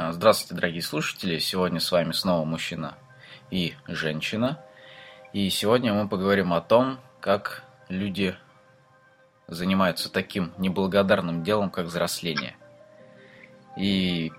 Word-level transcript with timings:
А, 0.00 0.12
здравствуйте, 0.12 0.54
дорогие 0.54 0.80
слушатели. 0.80 1.40
Сегодня 1.40 1.80
с 1.80 1.90
вами 1.90 2.12
снова 2.12 2.44
мужчина 2.44 2.94
и 3.50 3.74
женщина. 3.88 4.64
И 5.32 5.50
сегодня 5.50 5.92
мы 5.92 6.08
поговорим 6.08 6.52
о 6.52 6.60
том, 6.60 7.00
как 7.18 7.64
люди 7.88 8.36
занимаются 9.48 10.08
таким 10.08 10.52
неблагодарным 10.56 11.42
делом, 11.42 11.68
как 11.68 11.86
взросление. 11.86 12.54
И, 13.76 14.30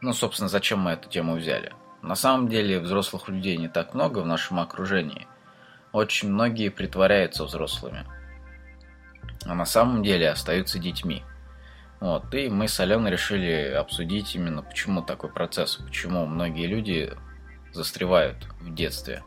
ну, 0.00 0.12
собственно, 0.12 0.48
зачем 0.48 0.78
мы 0.78 0.92
эту 0.92 1.08
тему 1.08 1.34
взяли? 1.34 1.72
На 2.00 2.14
самом 2.14 2.46
деле 2.46 2.78
взрослых 2.78 3.28
людей 3.28 3.56
не 3.56 3.68
так 3.68 3.94
много 3.94 4.20
в 4.20 4.26
нашем 4.26 4.60
окружении. 4.60 5.26
Очень 5.90 6.30
многие 6.30 6.68
притворяются 6.68 7.42
взрослыми. 7.42 8.06
А 9.44 9.56
на 9.56 9.64
самом 9.64 10.04
деле 10.04 10.30
остаются 10.30 10.78
детьми– 10.78 11.24
вот, 12.00 12.32
и 12.32 12.48
мы 12.48 12.68
с 12.68 12.78
Аленой 12.78 13.10
решили 13.10 13.72
обсудить 13.72 14.34
именно, 14.36 14.62
почему 14.62 15.02
такой 15.02 15.30
процесс, 15.30 15.76
почему 15.76 16.26
многие 16.26 16.66
люди 16.66 17.12
застревают 17.72 18.36
в 18.60 18.72
детстве. 18.72 19.24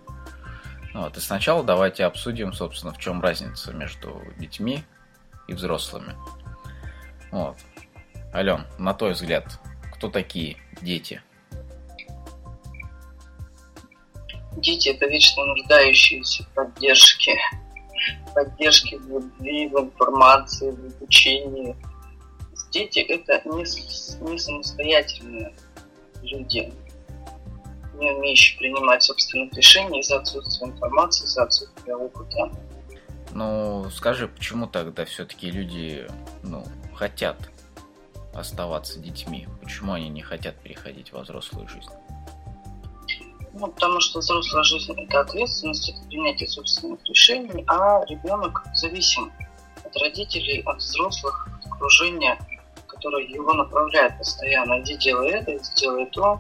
Вот, 0.94 1.18
и 1.18 1.20
сначала 1.20 1.64
давайте 1.64 2.06
обсудим, 2.06 2.54
собственно, 2.54 2.94
в 2.94 2.98
чем 2.98 3.22
разница 3.22 3.74
между 3.74 4.22
детьми 4.38 4.84
и 5.48 5.54
взрослыми. 5.54 6.16
Вот. 7.32 7.58
Ален, 8.34 8.66
на 8.78 8.94
твой 8.94 9.12
взгляд, 9.14 9.60
кто 9.94 10.10
такие 10.10 10.58
дети? 10.82 11.22
Дети– 14.58 14.90
это 14.96 15.08
вечно 15.08 15.44
нуждающиеся 15.46 16.44
в 16.44 16.50
поддержке. 16.50 17.36
Поддержке 18.34 18.98
в 18.98 19.08
любви, 19.10 19.68
в 19.68 19.78
информации, 19.78 20.72
в 20.72 20.96
обучении– 20.96 21.76
дети 22.72 23.00
это 23.00 23.42
не, 23.48 23.64
не 24.32 24.40
самостоятельные 24.40 25.54
люди, 26.24 26.74
не 27.96 28.12
умеющие 28.12 28.58
принимать 28.58 29.04
собственных 29.04 29.54
решений 29.54 30.00
из-за 30.00 30.18
отсутствия 30.18 30.68
информации, 30.68 31.26
из-за 31.26 31.44
отсутствия 31.44 31.96
опыта. 31.96 32.52
Ну, 33.34 33.90
скажи, 33.92 34.28
почему 34.28 34.68
тогда 34.68 35.06
все-таки 35.06 35.52
люди 35.52 36.08
ну, 36.44 36.66
хотят 36.96 37.38
оставаться 38.34 39.00
детьми? 39.00 39.48
Почему 39.62 39.94
они 39.94 40.10
не 40.10 40.22
хотят 40.22 40.56
переходить 40.62 41.12
во 41.12 41.22
взрослую 41.22 41.68
жизнь? 41.68 41.92
Ну, 43.54 43.68
потому 43.68 44.00
что 44.00 44.20
взрослая 44.20 44.64
жизнь– 44.64 44.94
это 44.98 45.20
ответственность, 45.20 45.90
это 45.90 46.08
принятие 46.08 46.48
собственных 46.48 47.04
решений, 47.06 47.66
а 47.68 48.02
ребенок 48.08 48.64
зависим 48.74 49.32
от 49.84 49.96
родителей, 49.98 50.62
от 50.66 50.78
взрослых, 50.78 51.50
от 51.60 51.72
окружения– 51.74 52.40
который 53.02 53.28
его 53.28 53.54
направляет 53.54 54.18
постоянно, 54.18 54.80
иди 54.82 54.96
делай 54.96 55.32
это, 55.32 55.56
иди 55.56 55.70
делай 55.76 56.06
то. 56.08 56.40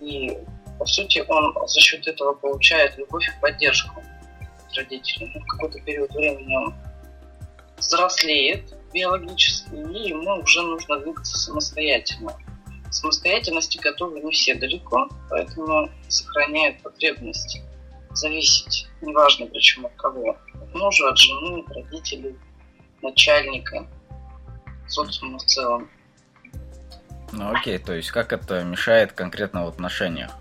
И, 0.00 0.36
по 0.78 0.84
сути, 0.84 1.24
он 1.28 1.54
за 1.66 1.80
счет 1.80 2.06
этого 2.08 2.32
получает 2.34 2.98
любовь 2.98 3.28
и 3.28 3.40
поддержку 3.40 4.00
от 4.00 4.76
родителей. 4.76 5.30
Ну, 5.34 5.40
в 5.40 5.46
какой-то 5.46 5.80
период 5.80 6.10
времени 6.10 6.56
он 6.56 6.74
взрослеет 7.76 8.74
биологически, 8.92 9.74
и 9.74 10.08
ему 10.08 10.40
уже 10.42 10.62
нужно 10.62 10.98
двигаться 10.98 11.38
самостоятельно. 11.38 12.36
Самостоятельности 12.90 13.78
готовы 13.78 14.20
не 14.20 14.32
все 14.32 14.54
далеко, 14.54 15.08
поэтому 15.30 15.88
сохраняют 16.08 16.82
потребность 16.82 17.62
зависеть, 18.10 18.86
неважно 19.00 19.46
причем 19.46 19.86
от 19.86 19.94
кого, 19.94 20.36
от 20.54 20.74
мужа, 20.74 21.08
от 21.08 21.16
жены, 21.16 21.60
от 21.60 21.74
родителей, 21.74 22.36
начальника– 23.00 23.86
социума 24.92 25.38
в 25.38 25.44
целом. 25.44 25.88
Ну 27.32 27.50
окей, 27.50 27.78
то 27.78 27.94
есть 27.94 28.10
как 28.10 28.32
это 28.32 28.62
мешает 28.62 29.12
конкретно 29.12 29.64
в 29.64 29.68
отношениях? 29.68 30.32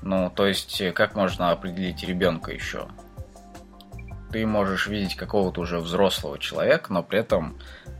Ну, 0.00 0.30
то 0.30 0.46
есть 0.46 0.82
как 0.94 1.14
можно 1.14 1.50
определить 1.50 2.02
ребенка 2.02 2.52
еще? 2.52 2.88
Ты 4.32 4.46
можешь 4.46 4.86
видеть 4.86 5.16
какого-то 5.16 5.60
уже 5.60 5.80
взрослого 5.80 6.38
человека, 6.38 6.92
но 6.92 7.02
при 7.02 7.18
этом 7.18 7.58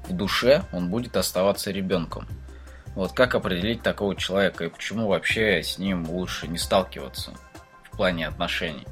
в 0.08 0.12
душе 0.12 0.64
он 0.72 0.88
будет 0.88 1.16
оставаться 1.16 1.70
ребенком. 1.70 2.26
Вот 2.94 3.12
как 3.12 3.34
определить 3.34 3.82
такого 3.82 4.16
человека 4.16 4.64
и 4.64 4.68
почему 4.68 5.08
вообще 5.08 5.62
с 5.62 5.78
ним 5.78 6.08
лучше 6.08 6.48
не 6.48 6.58
сталкиваться 6.58 7.32
в 7.84 7.96
плане 7.96 8.26
отношений? 8.26 8.86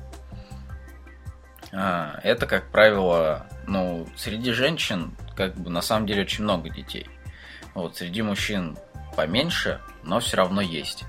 А, 1.72 2.21
это, 2.22 2.47
как 2.47 2.71
правило, 2.71 3.47
ну, 3.67 4.06
среди 4.17 4.53
женщин 4.53 5.17
как 5.37 5.55
бы 5.55 5.71
на 5.71 5.83
самом 5.83 6.07
деле 6.07 6.23
очень 6.23 6.45
много 6.45 6.71
детей. 6.71 7.07
Вот, 7.75 7.97
среди 7.97 8.23
мужчин 8.23 8.77
поменьше, 9.17 9.81
но 10.03 10.21
все 10.21 10.39
равно 10.39 10.61
есть. 10.61 11.05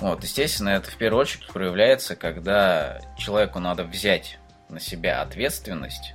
Вот, 0.00 0.22
естественно, 0.24 0.70
это 0.70 0.90
в 0.90 0.96
первую 0.96 1.20
очередь 1.20 1.46
проявляется, 1.46 2.16
когда 2.16 3.00
человеку 3.16 3.60
надо 3.60 3.84
взять 3.84 4.38
на 4.68 4.80
себя 4.80 5.22
ответственность, 5.22 6.14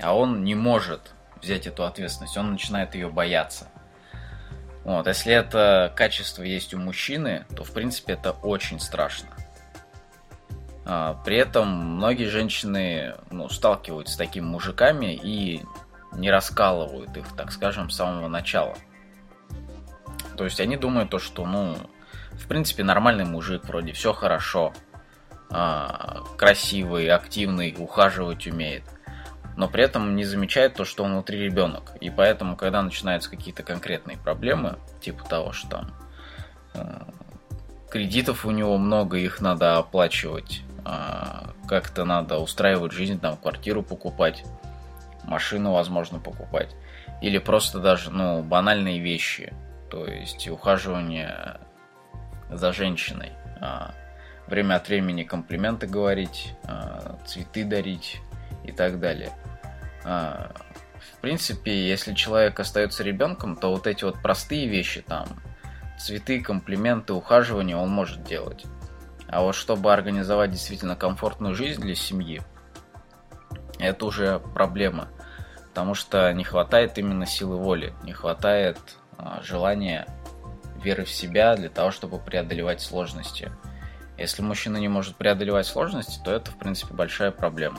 а 0.00 0.16
он 0.16 0.44
не 0.44 0.54
может 0.54 1.12
взять 1.42 1.66
эту 1.66 1.84
ответственность, 1.84 2.36
он 2.36 2.52
начинает 2.52 2.94
ее 2.94 3.10
бояться. 3.10 3.68
Вот, 4.84 5.06
если 5.06 5.34
это 5.34 5.92
качество 5.94 6.42
есть 6.42 6.72
у 6.72 6.78
мужчины, 6.78 7.44
то 7.54 7.64
в 7.64 7.72
принципе 7.72 8.14
это 8.14 8.32
очень 8.32 8.80
страшно. 8.80 9.28
А, 10.86 11.20
при 11.22 11.36
этом 11.36 11.68
многие 11.68 12.24
женщины 12.24 13.14
ну, 13.30 13.50
сталкиваются 13.50 14.14
с 14.14 14.16
такими 14.16 14.46
мужиками 14.46 15.14
и 15.14 15.62
не 16.12 16.30
раскалывают 16.30 17.16
их, 17.16 17.26
так 17.36 17.52
скажем, 17.52 17.90
с 17.90 17.96
самого 17.96 18.28
начала. 18.28 18.76
То 20.36 20.44
есть 20.44 20.60
они 20.60 20.76
думают 20.76 21.10
то, 21.10 21.18
что, 21.18 21.46
ну, 21.46 21.76
в 22.32 22.46
принципе, 22.46 22.84
нормальный 22.84 23.24
мужик, 23.24 23.64
вроде 23.64 23.92
все 23.92 24.12
хорошо, 24.12 24.72
а, 25.50 26.22
красивый, 26.36 27.08
активный, 27.08 27.74
ухаживать 27.76 28.46
умеет. 28.46 28.84
Но 29.56 29.68
при 29.68 29.82
этом 29.82 30.14
не 30.14 30.24
замечает 30.24 30.74
то, 30.74 30.84
что 30.84 31.02
он 31.02 31.12
внутри 31.12 31.40
ребенок. 31.40 31.92
И 32.00 32.10
поэтому, 32.10 32.54
когда 32.54 32.80
начинаются 32.80 33.28
какие-то 33.28 33.64
конкретные 33.64 34.16
проблемы, 34.16 34.78
типа 35.00 35.24
того, 35.24 35.52
что 35.52 35.68
там 35.68 35.94
э, 36.74 37.00
кредитов 37.90 38.46
у 38.46 38.52
него 38.52 38.78
много, 38.78 39.16
их 39.16 39.40
надо 39.40 39.78
оплачивать, 39.78 40.62
э, 40.84 41.48
как-то 41.66 42.04
надо 42.04 42.38
устраивать 42.38 42.92
жизнь, 42.92 43.18
там, 43.18 43.36
квартиру 43.36 43.82
покупать, 43.82 44.44
машину, 45.28 45.72
возможно, 45.72 46.18
покупать. 46.18 46.74
Или 47.20 47.38
просто 47.38 47.78
даже, 47.78 48.10
ну, 48.10 48.42
банальные 48.42 49.00
вещи. 49.00 49.52
То 49.90 50.06
есть 50.06 50.48
ухаживание 50.48 51.60
за 52.50 52.72
женщиной. 52.72 53.32
А, 53.60 53.92
время 54.46 54.76
от 54.76 54.88
времени 54.88 55.24
комплименты 55.24 55.86
говорить, 55.86 56.54
а, 56.64 57.18
цветы 57.26 57.64
дарить 57.64 58.20
и 58.64 58.72
так 58.72 59.00
далее. 59.00 59.30
А, 60.04 60.52
в 60.98 61.20
принципе, 61.20 61.88
если 61.88 62.14
человек 62.14 62.58
остается 62.60 63.02
ребенком, 63.02 63.56
то 63.56 63.70
вот 63.70 63.86
эти 63.86 64.04
вот 64.04 64.20
простые 64.22 64.66
вещи, 64.68 65.02
там, 65.02 65.28
цветы, 65.98 66.40
комплименты, 66.40 67.12
ухаживание 67.12 67.76
он 67.76 67.90
может 67.90 68.24
делать. 68.24 68.64
А 69.28 69.42
вот 69.42 69.54
чтобы 69.54 69.92
организовать 69.92 70.50
действительно 70.50 70.96
комфортную 70.96 71.54
жизнь 71.54 71.80
для 71.80 71.94
семьи, 71.94 72.40
это 73.78 74.06
уже 74.06 74.38
проблема 74.38 75.08
потому 75.78 75.94
что 75.94 76.32
не 76.32 76.42
хватает 76.42 76.98
именно 76.98 77.24
силы 77.24 77.56
воли, 77.56 77.94
не 78.02 78.12
хватает 78.12 78.78
а, 79.16 79.40
желания 79.44 80.08
веры 80.82 81.04
в 81.04 81.08
себя 81.08 81.54
для 81.54 81.68
того, 81.68 81.92
чтобы 81.92 82.18
преодолевать 82.18 82.80
сложности. 82.80 83.52
Если 84.16 84.42
мужчина 84.42 84.78
не 84.78 84.88
может 84.88 85.14
преодолевать 85.14 85.66
сложности, 85.66 86.20
то 86.24 86.32
это, 86.32 86.50
в 86.50 86.58
принципе, 86.58 86.94
большая 86.94 87.30
проблема. 87.30 87.78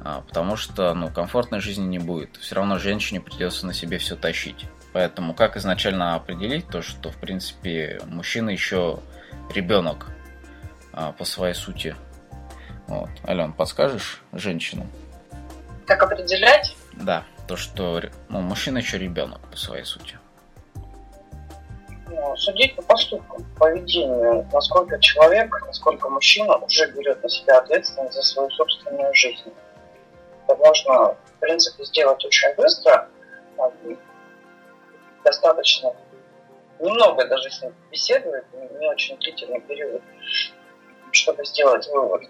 А, 0.00 0.20
потому 0.20 0.54
что, 0.54 0.94
ну, 0.94 1.10
комфортной 1.10 1.58
жизни 1.58 1.84
не 1.84 1.98
будет. 1.98 2.36
Все 2.36 2.54
равно 2.54 2.78
женщине 2.78 3.20
придется 3.20 3.66
на 3.66 3.74
себе 3.74 3.98
все 3.98 4.14
тащить. 4.14 4.66
Поэтому 4.92 5.34
как 5.34 5.56
изначально 5.56 6.14
определить 6.14 6.68
то, 6.68 6.82
что, 6.82 7.10
в 7.10 7.16
принципе, 7.16 8.00
мужчина 8.06 8.50
еще 8.50 9.00
ребенок 9.52 10.06
а, 10.92 11.10
по 11.10 11.24
своей 11.24 11.54
сути? 11.54 11.96
Вот. 12.86 13.10
Ален, 13.26 13.54
подскажешь 13.54 14.22
женщинам? 14.32 14.88
Как 15.84 16.00
определять? 16.04 16.76
Да, 16.94 17.24
то, 17.48 17.56
что 17.56 18.02
ну, 18.28 18.40
мужчина 18.40 18.78
еще 18.78 18.98
ребенок 18.98 19.40
по 19.50 19.56
своей 19.56 19.84
сути. 19.84 20.18
Ну, 22.08 22.36
судить 22.36 22.76
по 22.76 22.82
поступкам, 22.82 23.44
поведению, 23.58 24.46
насколько 24.52 24.98
человек, 25.00 25.54
насколько 25.66 26.08
мужчина 26.08 26.56
уже 26.56 26.90
берет 26.92 27.22
на 27.22 27.28
себя 27.28 27.58
ответственность 27.58 28.14
за 28.14 28.22
свою 28.22 28.50
собственную 28.50 29.14
жизнь. 29.14 29.50
Это 30.46 30.56
можно, 30.56 31.14
в 31.14 31.40
принципе, 31.40 31.84
сделать 31.84 32.24
очень 32.24 32.54
быстро, 32.56 33.08
достаточно 35.24 35.94
немного 36.78 37.26
даже 37.26 37.50
с 37.50 37.62
ним 37.62 37.74
беседовать, 37.90 38.44
не 38.78 38.88
очень 38.88 39.16
длительный 39.18 39.60
период, 39.60 40.02
чтобы 41.12 41.44
сделать 41.44 41.86
вывод. 41.88 42.22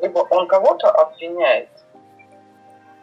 Либо 0.00 0.20
он 0.30 0.48
кого-то 0.48 0.90
обвиняет 0.90 1.68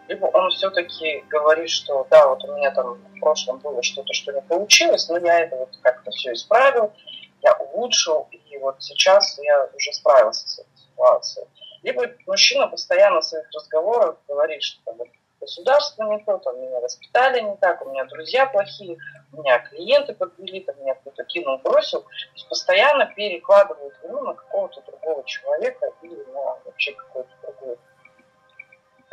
либо 0.07 0.25
он 0.25 0.49
все-таки 0.51 1.23
говорит, 1.29 1.69
что 1.69 2.07
да, 2.09 2.27
вот 2.27 2.43
у 2.43 2.55
меня 2.55 2.71
там 2.71 2.95
в 2.95 3.19
прошлом 3.19 3.59
было 3.59 3.81
что-то, 3.83 4.13
что 4.13 4.31
не 4.31 4.41
получилось, 4.41 5.09
но 5.09 5.17
я 5.17 5.41
это 5.41 5.55
вот 5.57 5.69
как-то 5.81 6.11
все 6.11 6.33
исправил, 6.33 6.93
я 7.41 7.53
улучшил, 7.53 8.27
и 8.31 8.57
вот 8.57 8.77
сейчас 8.79 9.37
я 9.39 9.69
уже 9.75 9.91
справился 9.93 10.47
с 10.47 10.59
этой 10.59 10.77
ситуацией. 10.77 11.47
Либо 11.83 12.03
мужчина 12.25 12.67
постоянно 12.67 13.21
в 13.21 13.25
своих 13.25 13.45
разговорах 13.53 14.17
говорит, 14.27 14.63
что 14.63 14.81
там, 14.85 14.97
государство 15.39 16.03
не 16.03 16.23
то, 16.23 16.37
там, 16.37 16.59
меня 16.59 16.79
воспитали 16.79 17.41
не 17.41 17.55
так, 17.57 17.85
у 17.85 17.89
меня 17.89 18.05
друзья 18.05 18.45
плохие, 18.47 18.97
у 19.33 19.41
меня 19.41 19.59
клиенты 19.59 20.13
подвели, 20.13 20.61
там, 20.61 20.75
меня 20.79 20.95
кто-то 20.95 21.23
кинул, 21.25 21.57
бросил. 21.59 22.01
То 22.01 22.09
есть 22.33 22.49
постоянно 22.49 23.05
перекладывают 23.05 23.93
вину 24.03 24.21
на 24.21 24.33
какого-то 24.33 24.81
другого 24.87 25.23
человека 25.25 25.91
или 26.01 26.23
на 26.33 26.57
вообще 26.65 26.93
какое-то 26.93 27.29
другое 27.43 27.77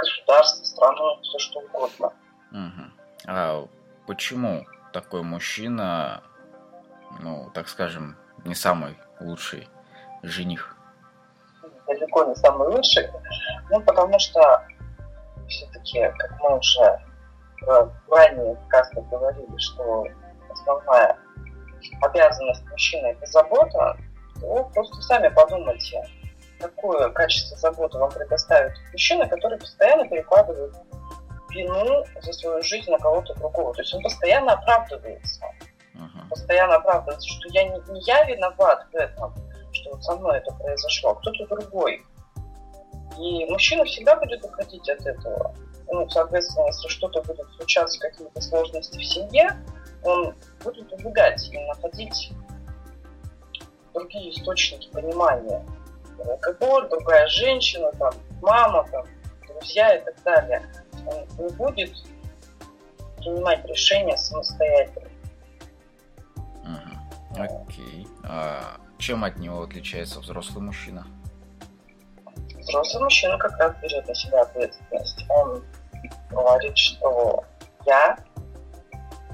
государство, 0.04 0.64
страну, 0.64 1.18
все 1.22 1.38
что 1.38 1.60
угодно. 1.60 2.12
Угу. 2.52 2.82
А 3.26 3.66
почему 4.06 4.66
такой 4.92 5.22
мужчина, 5.22 6.22
ну, 7.20 7.50
так 7.54 7.68
скажем, 7.68 8.16
не 8.44 8.54
самый 8.54 8.96
лучший 9.20 9.68
жених? 10.22 10.76
Далеко 11.86 12.24
не 12.24 12.34
самый 12.36 12.68
лучший. 12.68 13.08
Ну, 13.70 13.80
потому 13.80 14.18
что 14.18 14.66
все-таки, 15.48 16.00
как 16.18 16.40
мы 16.40 16.58
уже 16.58 17.00
в 17.60 17.92
ранее 18.10 18.56
в 18.56 19.10
говорили, 19.10 19.56
что 19.58 20.06
основная 20.50 21.16
обязанность 22.02 22.64
мужчины– 22.70 23.06
это 23.08 23.26
забота, 23.26 23.96
то 24.40 24.70
просто 24.74 25.00
сами 25.02 25.28
подумайте, 25.28 26.02
какое 26.60 27.10
качество 27.10 27.56
заботы 27.56 27.98
вам 27.98 28.10
предоставит 28.10 28.72
мужчина, 28.92 29.28
который 29.28 29.58
постоянно 29.58 30.08
перекладывает 30.08 30.74
вину 31.50 32.04
за 32.20 32.32
свою 32.32 32.62
жизнь 32.62 32.90
на 32.90 32.98
кого-то 32.98 33.34
другого. 33.34 33.72
То 33.74 33.82
есть 33.82 33.94
он 33.94 34.02
постоянно 34.02 34.52
оправдывается. 34.54 35.44
Uh-huh. 35.94 36.28
Постоянно 36.28 36.76
оправдывается, 36.76 37.28
что 37.28 37.48
я 37.50 37.64
не, 37.64 37.92
не 37.92 38.00
я 38.02 38.24
виноват 38.24 38.86
в 38.92 38.96
этом, 38.96 39.34
что 39.72 39.90
вот 39.90 40.04
со 40.04 40.16
мной 40.16 40.38
это 40.38 40.52
произошло, 40.54 41.10
а 41.10 41.14
кто-то 41.14 41.46
другой. 41.46 42.02
И 43.18 43.46
мужчина 43.46 43.84
всегда 43.84 44.16
будет 44.16 44.44
уходить 44.44 44.88
от 44.88 45.06
этого. 45.06 45.54
Ну, 45.88 46.08
соответственно, 46.08 46.66
если 46.66 46.88
что-то 46.88 47.22
будет 47.22 47.46
случаться, 47.56 48.00
какие-то 48.00 48.40
сложности 48.40 48.98
в 48.98 49.04
семье, 49.04 49.56
он 50.02 50.34
будет 50.62 50.92
убегать 50.92 51.48
и 51.52 51.58
находить 51.66 52.32
другие 53.92 54.32
источники 54.32 54.90
понимания. 54.90 55.64
Алкоголь, 56.18 56.88
другая 56.88 57.26
женщина, 57.28 57.90
там, 57.98 58.12
мама, 58.42 58.86
там, 58.90 59.04
друзья 59.48 59.96
и 59.96 60.04
так 60.04 60.22
далее. 60.22 60.62
Он 61.06 61.44
не 61.44 61.52
будет 61.54 61.92
принимать 63.16 63.64
решения 63.66 64.16
самостоятельно. 64.16 65.10
Окей. 67.36 68.06
А 68.22 68.76
чем 68.98 69.24
от 69.24 69.38
него 69.38 69.62
отличается 69.62 70.20
взрослый 70.20 70.62
мужчина? 70.62 71.04
взрослый 72.64 73.04
мужчина 73.04 73.38
как 73.38 73.56
раз 73.58 73.76
берет 73.82 74.06
на 74.08 74.14
себя 74.14 74.42
ответственность. 74.42 75.24
Он 75.28 75.62
говорит, 76.30 76.76
что 76.76 77.44
я 77.86 78.18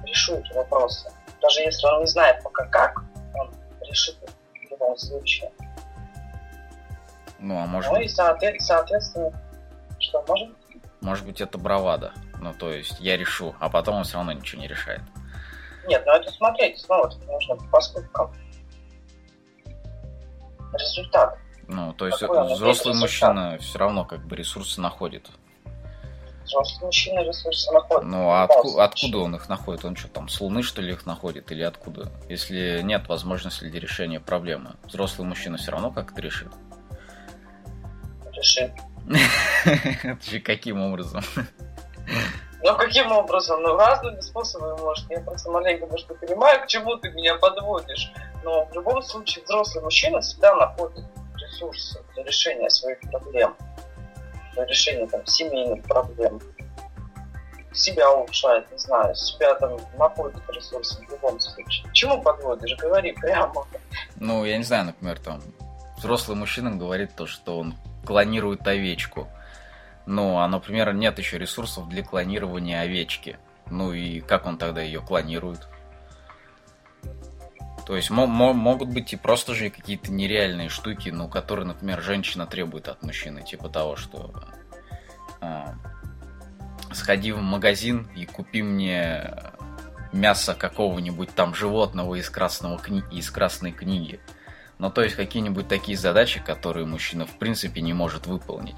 решу 0.04 0.36
эти 0.36 0.52
вопросы. 0.52 1.10
Даже 1.40 1.60
если 1.60 1.86
он 1.86 2.00
не 2.00 2.06
знает 2.06 2.42
пока 2.42 2.66
как, 2.66 3.02
он 3.34 3.50
решит 3.82 4.16
в 4.54 4.70
любом 4.70 4.96
случае. 4.96 5.50
Ну, 7.40 7.58
а 7.58 7.66
может 7.66 7.90
ну 7.90 8.00
и 8.00 8.08
соответственно, 8.08 9.32
что 9.98 10.24
может 10.28 10.48
быть? 10.48 10.82
Может 11.00 11.26
быть, 11.26 11.40
это 11.40 11.58
бравада. 11.58 12.12
Ну, 12.38 12.52
то 12.52 12.72
есть, 12.72 13.00
я 13.00 13.16
решу, 13.16 13.54
а 13.58 13.68
потом 13.70 13.96
он 13.96 14.04
все 14.04 14.16
равно 14.18 14.32
ничего 14.32 14.60
не 14.60 14.68
решает. 14.68 15.00
Нет, 15.86 16.02
ну 16.06 16.12
это 16.12 16.30
смотреть 16.30 16.78
снова 16.78 17.10
нужно 17.26 17.56
по 17.56 17.64
поступкам. 17.64 18.32
Результат. 20.72 21.38
Ну, 21.66 21.92
то 21.94 22.06
есть 22.06 22.18
Какой 22.18 22.52
взрослый 22.52 22.94
мужчина 22.94 23.56
все 23.58 23.78
равно 23.78 24.04
как 24.04 24.24
бы 24.26 24.36
ресурсы 24.36 24.80
находит. 24.80 25.28
Взрослый 26.44 26.86
мужчина 26.86 27.20
ресурсы 27.20 27.72
находит. 27.72 28.04
Ну, 28.04 28.30
а 28.30 28.44
отку- 28.44 28.78
откуда 28.80 29.18
он 29.18 29.36
их 29.36 29.48
находит? 29.48 29.84
Он 29.84 29.96
что, 29.96 30.08
там, 30.08 30.28
с 30.28 30.40
Луны, 30.40 30.62
что 30.62 30.82
ли, 30.82 30.92
их 30.92 31.06
находит? 31.06 31.50
Или 31.52 31.62
откуда? 31.62 32.10
Если 32.28 32.82
нет 32.82 33.08
возможности 33.08 33.64
для 33.64 33.80
решения 33.80 34.20
проблемы, 34.20 34.72
взрослый 34.84 35.26
мужчина 35.26 35.58
все 35.58 35.70
равно 35.70 35.90
как-то 35.90 36.20
решит. 36.20 36.52
Решит. 38.40 38.72
Каким 40.44 40.80
образом? 40.80 41.22
Ну, 42.62 42.76
каким 42.76 43.10
образом? 43.12 43.62
Ну, 43.62 43.76
разными 43.76 44.20
способами, 44.20 44.78
может. 44.80 45.10
Я 45.10 45.20
просто 45.20 45.50
маленько, 45.50 45.86
может, 45.86 46.06
понимаю, 46.20 46.62
к 46.62 46.66
чему 46.66 46.96
ты 46.96 47.10
меня 47.10 47.36
подводишь. 47.36 48.12
Но 48.44 48.66
в 48.66 48.74
любом 48.74 49.02
случае 49.02 49.44
взрослый 49.44 49.82
мужчина 49.82 50.20
всегда 50.20 50.54
находит 50.54 51.04
ресурсы 51.36 52.02
для 52.14 52.24
решения 52.24 52.68
своих 52.68 53.00
проблем, 53.00 53.56
для 54.54 54.66
решения 54.66 55.06
там, 55.06 55.24
семейных 55.26 55.82
проблем. 55.84 56.40
Себя 57.72 58.10
улучшает, 58.10 58.70
не 58.72 58.78
знаю, 58.78 59.14
себя 59.14 59.54
там 59.54 59.78
находит 59.96 60.42
ресурсы 60.48 61.00
в 61.06 61.10
любом 61.10 61.38
случае. 61.40 61.90
чему 61.92 62.20
подводишь? 62.20 62.76
Говори 62.76 63.12
прямо. 63.12 63.66
Ну, 64.16 64.44
я 64.44 64.58
не 64.58 64.64
знаю, 64.64 64.86
например, 64.86 65.18
там 65.18 65.40
взрослый 65.98 66.36
мужчина 66.36 66.72
говорит 66.72 67.14
то, 67.14 67.26
что 67.26 67.58
он 67.58 67.74
клонирует 68.10 68.66
овечку. 68.66 69.28
Ну, 70.04 70.38
а, 70.38 70.48
например, 70.48 70.92
нет 70.94 71.16
еще 71.20 71.38
ресурсов 71.38 71.88
для 71.88 72.02
клонирования 72.02 72.80
овечки. 72.80 73.38
Ну 73.70 73.92
и 73.92 74.18
как 74.18 74.46
он 74.46 74.58
тогда 74.58 74.82
ее 74.82 75.00
клонирует? 75.00 75.68
То 77.86 77.94
есть 77.94 78.10
могут 78.10 78.88
быть 78.88 79.12
и 79.12 79.16
просто 79.16 79.54
же 79.54 79.70
какие-то 79.70 80.10
нереальные 80.10 80.70
штуки, 80.70 81.10
ну, 81.10 81.28
которые, 81.28 81.64
например, 81.66 82.02
женщина 82.02 82.48
требует 82.48 82.88
от 82.88 83.00
мужчины, 83.04 83.44
типа 83.44 83.68
того, 83.68 83.94
что 83.94 84.34
э, 85.40 85.66
сходи 86.92 87.30
в 87.30 87.40
магазин 87.40 88.08
и 88.16 88.26
купи 88.26 88.64
мне 88.64 89.36
мясо 90.12 90.56
какого-нибудь 90.56 91.32
там 91.36 91.54
животного 91.54 92.16
из, 92.16 92.28
красного 92.28 92.76
кни... 92.76 93.04
из 93.12 93.30
красной 93.30 93.70
книги. 93.70 94.18
Ну, 94.80 94.90
то 94.90 95.02
есть 95.02 95.14
какие-нибудь 95.14 95.68
такие 95.68 95.98
задачи, 95.98 96.40
которые 96.40 96.86
мужчина 96.86 97.26
в 97.26 97.36
принципе 97.36 97.82
не 97.82 97.92
может 97.92 98.26
выполнить. 98.26 98.76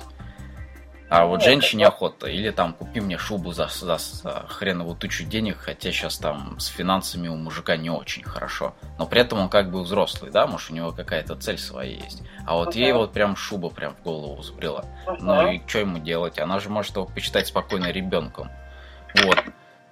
А 1.08 1.26
вот 1.26 1.44
женщине 1.44 1.86
охота. 1.86 2.26
Или 2.26 2.50
там 2.50 2.72
купи 2.72 3.00
мне 3.00 3.18
шубу 3.18 3.52
за, 3.52 3.68
за, 3.68 3.98
за 3.98 4.46
хреновую 4.48 4.96
тучу 4.96 5.24
денег, 5.24 5.58
хотя 5.58 5.92
сейчас 5.92 6.18
там 6.18 6.58
с 6.58 6.66
финансами 6.66 7.28
у 7.28 7.36
мужика 7.36 7.76
не 7.76 7.88
очень 7.88 8.24
хорошо. 8.24 8.74
Но 8.98 9.06
при 9.06 9.20
этом 9.20 9.38
он 9.38 9.48
как 9.48 9.70
бы 9.70 9.80
взрослый, 9.82 10.32
да, 10.32 10.48
может 10.48 10.70
у 10.72 10.74
него 10.74 10.90
какая-то 10.90 11.36
цель 11.36 11.58
своя 11.58 11.92
есть. 11.92 12.22
А 12.46 12.56
вот 12.56 12.74
ей 12.74 12.92
вот 12.92 13.12
прям 13.12 13.36
шуба 13.36 13.68
прям 13.68 13.94
в 13.94 14.02
голову 14.02 14.40
взбрела. 14.40 14.84
Ну 15.20 15.52
и 15.52 15.62
что 15.68 15.78
ему 15.78 15.98
делать? 15.98 16.40
Она 16.40 16.58
же 16.58 16.68
может 16.68 16.96
его 16.96 17.06
почитать 17.06 17.46
спокойно 17.46 17.92
ребенком. 17.92 18.50
Вот. 19.22 19.38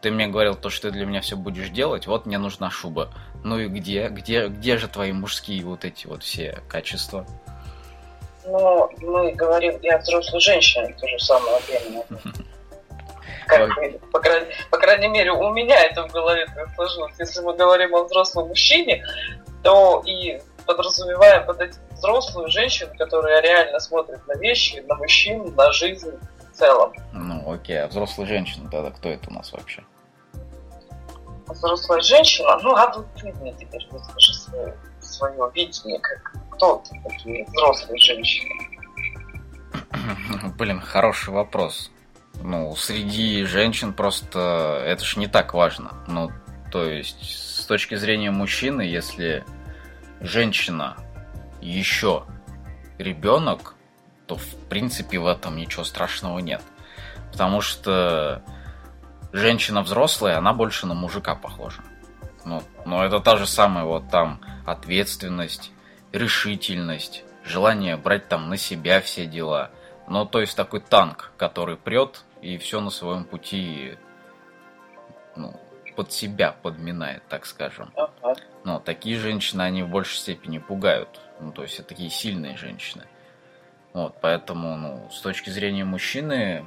Ты 0.01 0.11
мне 0.11 0.27
говорил 0.29 0.55
то, 0.55 0.71
что 0.71 0.89
ты 0.89 0.93
для 0.93 1.07
меня 1.07 1.21
все 1.21 1.37
будешь 1.37 1.69
делать, 1.69 2.07
вот 2.07 2.27
мне 2.27 2.39
нужна 2.39 2.71
шуба. 2.71 3.13
Ну 3.45 3.59
и 3.59 3.69
где? 3.69 4.09
Где, 4.09 4.49
где 4.49 4.79
же 4.79 4.89
твои 4.89 5.13
мужские 5.13 5.65
вот 5.65 5.85
эти 5.85 6.07
вот 6.07 6.23
все 6.23 6.63
качества? 6.69 7.27
но 8.47 8.91
мы 9.01 9.33
говорим 9.33 9.77
и 9.77 9.89
о 9.89 9.99
взрослой 9.99 10.41
женщине 10.41 10.95
то 10.99 11.07
же 11.07 11.19
самое 11.19 11.59
время. 11.69 12.05
Как, 13.47 13.69
по, 14.13 14.21
крайней, 14.21 14.47
по 14.71 14.79
крайней 14.79 15.09
мере, 15.09 15.33
у 15.33 15.51
меня 15.51 15.85
это 15.85 16.07
в 16.07 16.13
голове 16.13 16.47
так 16.55 16.69
сложилось. 16.75 17.15
Если 17.19 17.41
мы 17.41 17.57
говорим 17.57 17.95
о 17.97 18.05
взрослом 18.05 18.49
мужчине, 18.49 19.05
то 19.65 20.03
и 20.07 20.41
подразумеваем 20.67 21.45
под 21.47 21.61
этим 21.61 21.81
взрослую 21.91 22.49
женщину, 22.49 22.93
которая 22.97 23.41
реально 23.43 23.81
смотрит 23.81 24.25
на 24.29 24.35
вещи, 24.35 24.85
на 24.87 24.95
мужчин, 24.95 25.53
на 25.57 25.73
жизнь 25.73 26.13
целом. 26.61 26.93
Ну, 27.13 27.53
окей, 27.53 27.83
а 27.83 27.89
взрослая 27.89 28.27
женщина 28.27 28.71
тогда 28.71 28.91
кто 28.91 29.09
это 29.09 29.31
у 29.31 29.33
нас 29.33 29.53
вообще? 29.53 29.83
Взрослая 31.47 32.01
женщина? 32.01 32.59
Ну, 32.63 32.77
а 32.77 32.93
вот 32.95 33.07
ты 33.17 33.33
мне 33.41 33.53
теперь 33.55 33.87
выскажи 33.91 34.35
свое, 34.35 34.77
свое 35.01 35.51
видение, 35.55 35.99
как 35.99 36.33
кто 36.53 36.83
такие 37.09 37.45
взрослые 37.47 37.99
женщины? 37.99 38.51
Блин, 40.59 40.81
хороший 40.81 41.33
вопрос. 41.33 41.91
Ну, 42.43 42.77
среди 42.77 43.45
женщин 43.45 43.93
просто 43.93 44.83
это 44.87 45.05
ж 45.05 45.17
не 45.17 45.27
так 45.27 45.55
важно. 45.55 45.93
Ну, 46.07 46.31
то 46.71 46.85
есть, 46.85 47.59
с 47.63 47.67
точки 47.67 47.97
зрения 47.97 48.31
мужчины, 48.31 48.83
если 48.83 49.45
женщина 50.21 50.97
еще 51.61 52.25
ребенок, 52.99 53.75
то 54.31 54.37
в 54.37 54.55
принципе 54.69 55.19
в 55.19 55.27
этом 55.27 55.57
ничего 55.57 55.83
страшного 55.83 56.39
нет. 56.39 56.63
Потому 57.33 57.61
что 57.61 58.45
женщина 59.33 59.83
взрослая, 59.83 60.39
она 60.39 60.53
больше 60.53 60.87
на 60.87 60.95
мужика 60.95 61.35
похожа. 61.35 61.83
Ну, 62.45 62.63
но 62.87 63.05
это 63.05 63.19
та 63.19 63.37
же 63.37 63.49
самая 63.49 63.85
вот 63.85 64.09
там 64.09 64.41
ответственность, 64.65 65.73
решительность, 66.13 67.25
желание 67.45 67.97
брать 67.97 68.29
там 68.29 68.49
на 68.49 68.57
себя 68.57 69.01
все 69.01 69.27
дела. 69.27 69.73
Ну, 70.07 70.25
то 70.27 70.41
есть 70.41 70.57
такой 70.57 70.79
танк, 70.79 71.33
который 71.37 71.77
прет 71.77 72.23
и 72.41 72.57
все 72.57 72.81
на 72.81 72.91
своем 72.91 73.25
пути 73.25 73.99
ну, 75.35 75.61
под 75.97 76.13
себя 76.13 76.53
подминает, 76.53 77.27
так 77.29 77.47
скажем. 77.47 77.93
Но 78.63 78.79
такие 78.79 79.19
женщины, 79.19 79.63
они 79.63 79.83
в 79.83 79.89
большей 79.89 80.19
степени 80.19 80.59
пугают. 80.59 81.21
Ну, 81.41 81.51
то 81.51 81.63
есть 81.63 81.81
это 81.81 81.89
такие 81.89 82.11
сильные 82.11 82.57
женщины. 82.57 83.09
Вот, 83.93 84.17
поэтому, 84.21 84.77
ну, 84.77 85.11
с 85.11 85.21
точки 85.21 85.51
зрения 85.51 85.85
мужчины, 85.85 86.65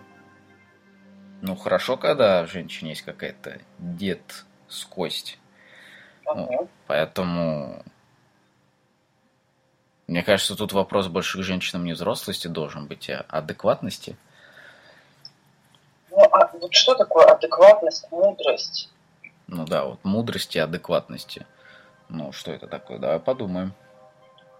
ну, 1.41 1.55
хорошо, 1.55 1.97
когда 1.97 2.45
в 2.45 2.51
женщине 2.51 2.91
есть 2.91 3.03
какая-то 3.03 3.59
детскость. 3.77 5.39
Ну, 6.25 6.69
поэтому, 6.87 7.83
мне 10.07 10.23
кажется, 10.23 10.55
тут 10.55 10.73
вопрос 10.73 11.07
больше 11.07 11.39
к 11.39 11.43
женщинам 11.43 11.85
не 11.85 11.93
взрослости 11.93 12.47
должен 12.47 12.87
быть, 12.87 13.09
а 13.09 13.25
адекватности. 13.29 14.17
Ну, 16.11 16.23
а 16.31 16.49
вот 16.53 16.73
что 16.73 16.95
такое 16.95 17.25
адекватность, 17.25 18.11
мудрость? 18.11 18.89
Ну 19.47 19.65
да, 19.65 19.85
вот 19.85 20.03
мудрости 20.03 20.57
и 20.57 20.61
адекватности. 20.61 21.45
Ну, 22.09 22.31
что 22.31 22.51
это 22.51 22.67
такое? 22.67 22.99
Давай 22.99 23.19
подумаем. 23.19 23.73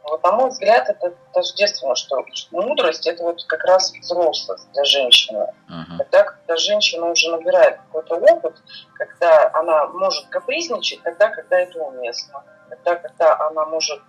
Вот, 0.04 0.22
на 0.22 0.34
мой 0.34 0.50
взгляд, 0.50 0.90
это 0.90 1.14
тождественно, 1.34 1.96
что 1.96 2.26
мудрость– 2.52 3.08
это 3.08 3.24
вот 3.24 3.44
как 3.46 3.64
раз 3.64 3.94
взрослость 3.94 4.70
для 4.74 4.84
женщины. 4.84 5.48
Uh-huh. 5.70 5.98
Тогда, 5.98 6.24
когда 6.24 6.58
женщина 6.58 7.08
уже 7.08 7.32
набирает 7.32 7.78
какой-то 7.78 8.16
опыт, 8.16 8.62
когда 8.96 9.50
она 9.54 9.88
может 9.88 10.28
капризничать, 10.28 11.02
тогда, 11.04 11.30
когда 11.30 11.60
это 11.60 11.80
уместно. 11.80 12.44
Тогда, 12.70 12.96
когда 12.98 13.48
она 13.48 13.66
может 13.66 14.02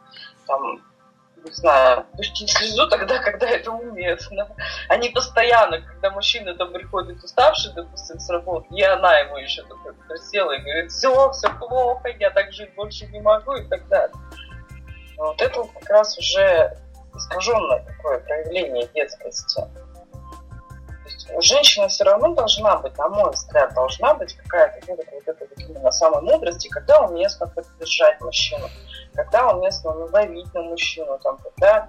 там, 0.48 0.82
не 1.44 1.52
знаю, 1.52 2.04
пустить 2.16 2.50
слезу 2.50 2.88
тогда, 2.90 3.20
когда 3.20 3.46
это 3.48 3.70
уместно. 3.70 4.48
А 4.88 4.96
не 4.96 5.10
постоянно, 5.10 5.80
когда 5.80 6.10
мужчина 6.10 6.54
там 6.54 6.72
приходит 6.72 7.22
уставший, 7.22 7.72
допустим, 7.72 8.18
с 8.18 8.28
работы, 8.30 8.66
и 8.74 8.82
она 8.82 9.18
ему 9.20 9.36
еще 9.36 9.62
такой 9.62 9.94
присела 10.08 10.50
и 10.52 10.60
говорит, 10.60 10.90
все, 10.90 11.30
все 11.30 11.48
плохо, 11.50 12.08
я 12.18 12.30
так 12.30 12.52
жить 12.52 12.74
больше 12.74 13.06
не 13.06 13.20
могу 13.20 13.54
и 13.54 13.64
так 13.68 13.86
далее. 13.86 14.14
Но 15.16 15.26
вот 15.26 15.40
это 15.40 15.60
вот 15.60 15.70
как 15.72 15.90
раз 15.90 16.18
уже 16.18 16.76
искаженное 17.14 17.84
такое 17.84 18.18
проявление 18.20 18.86
детскости. 18.94 19.60
То 19.60 21.10
есть 21.10 21.30
у 21.34 21.40
женщины 21.40 21.88
все 21.88 22.04
равно 22.04 22.34
должна 22.34 22.76
быть, 22.78 22.96
на 22.98 23.08
мой 23.08 23.30
взгляд, 23.30 23.74
должна 23.74 24.14
быть 24.14 24.34
какая-то 24.34 24.80
ну, 24.88 24.96
вот 24.96 25.28
эта 25.28 25.46
вот 25.46 25.58
именно 25.58 25.90
самая 25.90 26.22
мудрость, 26.22 26.66
и 26.66 26.68
когда 26.68 27.02
уместно 27.02 27.46
поддержать 27.46 28.20
мужчину 28.20 28.68
когда 29.14 29.52
уместно 29.52 29.94
надавить 29.94 30.52
на 30.54 30.62
мужчину, 30.62 31.18
там, 31.22 31.38
когда 31.38 31.88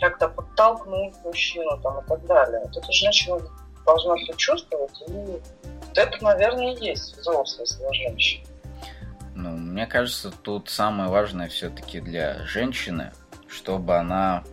как-то 0.00 0.28
подтолкнуть 0.28 1.14
мужчину 1.24 1.78
там, 1.82 2.00
и 2.00 2.08
так 2.08 2.26
далее. 2.26 2.60
Вот 2.64 2.76
эта 2.76 2.92
женщина 2.92 3.38
должна 3.86 4.16
все 4.16 4.32
чувствовать, 4.34 5.02
и 5.06 5.12
вот 5.12 5.98
это, 5.98 6.24
наверное, 6.24 6.74
и 6.74 6.84
есть 6.86 7.16
взрослость 7.16 7.78
для 7.78 7.92
женщин. 7.92 8.44
Ну, 9.34 9.56
мне 9.56 9.86
кажется, 9.86 10.30
тут 10.30 10.70
самое 10.70 11.10
важное 11.10 11.48
все-таки 11.48 12.00
для 12.00 12.44
женщины, 12.46 13.12
чтобы 13.48 13.96
она 13.96 14.44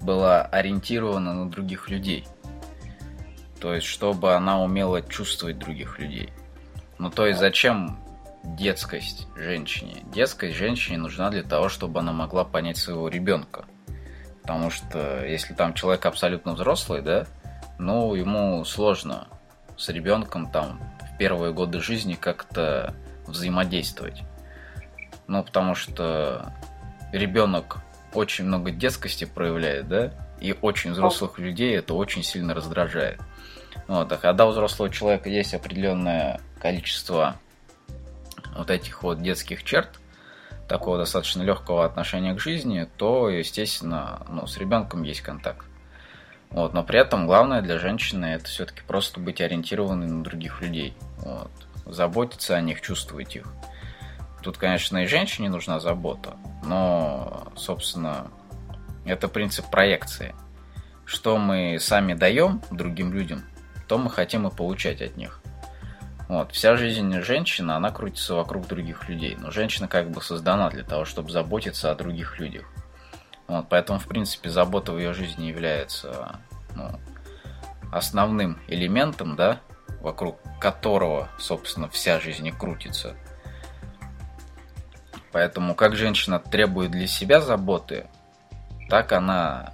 была 0.00 0.42
ориентирована 0.42 1.34
на 1.34 1.50
других 1.50 1.88
людей. 1.88 2.26
То 3.60 3.74
есть, 3.74 3.86
чтобы 3.86 4.34
она 4.34 4.62
умела 4.62 5.02
чувствовать 5.02 5.58
других 5.58 5.98
людей. 5.98 6.32
Ну, 6.98 7.10
то 7.10 7.26
есть, 7.26 7.40
зачем 7.40 7.98
детскость 8.44 9.26
женщине. 9.36 10.02
Детскость 10.12 10.56
женщине 10.56 10.98
нужна 10.98 11.30
для 11.30 11.42
того, 11.42 11.68
чтобы 11.68 12.00
она 12.00 12.12
могла 12.12 12.44
понять 12.44 12.76
своего 12.76 13.08
ребенка. 13.08 13.64
Потому 14.42 14.70
что 14.70 15.24
если 15.24 15.54
там 15.54 15.72
человек 15.74 16.04
абсолютно 16.04 16.52
взрослый, 16.52 17.00
да, 17.00 17.26
ну, 17.78 18.14
ему 18.14 18.64
сложно 18.64 19.28
с 19.76 19.88
ребенком 19.88 20.50
там 20.50 20.80
в 21.00 21.16
первые 21.16 21.52
годы 21.52 21.80
жизни 21.80 22.14
как-то 22.14 22.94
взаимодействовать. 23.26 24.22
Ну, 25.26 25.42
потому 25.42 25.74
что 25.74 26.52
ребенок 27.12 27.78
очень 28.12 28.44
много 28.44 28.70
детскости 28.70 29.24
проявляет, 29.24 29.88
да, 29.88 30.12
и 30.40 30.56
очень 30.60 30.92
взрослых 30.92 31.38
людей 31.38 31.76
это 31.76 31.94
очень 31.94 32.22
сильно 32.22 32.54
раздражает. 32.54 33.20
Вот, 33.88 34.10
а 34.10 34.16
когда 34.16 34.46
у 34.46 34.50
взрослого 34.50 34.90
человека 34.90 35.28
есть 35.28 35.54
определенное 35.54 36.40
количество 36.60 37.36
вот 38.56 38.70
этих 38.70 39.02
вот 39.02 39.22
детских 39.22 39.64
черт, 39.64 39.98
такого 40.68 40.98
достаточно 40.98 41.42
легкого 41.42 41.84
отношения 41.84 42.34
к 42.34 42.40
жизни, 42.40 42.88
то, 42.96 43.28
естественно, 43.28 44.22
ну, 44.28 44.46
с 44.46 44.56
ребенком 44.56 45.02
есть 45.02 45.20
контакт. 45.20 45.66
Вот, 46.50 46.72
но 46.72 46.84
при 46.84 47.00
этом 47.00 47.26
главное 47.26 47.62
для 47.62 47.78
женщины 47.78 48.26
это 48.26 48.46
все-таки 48.46 48.82
просто 48.86 49.18
быть 49.18 49.40
ориентированной 49.40 50.06
на 50.06 50.22
других 50.22 50.60
людей. 50.62 50.96
Вот, 51.18 51.50
заботиться 51.86 52.56
о 52.56 52.60
них, 52.60 52.80
чувствовать 52.80 53.36
их. 53.36 53.46
Тут, 54.42 54.58
конечно, 54.58 54.98
и 54.98 55.06
женщине 55.06 55.48
нужна 55.48 55.80
забота, 55.80 56.36
но, 56.64 57.52
собственно, 57.56 58.30
это 59.04 59.28
принцип 59.28 59.70
проекции. 59.70 60.34
Что 61.06 61.38
мы 61.38 61.78
сами 61.80 62.14
даем 62.14 62.62
другим 62.70 63.12
людям, 63.12 63.44
то 63.88 63.98
мы 63.98 64.10
хотим 64.10 64.46
и 64.46 64.54
получать 64.54 65.02
от 65.02 65.16
них. 65.16 65.40
Вот, 66.28 66.52
вся 66.52 66.76
жизнь 66.76 67.20
женщины, 67.20 67.72
она 67.72 67.90
крутится 67.90 68.34
вокруг 68.34 68.66
других 68.66 69.08
людей. 69.08 69.36
Но 69.38 69.50
женщина 69.50 69.88
как 69.88 70.10
бы 70.10 70.22
создана 70.22 70.70
для 70.70 70.82
того, 70.82 71.04
чтобы 71.04 71.30
заботиться 71.30 71.90
о 71.90 71.94
других 71.94 72.38
людях. 72.38 72.64
Вот, 73.46 73.66
поэтому, 73.68 73.98
в 73.98 74.06
принципе, 74.06 74.48
забота 74.48 74.92
в 74.92 74.98
ее 74.98 75.12
жизни 75.12 75.44
является 75.44 76.40
ну, 76.74 76.98
основным 77.92 78.58
элементом, 78.68 79.36
да, 79.36 79.60
вокруг 80.04 80.38
которого, 80.60 81.28
собственно, 81.38 81.88
вся 81.88 82.20
жизнь 82.20 82.46
и 82.46 82.52
крутится. 82.52 83.14
Поэтому, 85.32 85.74
как 85.74 85.96
женщина 85.96 86.38
требует 86.38 86.92
для 86.92 87.08
себя 87.08 87.40
заботы, 87.40 88.06
так 88.88 89.10
она 89.10 89.72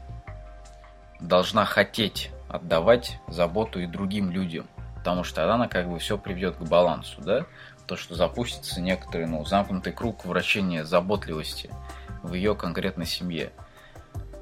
должна 1.20 1.66
хотеть 1.66 2.30
отдавать 2.49 3.18
заботу 3.28 3.80
и 3.80 3.87
другим 3.87 4.30
людям– 4.30 4.66
потому 5.00 5.25
что 5.25 5.37
тогда 5.37 5.54
она 5.54 5.66
как 5.66 5.88
бы 5.88 5.99
все 5.99 6.18
приведет 6.18 6.56
к 6.56 6.62
балансу, 6.62 7.22
да, 7.22 7.46
то, 7.87 7.96
что 7.96 8.14
запустится 8.14 8.82
некоторый, 8.82 9.26
ну, 9.26 9.44
замкнутый 9.46 9.94
круг 9.94 10.26
вращения 10.26 10.84
заботливости 10.84 11.70
в 12.22 12.34
ее 12.34 12.54
конкретной 12.54 13.06
семье. 13.06 13.50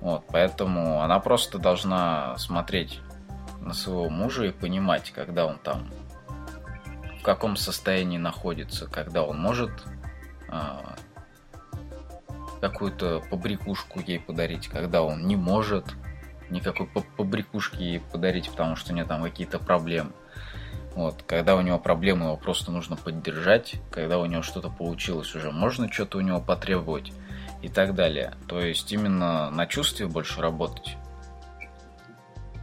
Вот, 0.01 0.25
поэтому 0.29 1.01
она 1.01 1.21
просто 1.21 1.59
должна 1.59 2.37
смотреть 2.39 3.01
на 3.61 3.75
своего 3.75 4.09
мужа 4.09 4.45
и 4.45 4.53
понимать, 4.53 5.11
когда 5.11 5.47
он 5.47 5.59
там, 5.59 5.91
в 7.21 7.23
каком 7.23 7.57
состоянии 7.57 8.19
находится, 8.19 8.87
когда 8.87 9.23
он 9.25 9.39
может 9.39 9.71
а, 10.49 10.97
какую-то 12.61 13.23
побрякушку 13.31 14.01
ей 14.01 14.21
подарить, 14.21 14.69
когда 14.69 15.03
он 15.03 15.27
не 15.27 15.37
может 15.37 15.85
никакой 16.51 16.87
побрякушки 16.87 17.83
ей 17.83 18.01
подарить, 18.01 18.51
потому 18.51 18.77
что 18.77 18.93
у 18.93 18.95
нее 18.95 19.05
там 19.05 19.23
какие-то 19.23 19.59
проблемы. 19.59 20.13
Вот, 20.95 21.23
когда 21.27 21.55
у 21.55 21.61
него 21.61 21.79
проблемы, 21.79 22.27
его 22.27 22.37
просто 22.37 22.73
нужно 22.73 22.97
поддержать. 22.97 23.77
Когда 23.91 24.19
у 24.19 24.27
него 24.27 24.43
что-то 24.43 24.69
получилось, 24.69 25.35
уже 25.35 25.53
можно 25.53 25.93
что-то 25.93 26.19
у 26.19 26.23
него 26.23 26.41
потребовать 26.41 27.13
и 27.63 27.69
так 27.69 27.95
далее. 27.95 28.35
То 28.49 28.61
есть 28.61 28.91
именно 28.93 29.51
на 29.51 29.67
чувстве 29.67 30.07
больше 30.07 30.41
работать. 30.41 30.97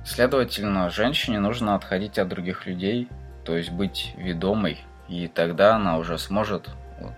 Следовательно, 0.06 0.90
женщине 0.90 1.40
нужно 1.40 1.76
отходить 1.76 2.20
от 2.20 2.28
других 2.28 2.66
людей, 2.66 3.10
то 3.44 3.58
есть 3.58 3.72
быть 3.72 4.14
ведомой, 4.18 4.80
и 5.08 5.28
тогда 5.28 5.76
она 5.76 5.98
уже 5.98 6.18
сможет 6.18 6.70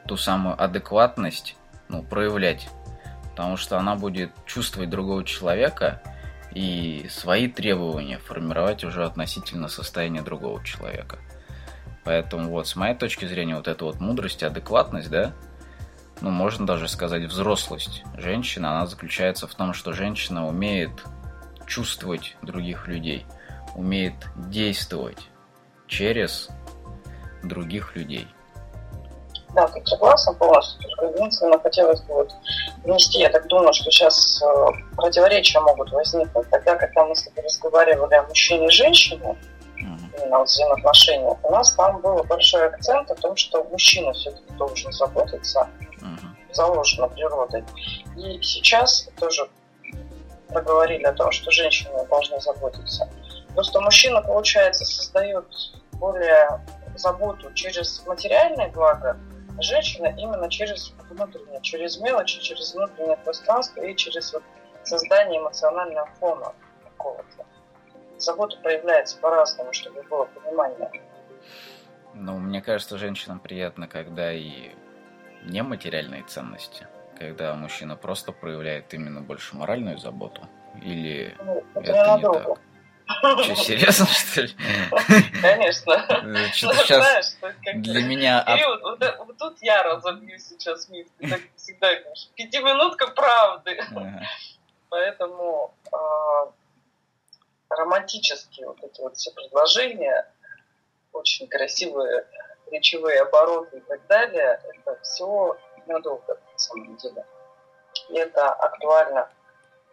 ту 0.07 0.17
самую 0.17 0.61
адекватность 0.61 1.55
ну, 1.89 2.01
проявлять. 2.01 2.69
Потому 3.31 3.57
что 3.57 3.77
она 3.77 3.95
будет 3.95 4.31
чувствовать 4.45 4.89
другого 4.89 5.23
человека– 5.23 6.01
и 6.57 7.07
свои 7.09 7.47
требования 7.47 8.17
формировать 8.17 8.83
уже 8.83 9.05
относительно 9.05 9.67
состояния 9.67 10.21
другого 10.21 10.63
человека. 10.63 11.19
Поэтому 12.03 12.49
вот 12.49 12.67
с 12.67 12.75
моей 12.75 12.95
точки 12.95 13.25
зрения 13.25 13.55
вот 13.55 13.67
эта 13.67 13.85
вот 13.85 13.99
мудрость, 13.99 14.41
адекватность, 14.41 15.09
да, 15.09 15.33
ну 16.21 16.31
можно 16.31 16.65
даже 16.65 16.87
сказать 16.87 17.25
взрослость 17.25 18.03
женщины, 18.17 18.65
она 18.65 18.87
заключается 18.87 19.47
в 19.47 19.53
том, 19.53 19.73
что 19.73 19.93
женщина 19.93 20.47
умеет 20.47 21.03
чувствовать 21.67 22.35
других 22.41 22.87
людей, 22.87 23.25
умеет 23.75 24.15
действовать 24.35 25.29
через 25.87 26.49
других 27.43 27.95
людей. 27.95 28.27
Да, 29.53 29.67
ты 29.67 29.81
согласен 29.85 30.35
полностью. 30.35 30.89
Только 30.89 31.05
единственное, 31.17 31.59
хотелось 31.59 32.01
бы 32.01 32.15
вот 32.15 32.31
внести, 32.83 33.19
я 33.19 33.29
так 33.29 33.47
думаю, 33.47 33.73
что 33.73 33.89
сейчас 33.89 34.41
э, 34.41 34.45
противоречия 34.95 35.59
могут 35.61 35.91
возникнуть. 35.91 36.49
Тогда, 36.49 36.75
когда 36.75 37.05
мы 37.05 37.15
с 37.15 37.23
тобой 37.23 37.43
разговаривали 37.43 38.15
о 38.15 38.23
мужчине 38.23 38.67
и 38.67 38.71
женщине, 38.71 39.37
именно 40.17 40.43
взаимоотношениях, 40.43 41.37
у 41.43 41.51
нас 41.51 41.71
там 41.71 42.01
был 42.01 42.23
большой 42.23 42.67
акцент 42.67 43.09
о 43.11 43.15
том, 43.15 43.35
что 43.35 43.63
мужчина 43.65 44.11
все-таки 44.13 44.53
должен 44.53 44.91
заботиться, 44.91 45.67
uh-huh. 46.01 46.53
заложено 46.53 47.07
природой. 47.07 47.63
И 48.17 48.41
сейчас 48.41 49.07
тоже 49.19 49.47
проговорили 50.57 51.03
о 51.03 51.13
том, 51.13 51.31
что 51.31 51.51
женщины 51.51 51.91
должны 52.09 52.39
заботиться. 52.39 53.07
Просто 53.53 53.79
мужчина, 53.79 54.21
получается, 54.21 54.85
создает 54.85 55.45
более 55.93 56.61
заботу 56.95 57.53
через 57.53 58.03
материальное 58.05 58.69
благо, 58.69 59.17
а 59.57 59.61
женщина 59.61 60.07
именно 60.17 60.49
через 60.49 60.93
внутреннее, 61.09 61.61
через 61.61 61.99
мелочи, 61.99 62.41
через 62.41 62.73
внутреннее 62.73 63.17
пространство 63.17 63.81
и 63.81 63.95
через 63.95 64.33
вот 64.33 64.43
создание 64.83 65.39
эмоционального 65.39 66.07
фона 66.19 66.53
какого-то. 66.83 67.45
Забота 68.17 68.57
проявляется 68.63 69.17
по-разному, 69.19 69.73
чтобы 69.73 70.01
было 70.03 70.25
понимание. 70.25 71.03
Ну, 72.15 72.37
мне 72.39 72.61
кажется, 72.61 72.97
женщинам 72.97 73.39
приятно, 73.39 73.87
когда 73.87 74.33
и 74.33 74.71
нематериальные 75.43 76.23
ценности, 76.23 76.87
когда 77.17 77.53
мужчина 77.55 77.95
просто 77.95 78.31
проявляет 78.31 78.93
именно 78.93 79.21
больше 79.21 79.55
моральную 79.55 79.97
заботу, 79.97 80.47
или 80.81 81.35
ну, 81.43 81.63
это, 81.75 81.91
это 81.91 82.17
не 82.17 82.23
так? 82.23 82.59
Что, 83.43 83.55
серьезно, 83.55 84.05
что 84.07 84.41
ли? 84.41 84.53
Конечно. 85.41 86.03
Что-то 86.03 86.21
ну, 86.23 86.37
сейчас 86.83 87.37
для 87.63 88.03
меня... 88.03 88.43
Кирилл, 88.45 88.79
вот, 88.81 89.03
вот 89.25 89.37
тут 89.37 89.57
я 89.61 89.81
разобью 89.83 90.37
сейчас 90.39 90.89
миф. 90.89 91.07
Ты 91.17 91.29
так 91.29 91.41
всегда 91.55 91.95
говоришь. 91.95 92.29
Пятиминутка 92.35 93.07
правды. 93.07 93.79
Поэтому 94.89 95.73
э, 95.91 95.97
романтические 97.69 98.67
вот 98.67 98.83
эти 98.83 99.01
вот 99.01 99.15
все 99.17 99.31
предложения, 99.31 100.29
очень 101.11 101.47
красивые 101.47 102.25
речевые 102.71 103.21
обороты 103.21 103.77
и 103.77 103.81
так 103.81 104.05
далее, 104.07 104.61
это 104.73 104.99
все 105.01 105.57
надолго 105.87 106.39
на 106.51 106.57
самом 106.57 106.95
деле. 106.97 107.25
И 108.09 108.15
это 108.15 108.51
актуально, 108.51 109.29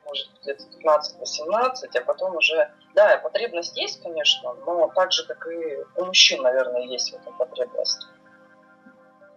может, 0.05 0.29
где-то 0.43 0.65
15-18, 0.65 1.99
а 1.99 2.05
потом 2.05 2.37
уже 2.37 2.71
да, 2.95 3.19
потребность 3.19 3.77
есть, 3.77 4.03
конечно, 4.03 4.55
но 4.67 4.89
так 4.95 5.13
же, 5.13 5.27
как 5.27 5.47
и 5.49 5.79
у 5.97 6.05
мужчин, 6.05 6.43
наверное, 6.43 6.83
есть 6.83 7.13
в 7.13 7.17
этом 7.17 7.37
потребность. 7.37 8.07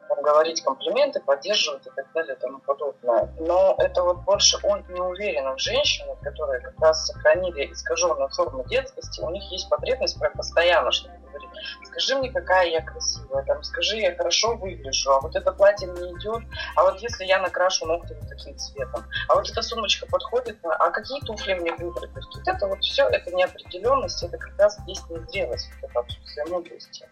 Говорить 0.10 0.62
комплименты, 0.64 1.22
поддерживать 1.22 1.86
и 1.88 1.90
так 1.96 2.12
далее 2.14 2.36
и 2.36 2.40
тому 2.40 2.60
подобное. 2.60 3.34
Но 3.40 3.76
это 3.78 4.04
вот 4.04 4.18
больше 4.24 4.58
он 4.64 4.84
не 4.90 5.00
уверен 5.00 5.56
в 5.56 5.60
женщинах, 5.60 6.20
которые 6.22 6.62
как 6.62 6.80
раз 6.80 7.06
сохранили 7.06 7.72
искаженную 7.72 8.30
форму 8.30 8.64
детскости. 8.66 9.22
У 9.22 9.30
них 9.30 9.44
есть 9.52 9.70
потребность 9.70 10.20
прям 10.20 10.34
постоянно 10.34 10.92
что-то 10.92 11.18
говорить. 11.18 11.50
Скажи 11.86 12.16
мне, 12.18 12.32
какая 12.32 12.68
я 12.68 12.82
красивая, 12.82 13.44
там, 13.44 13.64
скажи, 13.64 13.98
я 13.98 14.16
хорошо 14.16 14.56
выгляжу, 14.56 15.12
а 15.12 15.20
вот 15.22 15.36
это 15.36 15.52
платье 15.52 15.88
мне 15.88 16.12
идет, 16.12 16.44
а 16.76 16.84
вот 16.84 17.00
если 17.00 17.26
я 17.26 17.40
накрашу 17.40 17.86
ногти 17.86 18.14
вот 18.20 18.30
таким 18.30 18.58
цветом, 18.58 19.04
а 19.28 19.36
вот 19.36 19.50
эта 19.50 19.62
сумочка 19.62 20.06
подходит, 20.08 20.58
а 20.64 20.90
какие 20.92 21.20
туфли 21.22 21.54
мне 21.54 21.74
выбрать? 21.74 22.14
То 22.14 22.20
есть 22.20 22.36
вот 22.36 22.48
это 22.48 22.68
вот 22.68 22.80
все, 22.84 23.08
это 23.08 23.32
неопределенность, 23.34 24.24
это 24.24 24.38
как 24.38 24.58
раз 24.60 24.78
есть 24.88 25.10
незрелость, 25.10 25.70
это 25.82 26.00
отсутствие 26.00 26.46
мудрости. 26.46 27.08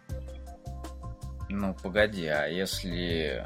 Ну, 1.50 1.76
погоди, 1.82 2.26
а 2.28 2.48
если... 2.48 3.46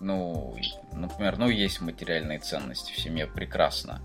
Ну, 0.00 0.56
например, 0.92 1.36
ну, 1.36 1.48
есть 1.48 1.80
материальные 1.80 2.38
ценности 2.38 2.92
в 2.92 2.98
семье, 2.98 3.26
прекрасно. 3.26 4.00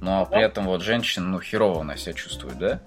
Ну, 0.00 0.20
а 0.20 0.24
при 0.24 0.42
этом 0.42 0.66
вот 0.66 0.82
женщина, 0.82 1.26
ну, 1.26 1.40
херово 1.40 1.80
она 1.80 1.96
себя 1.96 2.12
чувствует, 2.12 2.58
да? 2.58 2.80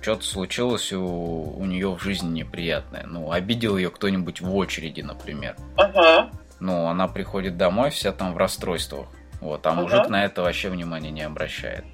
что-то 0.00 0.24
случилось 0.24 0.92
у, 0.92 1.54
у 1.56 1.64
нее 1.66 1.94
в 1.94 2.02
жизни 2.02 2.40
неприятное. 2.40 3.04
Ну, 3.06 3.30
обидел 3.30 3.76
ее 3.76 3.90
кто-нибудь 3.90 4.40
в 4.40 4.54
очереди, 4.54 5.02
например. 5.02 5.56
Ага. 5.76 6.30
Ну, 6.58 6.86
она 6.86 7.08
приходит 7.08 7.56
домой, 7.56 7.90
вся 7.90 8.12
там 8.12 8.34
в 8.34 8.36
расстройствах. 8.36 9.06
Вот, 9.40 9.66
а 9.66 9.72
мужик 9.72 10.08
на 10.08 10.24
это 10.24 10.42
вообще 10.42 10.68
внимания 10.68 11.10
не 11.10 11.22
обращает. 11.22 11.84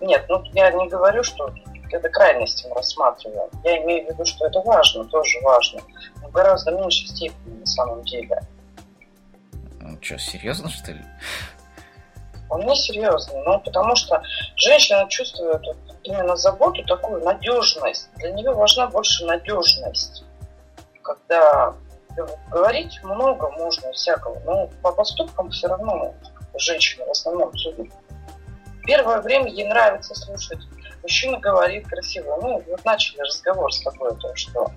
Нет, 0.00 0.24
ну 0.28 0.42
я 0.54 0.70
не 0.72 0.88
говорю, 0.88 1.22
что 1.22 1.52
это 1.96 2.08
крайности 2.08 2.66
мы 2.68 2.76
рассматриваем. 2.76 3.48
Я 3.64 3.82
имею 3.82 4.06
в 4.06 4.10
виду, 4.10 4.24
что 4.24 4.46
это 4.46 4.60
важно, 4.60 5.04
тоже 5.06 5.38
важно. 5.42 5.80
Но 6.22 6.28
в 6.28 6.32
гораздо 6.32 6.72
меньшей 6.72 7.06
степени 7.08 7.60
на 7.60 7.66
самом 7.66 8.04
деле. 8.04 8.40
Ну 9.80 9.98
что, 10.00 10.18
серьезно, 10.18 10.68
что 10.68 10.92
ли? 10.92 11.04
Он 12.50 12.60
не 12.64 12.76
серьезный, 12.76 13.42
ну, 13.44 13.60
потому 13.60 13.94
что 13.94 14.22
женщина 14.56 15.06
чувствует 15.08 15.62
именно 16.02 16.36
заботу, 16.36 16.82
такую 16.84 17.22
надежность. 17.22 18.08
Для 18.16 18.30
нее 18.32 18.52
важна 18.52 18.86
больше 18.86 19.26
надежность. 19.26 20.24
Когда 21.02 21.74
говорить 22.50 23.00
много 23.02 23.50
можно 23.50 23.92
всякого, 23.92 24.38
но 24.40 24.68
по 24.82 24.92
поступкам 24.92 25.50
все 25.50 25.68
равно 25.68 26.14
женщина 26.56 27.04
в 27.06 27.10
основном 27.10 27.56
судит. 27.56 27.92
Первое 28.84 29.20
время 29.20 29.50
ей 29.50 29.68
нравится 29.68 30.14
слушать. 30.14 30.60
Мужчина 31.02 31.38
говорит 31.38 31.88
красиво. 31.88 32.38
Ну, 32.40 32.62
вот 32.66 32.84
начали 32.84 33.20
разговор 33.20 33.72
с 33.72 33.80
тобой 33.80 34.10
о 34.10 34.14
том, 34.14 34.34
что 34.34 34.70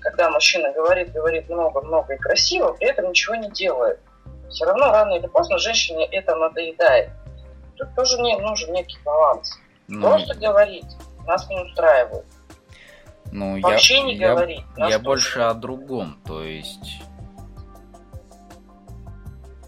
когда 0.00 0.30
мужчина 0.30 0.72
говорит, 0.72 1.12
говорит 1.12 1.48
много-много 1.48 2.14
и 2.14 2.18
красиво, 2.18 2.72
при 2.72 2.88
этом 2.88 3.10
ничего 3.10 3.36
не 3.36 3.50
делает. 3.50 4.00
Все 4.48 4.64
равно 4.64 4.90
рано 4.90 5.14
или 5.14 5.26
поздно 5.26 5.58
женщине 5.58 6.06
это 6.10 6.34
надоедает. 6.34 7.10
Тут 7.76 7.94
тоже 7.94 8.20
не, 8.20 8.36
нужен 8.38 8.72
некий 8.72 8.98
баланс. 9.04 9.58
Ну, 9.88 10.02
Просто 10.02 10.34
говорить 10.34 10.86
нас 11.30 11.48
не 11.48 11.58
устраивает. 11.60 12.26
Ну, 13.32 13.60
Вообще 13.60 13.98
я, 13.98 14.02
не 14.02 14.14
я, 14.16 14.34
говорить. 14.34 14.64
Я 14.76 14.98
больше 14.98 15.40
о 15.40 15.54
другом. 15.54 16.20
То 16.26 16.42
есть 16.42 17.00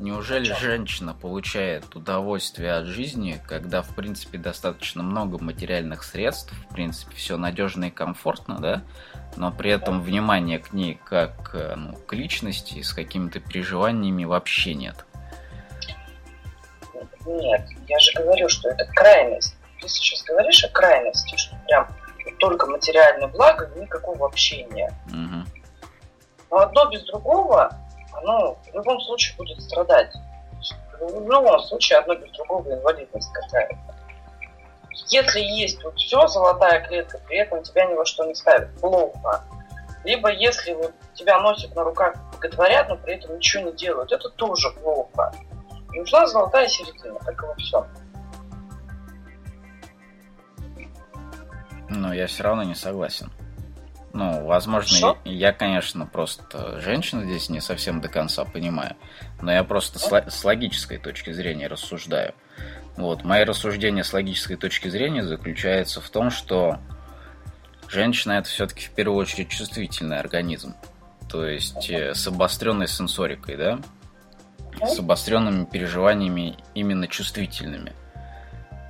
Неужели 0.03 0.53
женщина 0.53 1.15
получает 1.15 1.95
удовольствие 1.95 2.73
от 2.73 2.87
жизни, 2.87 3.41
когда, 3.49 3.83
в 3.83 3.95
принципе, 3.95 4.37
достаточно 4.37 5.01
много 5.05 5.41
материальных 5.41 6.03
средств, 6.03 6.53
в 6.53 6.75
принципе, 6.75 7.15
все 7.15 7.37
надежно 7.37 7.85
и 7.85 7.91
комфортно, 7.91 8.59
да? 8.59 8.83
Но 9.37 9.53
при 9.53 9.71
этом 9.71 10.03
внимания 10.03 10.59
к 10.59 10.73
ней 10.73 11.01
как 11.05 11.55
э, 11.55 11.77
ну, 11.77 11.95
к 11.95 12.15
личности 12.15 12.83
с 12.83 12.93
какими-то 12.93 13.38
переживаниями 13.38 14.25
вообще 14.25 14.75
нет. 14.75 15.07
Нет, 17.25 17.65
я 17.87 17.99
же 18.01 18.12
говорю, 18.21 18.49
что 18.49 18.71
это 18.71 18.85
крайность. 18.97 19.55
Ты 19.81 19.88
сейчас 19.88 20.25
говоришь 20.25 20.65
о 20.65 20.69
крайности, 20.71 21.37
что 21.37 21.55
прям 21.69 21.87
только 22.41 22.67
материальное 22.67 23.29
благо, 23.29 23.71
никакого 23.77 24.27
общения. 24.27 24.93
Угу. 25.07 25.47
Но 26.51 26.57
одно 26.57 26.91
без 26.91 27.05
другого 27.05 27.79
оно 28.14 28.55
в 28.55 28.75
любом 28.75 29.01
случае 29.01 29.37
будет 29.37 29.61
страдать. 29.62 30.12
В 31.01 31.29
любом 31.29 31.61
случае 31.61 31.98
одно 31.98 32.14
без 32.14 32.31
другого 32.33 32.72
инвалидность 32.72 33.33
какая-то. 33.33 33.77
Если 35.09 35.40
есть 35.40 35.83
вот 35.83 35.96
все, 35.96 36.27
золотая 36.29 36.87
клетка, 36.87 37.18
при 37.27 37.38
этом 37.38 37.62
тебя 37.62 37.87
ни 37.87 37.94
во 37.94 38.05
что 38.05 38.25
не 38.25 38.35
ставит, 38.35 38.75
плохо. 38.81 39.44
Либо 40.05 40.31
если 40.31 40.72
вот 40.72 40.92
тебя 41.14 41.40
носят 41.40 41.75
на 41.75 41.85
руках, 41.85 42.14
боготворят, 42.33 42.88
но 42.88 42.96
при 42.96 43.14
этом 43.14 43.37
ничего 43.37 43.64
не 43.64 43.72
делают, 43.72 44.12
это 44.12 44.29
тоже 44.31 44.70
плохо. 44.70 45.33
И 45.92 45.98
нужна 45.98 46.27
золотая 46.27 46.68
середина, 46.68 47.18
как 47.20 47.42
и 47.42 47.46
во 47.46 47.55
всем. 47.57 47.87
Но 51.88 52.12
я 52.14 52.27
все 52.27 52.42
равно 52.42 52.62
не 52.62 52.75
согласен. 52.75 53.31
Ну, 54.14 54.44
возможно, 54.44 55.16
я, 55.25 55.33
я, 55.33 55.53
конечно, 55.53 56.07
просто 56.07 56.81
женщина 56.81 57.25
здесь 57.25 57.48
не 57.48 57.61
совсем 57.61 58.03
до 58.03 58.09
конца 58.09 58.44
понимаю, 58.44 58.96
но 59.40 59.51
я 59.51 59.64
просто 59.64 59.98
с, 59.98 60.07
с 60.07 60.44
логической 60.44 60.98
точки 60.98 61.33
зрения 61.33 61.66
рассуждаю. 61.66 62.35
Вот, 62.96 63.25
мои 63.25 63.44
рассуждения 63.44 64.05
с 64.05 64.12
логической 64.12 64.57
точки 64.57 64.88
зрения 64.88 65.25
заключается 65.25 66.03
в 66.03 66.11
том, 66.11 66.31
что 66.31 66.79
женщина 67.88 68.33
это 68.33 68.48
все-таки 68.51 68.87
в 68.87 68.90
первую 68.90 69.18
очередь 69.18 69.48
чувствительный 69.48 70.18
организм, 70.18 70.75
то 71.31 71.46
есть 71.46 71.88
э, 71.88 72.14
с 72.14 72.27
обостренной 72.27 72.88
сенсорикой, 72.88 73.57
да, 73.57 73.81
с 74.83 74.98
обостренными 74.98 75.64
переживаниями 75.64 76.59
именно 76.75 77.09
чувствительными. 77.09 77.94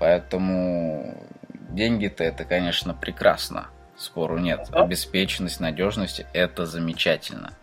Поэтому 0.01 1.29
деньги-то 1.71 2.25
это, 2.25 2.45
конечно, 2.45 2.93
прекрасно 2.93 3.69
спору 3.97 4.39
нет. 4.39 4.69
Обеспеченность, 4.73 5.61
надежность– 5.61 6.25
это 6.33 6.67
замечательно. 6.67 7.55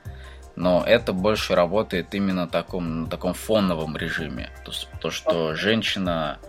Но 0.56 0.84
это 0.86 1.14
больше 1.14 1.56
работает 1.56 2.14
именно 2.14 2.48
таком, 2.48 3.04
на 3.04 3.10
таком 3.10 3.34
фоновом 3.34 3.96
режиме. 3.96 4.50
То, 4.66 4.72
то, 5.00 5.10
что 5.10 5.56
женщина 5.56 6.40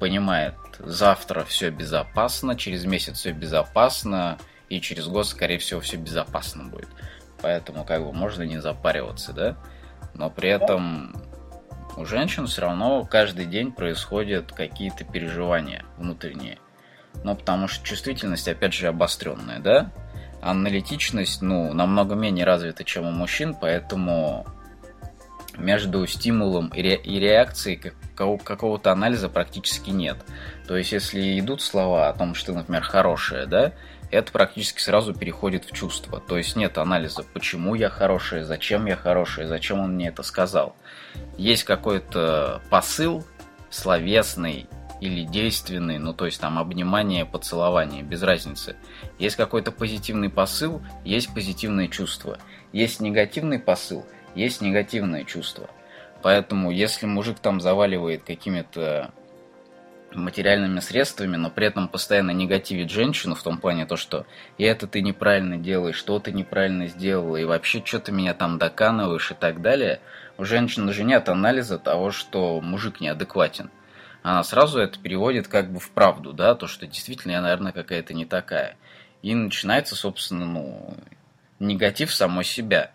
понимает, 0.00 0.54
завтра 0.78 1.44
все 1.44 1.70
безопасно, 1.70 2.56
через 2.56 2.84
месяц 2.84 3.18
все 3.18 3.32
безопасно, 3.32 4.38
и 4.68 4.80
через 4.80 5.06
год, 5.06 5.26
скорее 5.26 5.58
всего, 5.58 5.80
все 5.80 5.96
безопасно 5.96 6.64
будет. 6.64 6.88
Поэтому 7.40 7.84
как 7.84 8.04
бы 8.04 8.12
можно 8.12 8.42
не 8.42 8.58
запариваться, 8.58 9.32
да? 9.32 9.56
Но 10.14 10.30
при 10.30 10.50
этом 10.50 11.14
у 11.96 12.04
женщин 12.04 12.46
все 12.46 12.62
равно 12.62 13.04
каждый 13.04 13.46
день 13.46 13.72
происходят 13.72 14.52
какие-то 14.52 15.04
переживания 15.04 15.84
внутренние. 15.96 16.58
Ну, 17.24 17.34
потому 17.34 17.68
что 17.68 17.84
чувствительность, 17.84 18.48
опять 18.48 18.72
же, 18.72 18.88
обостренная, 18.88 19.58
да? 19.58 19.90
Аналитичность, 20.40 21.42
ну, 21.42 21.72
намного 21.74 22.14
менее 22.14 22.44
развита, 22.44 22.84
чем 22.84 23.06
у 23.06 23.10
мужчин, 23.10 23.56
поэтому 23.60 24.46
между 25.56 26.06
стимулом 26.06 26.68
и, 26.68 26.80
ре- 26.80 27.00
и 27.02 27.18
реакцией 27.18 27.92
какого-то 28.14 28.92
анализа 28.92 29.28
практически 29.28 29.90
нет. 29.90 30.16
То 30.66 30.76
есть, 30.76 30.92
если 30.92 31.38
идут 31.40 31.62
слова 31.62 32.08
о 32.08 32.12
том, 32.12 32.34
что 32.34 32.52
ты, 32.52 32.58
например, 32.58 32.82
хорошая, 32.82 33.46
да, 33.46 33.72
это 34.10 34.32
практически 34.32 34.80
сразу 34.80 35.12
переходит 35.12 35.64
в 35.64 35.72
чувство. 35.72 36.20
То 36.20 36.38
есть 36.38 36.56
нет 36.56 36.78
анализа, 36.78 37.24
почему 37.34 37.74
я 37.74 37.90
хорошая, 37.90 38.44
зачем 38.44 38.86
я 38.86 38.96
хорошая, 38.96 39.46
зачем 39.46 39.80
он 39.80 39.94
мне 39.94 40.08
это 40.08 40.22
сказал. 40.22 40.74
Есть 41.36 41.64
какой-то 41.64 42.62
посыл 42.70 43.24
словесный 43.70 44.66
или 45.00 45.24
действенный, 45.24 45.98
ну 45.98 46.12
то 46.12 46.26
есть 46.26 46.40
там 46.40 46.58
обнимание, 46.58 47.24
поцелование, 47.24 48.02
без 48.02 48.22
разницы. 48.22 48.76
Есть 49.18 49.36
какой-то 49.36 49.72
позитивный 49.72 50.30
посыл, 50.30 50.82
есть 51.04 51.32
позитивные 51.32 51.88
чувства. 51.88 52.38
Есть 52.72 53.00
негативный 53.00 53.58
посыл, 53.58 54.04
есть 54.34 54.60
негативное 54.60 55.24
чувство. 55.24 55.70
Поэтому 56.22 56.70
если 56.70 57.06
мужик 57.06 57.38
там 57.38 57.60
заваливает 57.60 58.24
какими-то 58.24 59.12
материальными 60.12 60.80
средствами, 60.80 61.36
но 61.36 61.50
при 61.50 61.66
этом 61.66 61.88
постоянно 61.88 62.30
негативит 62.30 62.90
женщину 62.90 63.34
в 63.34 63.42
том 63.42 63.58
плане 63.58 63.86
то, 63.86 63.96
что 63.96 64.26
и 64.56 64.64
это 64.64 64.86
ты 64.86 65.02
неправильно 65.02 65.56
делаешь, 65.56 65.96
что 65.96 66.18
ты 66.18 66.32
неправильно 66.32 66.86
сделала, 66.88 67.36
и 67.36 67.44
вообще 67.44 67.82
что 67.84 68.00
ты 68.00 68.12
меня 68.12 68.34
там 68.34 68.58
доканываешь 68.58 69.30
и 69.30 69.34
так 69.34 69.60
далее, 69.60 70.00
у 70.38 70.44
женщины 70.44 70.92
же 70.92 71.04
нет 71.04 71.28
анализа 71.28 71.78
того, 71.78 72.10
что 72.10 72.60
мужик 72.60 73.00
неадекватен. 73.00 73.70
Она 74.22 74.42
сразу 74.42 74.80
это 74.80 74.98
переводит 74.98 75.48
как 75.48 75.72
бы 75.72 75.78
в 75.78 75.90
правду, 75.90 76.32
да, 76.32 76.54
то, 76.54 76.66
что 76.66 76.86
действительно 76.86 77.32
я, 77.32 77.40
наверное, 77.40 77.72
какая-то 77.72 78.14
не 78.14 78.24
такая. 78.24 78.76
И 79.22 79.34
начинается, 79.34 79.96
собственно, 79.96 80.46
ну, 80.46 80.96
негатив 81.58 82.12
самой 82.12 82.44
себя. 82.44 82.90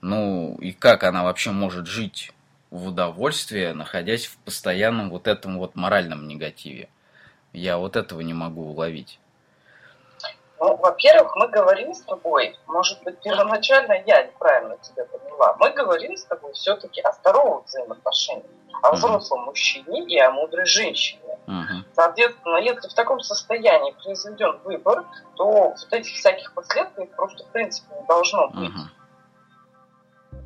Ну, 0.00 0.56
и 0.60 0.72
как 0.72 1.04
она 1.04 1.24
вообще 1.24 1.50
может 1.50 1.86
жить 1.86 2.32
в 2.70 2.88
удовольствие, 2.88 3.72
находясь 3.72 4.26
в 4.26 4.36
постоянном 4.38 5.10
вот 5.10 5.26
этом 5.26 5.58
вот 5.58 5.76
моральном 5.76 6.28
негативе. 6.28 6.88
Я 7.52 7.78
вот 7.78 7.96
этого 7.96 8.20
не 8.20 8.34
могу 8.34 8.62
уловить. 8.62 9.18
Ну, 10.58 10.76
во-первых, 10.76 11.36
мы 11.36 11.48
говорили 11.48 11.92
с 11.92 12.00
тобой, 12.00 12.58
может 12.66 13.02
быть, 13.02 13.20
первоначально 13.20 13.92
я 14.06 14.22
неправильно 14.22 14.78
тебя 14.78 15.04
поняла, 15.04 15.54
мы 15.58 15.70
говорили 15.70 16.14
с 16.14 16.24
тобой 16.24 16.52
все-таки 16.54 17.02
о 17.02 17.12
здоровых 17.12 17.66
взаимоотношениях, 17.66 18.46
о 18.82 18.92
взрослом 18.92 19.40
uh-huh. 19.40 19.46
мужчине 19.46 20.04
и 20.04 20.18
о 20.18 20.30
мудрой 20.30 20.64
женщине. 20.64 21.38
Uh-huh. 21.46 21.84
Соответственно, 21.94 22.56
если 22.56 22.88
в 22.88 22.94
таком 22.94 23.20
состоянии 23.20 23.92
произведен 24.02 24.58
выбор, 24.64 25.04
то 25.36 25.44
вот 25.44 25.92
этих 25.92 26.14
всяких 26.14 26.54
последствий 26.54 27.06
просто 27.06 27.44
в 27.44 27.48
принципе 27.48 27.94
не 27.94 28.06
должно 28.06 28.48
быть. 28.48 28.70
Uh-huh. 28.70 30.40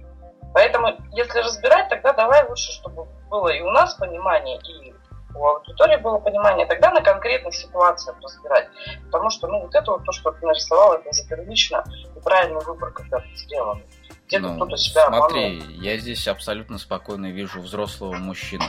Поэтому, 0.53 0.89
если 1.13 1.39
разбирать, 1.39 1.89
тогда 1.89 2.13
давай 2.13 2.49
лучше, 2.49 2.73
чтобы 2.73 3.07
было 3.29 3.49
и 3.49 3.61
у 3.61 3.71
нас 3.71 3.95
понимание, 3.95 4.59
и 4.59 4.93
у 5.35 5.45
аудитории 5.45 5.97
было 5.97 6.19
понимание, 6.19 6.67
тогда 6.67 6.91
на 6.91 7.01
конкретных 7.01 7.55
ситуациях 7.55 8.17
разбирать. 8.23 8.69
Потому 9.07 9.31
что, 9.31 9.47
ну, 9.49 9.61
вот 9.63 9.75
это 9.75 9.91
вот 9.93 10.05
то, 10.05 10.13
что 10.13 10.31
ты 10.33 10.47
нарисовал, 10.47 10.95
это 10.95 11.09
уже 11.09 11.25
первично 11.29 11.85
и 12.17 12.21
правильный 12.21 12.65
выбор, 12.65 12.93
когда 12.93 13.19
ты 13.19 13.29
сделан. 13.37 13.83
Где-то 14.27 14.49
ну, 14.49 14.57
кто-то 14.57 14.77
себя 14.77 15.07
Смотри, 15.07 15.59
обманул. 15.59 15.81
я 15.81 15.99
здесь 15.99 16.29
абсолютно 16.29 16.79
спокойно 16.79 17.33
вижу 17.33 17.61
взрослого 17.61 18.15
мужчину. 18.15 18.65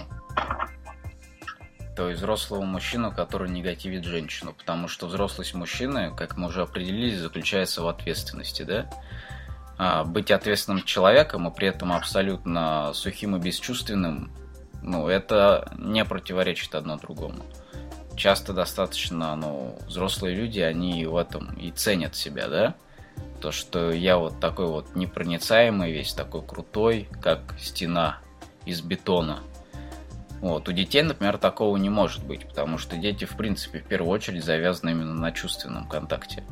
То 1.96 2.10
есть 2.10 2.22
взрослого 2.22 2.62
мужчину, 2.62 3.14
который 3.14 3.50
негативит 3.50 4.06
женщину. 4.06 4.54
Потому 4.54 4.88
что 4.88 5.08
взрослость 5.08 5.54
мужчины, 5.54 6.16
как 6.16 6.38
мы 6.38 6.48
уже 6.48 6.64
определили, 6.64 7.16
заключается 7.16 7.84
в 7.84 7.88
ответственности, 7.88 8.64
да? 8.64 8.90
А, 9.78 10.04
быть 10.04 10.32
ответственным 10.32 10.84
человеком 10.84 11.48
и 11.48 11.54
при 11.54 11.68
этом 11.68 11.92
абсолютно 11.92 12.92
сухим 12.94 13.36
и 13.36 13.40
бесчувственным, 13.40 14.32
ну, 14.82 15.08
это 15.08 15.72
не 15.78 16.04
противоречит 16.06 16.76
одно 16.76 16.98
другому. 16.98 17.44
Часто 18.16 18.54
достаточно, 18.54 19.36
ну, 19.36 19.78
взрослые 19.88 20.36
люди, 20.36 20.60
они 20.60 21.06
в 21.06 21.16
этом 21.16 21.54
и 21.54 21.72
ценят 21.72 22.16
себя, 22.16 22.48
да? 22.48 22.76
То, 23.40 23.52
что 23.52 23.92
я 23.92 24.18
вот 24.18 24.40
такой 24.40 24.68
вот 24.68 24.96
непроницаемый, 24.96 25.92
весь 25.92 26.14
такой 26.14 26.42
крутой, 26.44 27.08
как 27.22 27.56
стена 27.60 28.20
из 28.66 28.82
бетона. 28.82 29.40
Вот. 30.42 30.68
У 30.68 30.72
детей, 30.72 31.04
например, 31.04 31.38
такого 31.38 31.78
не 31.78 31.90
может 31.90 32.24
быть, 32.26 32.48
потому 32.48 32.78
что 32.78 32.98
дети, 32.98 33.26
в 33.26 33.38
принципе, 33.38 33.80
в 33.80 33.88
первую 33.88 34.12
очередь 34.12 34.44
завязаны 34.44 34.92
именно 34.92 35.14
на 35.14 35.32
чувственном 35.32 35.88
контакте. 35.88 36.44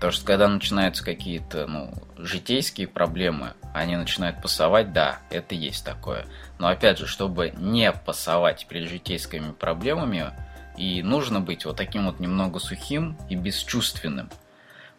Потому 0.00 0.12
что 0.12 0.24
когда 0.24 0.48
начинаются 0.48 1.04
какие-то 1.04 1.66
ну, 1.66 1.92
житейские 2.16 2.88
проблемы, 2.88 3.52
они 3.74 3.96
начинают 3.96 4.40
пасовать, 4.40 4.94
да, 4.94 5.18
это 5.28 5.54
есть 5.54 5.84
такое. 5.84 6.24
Но 6.58 6.68
опять 6.68 6.96
же, 6.96 7.06
чтобы 7.06 7.52
не 7.54 7.92
пасовать 7.92 8.66
перед 8.66 8.88
житейскими 8.88 9.52
проблемами, 9.52 10.30
и 10.78 11.02
нужно 11.02 11.42
быть 11.42 11.66
вот 11.66 11.76
таким 11.76 12.06
вот 12.06 12.18
немного 12.18 12.60
сухим 12.60 13.18
и 13.28 13.36
бесчувственным. 13.36 14.30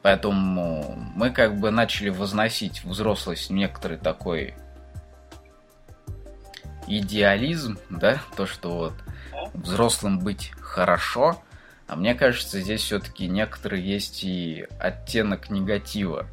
Поэтому 0.04 0.94
мы 1.16 1.32
как 1.32 1.60
бы 1.60 1.72
начали 1.72 2.10
возносить 2.10 2.84
взрослость 2.84 3.50
некоторый 3.50 3.98
такой 3.98 4.54
идеализм, 6.86 7.80
да, 7.90 8.22
то, 8.38 8.46
что 8.46 8.78
вот 8.78 8.94
взрослым 9.56 10.20
быть 10.20 10.52
хорошо– 10.60 11.42
а 11.92 11.98
мне 11.98 12.16
кажется, 12.16 12.62
здесь 12.62 12.84
все-таки 12.84 13.28
некоторый 13.28 13.82
есть 13.82 14.24
и 14.24 14.66
оттенок 14.80 15.50
негатива. 15.50 16.26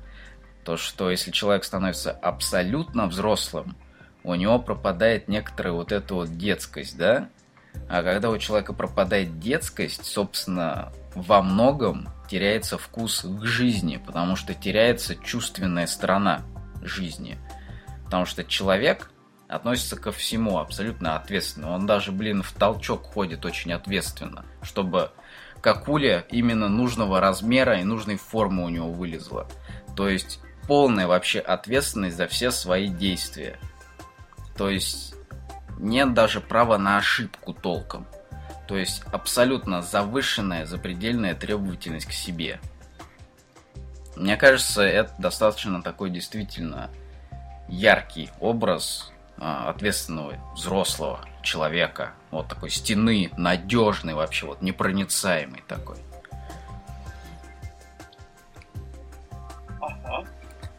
То, 0.62 0.76
что 0.76 1.10
если 1.10 1.32
человек 1.32 1.64
становится 1.64 2.12
абсолютно 2.12 3.08
взрослым, 3.08 3.76
у 4.22 4.36
него 4.36 4.60
пропадает 4.60 5.26
некоторая 5.26 5.72
вот 5.72 5.90
эта 5.90 6.14
вот 6.14 6.38
детскость, 6.38 6.96
да? 6.96 7.28
А 7.88 8.04
когда 8.04 8.30
у 8.30 8.38
человека 8.38 8.72
пропадает 8.72 9.40
детскость, 9.40 10.04
собственно, 10.04 10.92
во 11.16 11.42
многом 11.42 12.08
теряется 12.30 12.78
вкус 12.78 13.22
к 13.22 13.44
жизни, 13.44 13.96
потому 13.96 14.36
что 14.36 14.54
теряется 14.54 15.16
чувственная 15.16 15.88
сторона 15.88 16.42
жизни. 16.82 17.36
Потому 18.04 18.26
что 18.26 18.44
человек 18.44 19.10
относится 19.48 19.96
ко 19.96 20.12
всему 20.12 20.58
абсолютно 20.58 21.16
ответственно. 21.16 21.72
Он 21.72 21.84
даже, 21.84 22.12
блин, 22.12 22.44
в 22.44 22.52
толчок 22.52 23.02
ходит 23.02 23.44
очень 23.44 23.72
ответственно, 23.72 24.44
чтобы 24.62 25.10
какуля 25.74 26.24
именно 26.30 26.68
нужного 26.68 27.20
размера 27.20 27.78
и 27.78 27.84
нужной 27.84 28.16
формы 28.16 28.64
у 28.64 28.70
него 28.70 28.90
вылезла. 28.90 29.46
То 29.94 30.08
есть 30.08 30.40
полная 30.66 31.06
вообще 31.06 31.40
ответственность 31.40 32.16
за 32.16 32.26
все 32.26 32.50
свои 32.50 32.88
действия. 32.88 33.58
То 34.56 34.70
есть 34.70 35.14
нет 35.78 36.14
даже 36.14 36.40
права 36.40 36.78
на 36.78 36.96
ошибку 36.96 37.52
толком. 37.52 38.06
То 38.66 38.78
есть 38.78 39.02
абсолютно 39.12 39.82
завышенная, 39.82 40.64
запредельная 40.64 41.34
требовательность 41.34 42.06
к 42.06 42.12
себе. 42.12 42.60
Мне 44.16 44.38
кажется, 44.38 44.82
это 44.82 45.12
достаточно 45.18 45.82
такой 45.82 46.08
действительно 46.08 46.90
яркий 47.68 48.30
образ 48.40 49.12
а, 49.36 49.68
ответственного 49.68 50.34
взрослого 50.54 51.20
человека. 51.42 52.14
Вот 52.30 52.48
такой 52.48 52.70
стены, 52.70 53.30
надежный 53.36 54.14
вообще, 54.14 54.46
вот 54.46 54.62
непроницаемый 54.62 55.62
такой. 55.66 55.96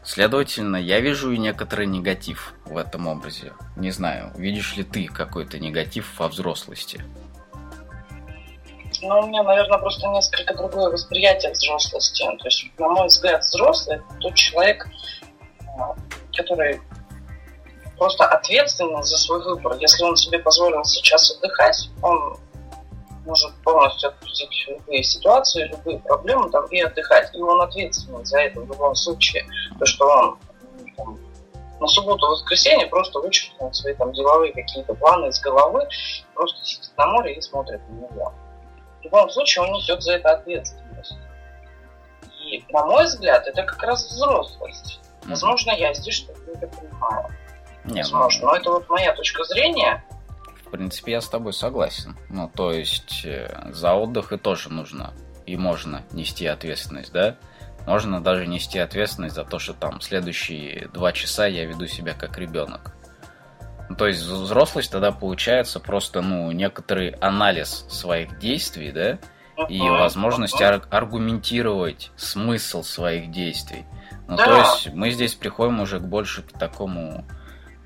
Следовательно, 0.02 0.76
я 0.76 0.98
вижу 0.98 1.30
и 1.30 1.38
некоторый 1.38 1.86
негатив 1.86 2.54
в 2.64 2.76
этом 2.76 3.06
образе. 3.06 3.52
Не 3.76 3.92
знаю, 3.92 4.32
видишь 4.34 4.76
ли 4.76 4.82
ты 4.82 5.06
какой-то 5.06 5.60
негатив 5.60 6.18
во 6.18 6.26
взрослости? 6.26 7.00
Ну, 9.02 9.20
у 9.20 9.26
меня, 9.28 9.42
наверное, 9.44 9.78
просто 9.78 10.08
несколько 10.08 10.54
другое 10.54 10.90
восприятие 10.90 11.52
взрослости. 11.52 12.24
То 12.24 12.44
есть, 12.44 12.66
на 12.76 12.88
мой 12.88 13.06
взгляд, 13.06 13.42
взрослый– 13.42 14.00
тот 14.20 14.34
человек, 14.34 14.88
а, 15.78 15.94
который 16.34 16.80
просто 18.00 18.24
ответственен 18.24 19.02
за 19.02 19.18
свой 19.18 19.44
выбор. 19.44 19.76
Если 19.78 20.02
он 20.02 20.16
себе 20.16 20.38
позволил 20.38 20.82
сейчас 20.84 21.36
отдыхать, 21.36 21.90
он 22.00 22.38
может 23.26 23.54
полностью 23.62 24.08
отпустить 24.08 24.48
любые 24.68 25.02
ситуации, 25.02 25.68
любые 25.68 25.98
проблемы 25.98 26.48
там, 26.48 26.64
и 26.68 26.80
отдыхать. 26.80 27.28
И 27.34 27.42
он 27.42 27.60
ответственен 27.60 28.24
за 28.24 28.40
это 28.40 28.60
в 28.60 28.66
любом 28.66 28.94
случае. 28.94 29.44
То, 29.78 29.84
что 29.84 30.06
он 30.08 30.38
там, 30.96 31.18
на 31.78 31.86
субботу, 31.86 32.26
воскресенье 32.26 32.86
просто 32.86 33.18
вычеркнул 33.18 33.70
свои 33.74 33.92
там 33.92 34.14
деловые 34.14 34.54
какие-то 34.54 34.94
планы 34.94 35.26
из 35.28 35.38
головы, 35.38 35.86
просто 36.32 36.64
сидит 36.64 36.90
на 36.96 37.06
море 37.06 37.34
и 37.34 37.40
смотрит 37.42 37.82
на 37.90 37.96
него. 37.96 38.32
В 39.00 39.04
любом 39.04 39.28
случае 39.28 39.66
он 39.66 39.72
несет 39.74 40.02
за 40.02 40.14
это 40.14 40.30
ответственность. 40.30 41.18
И, 42.46 42.64
на 42.70 42.86
мой 42.86 43.04
взгляд, 43.04 43.46
это 43.46 43.62
как 43.62 43.82
раз 43.82 44.06
взрослость. 44.08 45.00
Возможно, 45.26 45.72
я 45.72 45.92
здесь 45.92 46.14
что-то 46.14 46.40
не 46.48 46.66
понимаю. 46.66 47.28
Возможно, 47.84 48.40
ну... 48.42 48.46
но 48.46 48.56
это 48.56 48.70
вот 48.70 48.88
моя 48.88 49.14
точка 49.14 49.44
зрения. 49.44 50.04
В 50.66 50.70
принципе, 50.70 51.12
я 51.12 51.20
с 51.20 51.28
тобой 51.28 51.52
согласен. 51.52 52.16
Ну, 52.28 52.50
то 52.54 52.72
есть, 52.72 53.22
э, 53.24 53.70
за 53.72 53.94
отдых 53.94 54.32
и 54.32 54.36
тоже 54.36 54.68
нужно 54.70 55.12
и 55.46 55.56
можно 55.56 56.02
нести 56.12 56.46
ответственность, 56.46 57.12
да? 57.12 57.36
Можно 57.86 58.22
даже 58.22 58.46
нести 58.46 58.78
ответственность 58.78 59.34
за 59.34 59.44
то, 59.44 59.58
что 59.58 59.72
там 59.74 60.00
следующие 60.00 60.88
два 60.92 61.12
часа 61.12 61.46
я 61.46 61.64
веду 61.64 61.86
себя 61.86 62.14
как 62.14 62.38
ребенок. 62.38 62.94
Ну, 63.88 63.96
то 63.96 64.06
есть 64.06 64.22
взрослость 64.22 64.92
тогда 64.92 65.10
получается 65.10 65.80
просто, 65.80 66.20
ну, 66.20 66.52
некоторый 66.52 67.10
анализ 67.20 67.84
своих 67.88 68.38
действий, 68.38 68.92
да, 68.92 69.18
и 69.68 69.80
возможность 69.80 70.60
ар- 70.62 70.86
аргументировать 70.90 72.12
смысл 72.16 72.82
своих 72.82 73.30
действий. 73.32 73.84
Ну, 74.28 74.36
да. 74.36 74.44
то 74.44 74.56
есть 74.58 74.94
мы 74.94 75.10
здесь 75.10 75.34
приходим 75.34 75.80
уже 75.80 75.98
к 75.98 76.04
больше 76.04 76.42
к 76.42 76.52
такому 76.52 77.26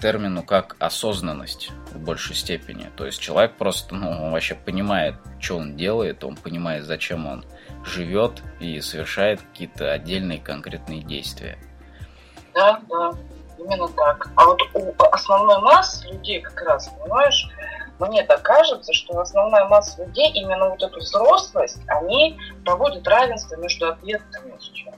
термину, 0.00 0.42
как 0.42 0.76
осознанность 0.78 1.70
в 1.92 1.98
большей 1.98 2.36
степени. 2.36 2.90
То 2.96 3.06
есть 3.06 3.20
человек 3.20 3.56
просто, 3.56 3.94
ну, 3.94 4.10
он 4.10 4.32
вообще 4.32 4.54
понимает, 4.54 5.14
что 5.40 5.56
он 5.56 5.76
делает, 5.76 6.24
он 6.24 6.36
понимает, 6.36 6.84
зачем 6.84 7.26
он 7.26 7.44
живет 7.84 8.42
и 8.60 8.80
совершает 8.80 9.40
какие-то 9.40 9.92
отдельные 9.92 10.40
конкретные 10.40 11.02
действия. 11.02 11.58
Да, 12.54 12.80
да, 12.88 13.12
именно 13.58 13.88
так. 13.88 14.28
А 14.36 14.44
вот 14.44 14.60
у 14.74 14.94
основной 15.10 15.60
массы 15.60 16.06
людей 16.08 16.40
как 16.40 16.60
раз, 16.62 16.88
понимаешь, 16.88 17.48
мне 17.98 18.24
так 18.24 18.42
кажется, 18.42 18.92
что 18.92 19.20
основная 19.20 19.66
масса 19.66 20.04
людей, 20.04 20.30
именно 20.32 20.70
вот 20.70 20.82
эту 20.82 20.98
взрослость, 20.98 21.80
они 21.86 22.38
проводят 22.64 23.06
равенство 23.06 23.56
между 23.56 23.88
ответственностью. 23.88 24.92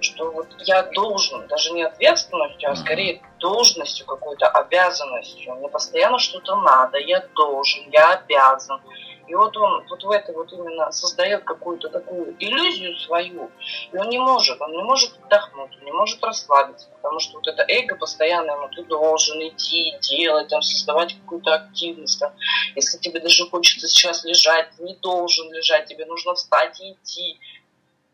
Что 0.00 0.32
вот 0.32 0.48
я 0.58 0.82
должен, 0.82 1.46
даже 1.48 1.70
не 1.72 1.84
ответственностью, 1.84 2.70
а 2.70 2.76
скорее 2.76 3.22
должностью 3.42 4.06
какой-то, 4.06 4.48
обязанностью. 4.48 5.54
Мне 5.56 5.68
постоянно 5.68 6.18
что-то 6.18 6.56
надо, 6.56 6.98
я 6.98 7.20
должен, 7.34 7.90
я 7.90 8.12
обязан. 8.12 8.80
И 9.28 9.34
вот 9.34 9.56
он 9.56 9.86
вот 9.88 10.02
в 10.02 10.10
это 10.10 10.32
вот 10.32 10.52
именно 10.52 10.90
создает 10.90 11.44
какую-то 11.44 11.88
такую 11.88 12.34
иллюзию 12.38 12.96
свою, 12.98 13.50
и 13.92 13.96
он 13.96 14.08
не 14.08 14.18
может, 14.18 14.60
он 14.60 14.72
не 14.72 14.82
может 14.82 15.12
отдохнуть, 15.22 15.76
он 15.78 15.84
не 15.84 15.92
может 15.92 16.22
расслабиться, 16.24 16.88
потому 16.96 17.20
что 17.20 17.38
вот 17.38 17.46
это 17.46 17.64
эго 17.68 17.96
постоянно 17.96 18.50
ему 18.50 18.68
ты 18.68 18.84
должен 18.84 19.38
идти, 19.48 19.96
делать, 20.02 20.48
там, 20.48 20.60
создавать 20.60 21.14
какую-то 21.20 21.54
активность. 21.54 22.20
Там. 22.20 22.32
Если 22.74 22.98
тебе 22.98 23.20
даже 23.20 23.48
хочется 23.48 23.88
сейчас 23.88 24.24
лежать, 24.24 24.78
не 24.80 24.96
должен 24.96 25.52
лежать, 25.52 25.86
тебе 25.86 26.04
нужно 26.04 26.34
встать 26.34 26.80
и 26.80 26.92
идти. 26.92 27.38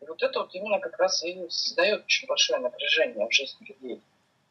И 0.01 0.05
вот 0.07 0.21
это 0.23 0.39
вот 0.39 0.53
именно 0.53 0.79
как 0.79 0.97
раз 0.99 1.23
и 1.23 1.49
создает 1.49 2.05
очень 2.05 2.27
большое 2.27 2.59
напряжение 2.59 3.27
в 3.27 3.33
жизни 3.33 3.65
людей. 3.67 4.01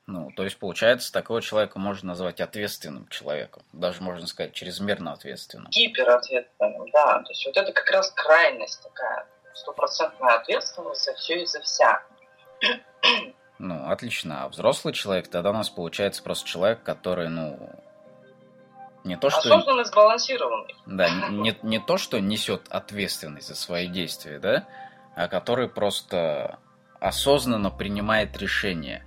Ну, 0.08 0.30
то 0.34 0.42
есть, 0.42 0.58
получается, 0.58 1.12
такого 1.12 1.42
человека 1.42 1.78
можно 1.78 2.08
назвать 2.08 2.40
ответственным 2.40 3.06
человеком. 3.08 3.62
Даже, 3.74 4.02
можно 4.02 4.26
сказать, 4.26 4.54
чрезмерно 4.54 5.12
ответственным. 5.12 5.68
Гиперответственным, 5.68 6.90
да. 6.92 7.18
То 7.18 7.28
есть, 7.28 7.44
вот 7.44 7.54
это 7.58 7.70
как 7.74 7.90
раз 7.90 8.10
крайность 8.12 8.82
такая. 8.82 9.26
Стопроцентная 9.52 10.36
ответственность 10.36 11.04
за 11.04 11.12
все 11.12 11.42
и 11.42 11.44
за 11.44 11.60
вся. 11.60 12.02
Ну, 13.58 13.90
отлично. 13.90 14.44
А 14.44 14.48
взрослый 14.48 14.94
человек, 14.94 15.28
тогда 15.28 15.50
у 15.50 15.52
нас 15.52 15.68
получается 15.68 16.22
просто 16.22 16.48
человек, 16.48 16.82
который, 16.82 17.28
ну, 17.28 17.58
не 19.04 19.18
то, 19.18 19.28
что... 19.28 19.40
Осознанный, 19.40 19.84
сбалансированный. 19.84 20.74
Да, 20.86 21.10
не, 21.28 21.54
не 21.62 21.80
то, 21.80 21.98
что 21.98 22.18
несет 22.18 22.62
ответственность 22.70 23.48
за 23.48 23.54
свои 23.54 23.88
действия, 23.88 24.38
да, 24.38 24.66
а 25.14 25.28
который 25.28 25.68
просто 25.68 26.58
осознанно 26.98 27.70
принимает 27.70 28.38
решения 28.38 29.04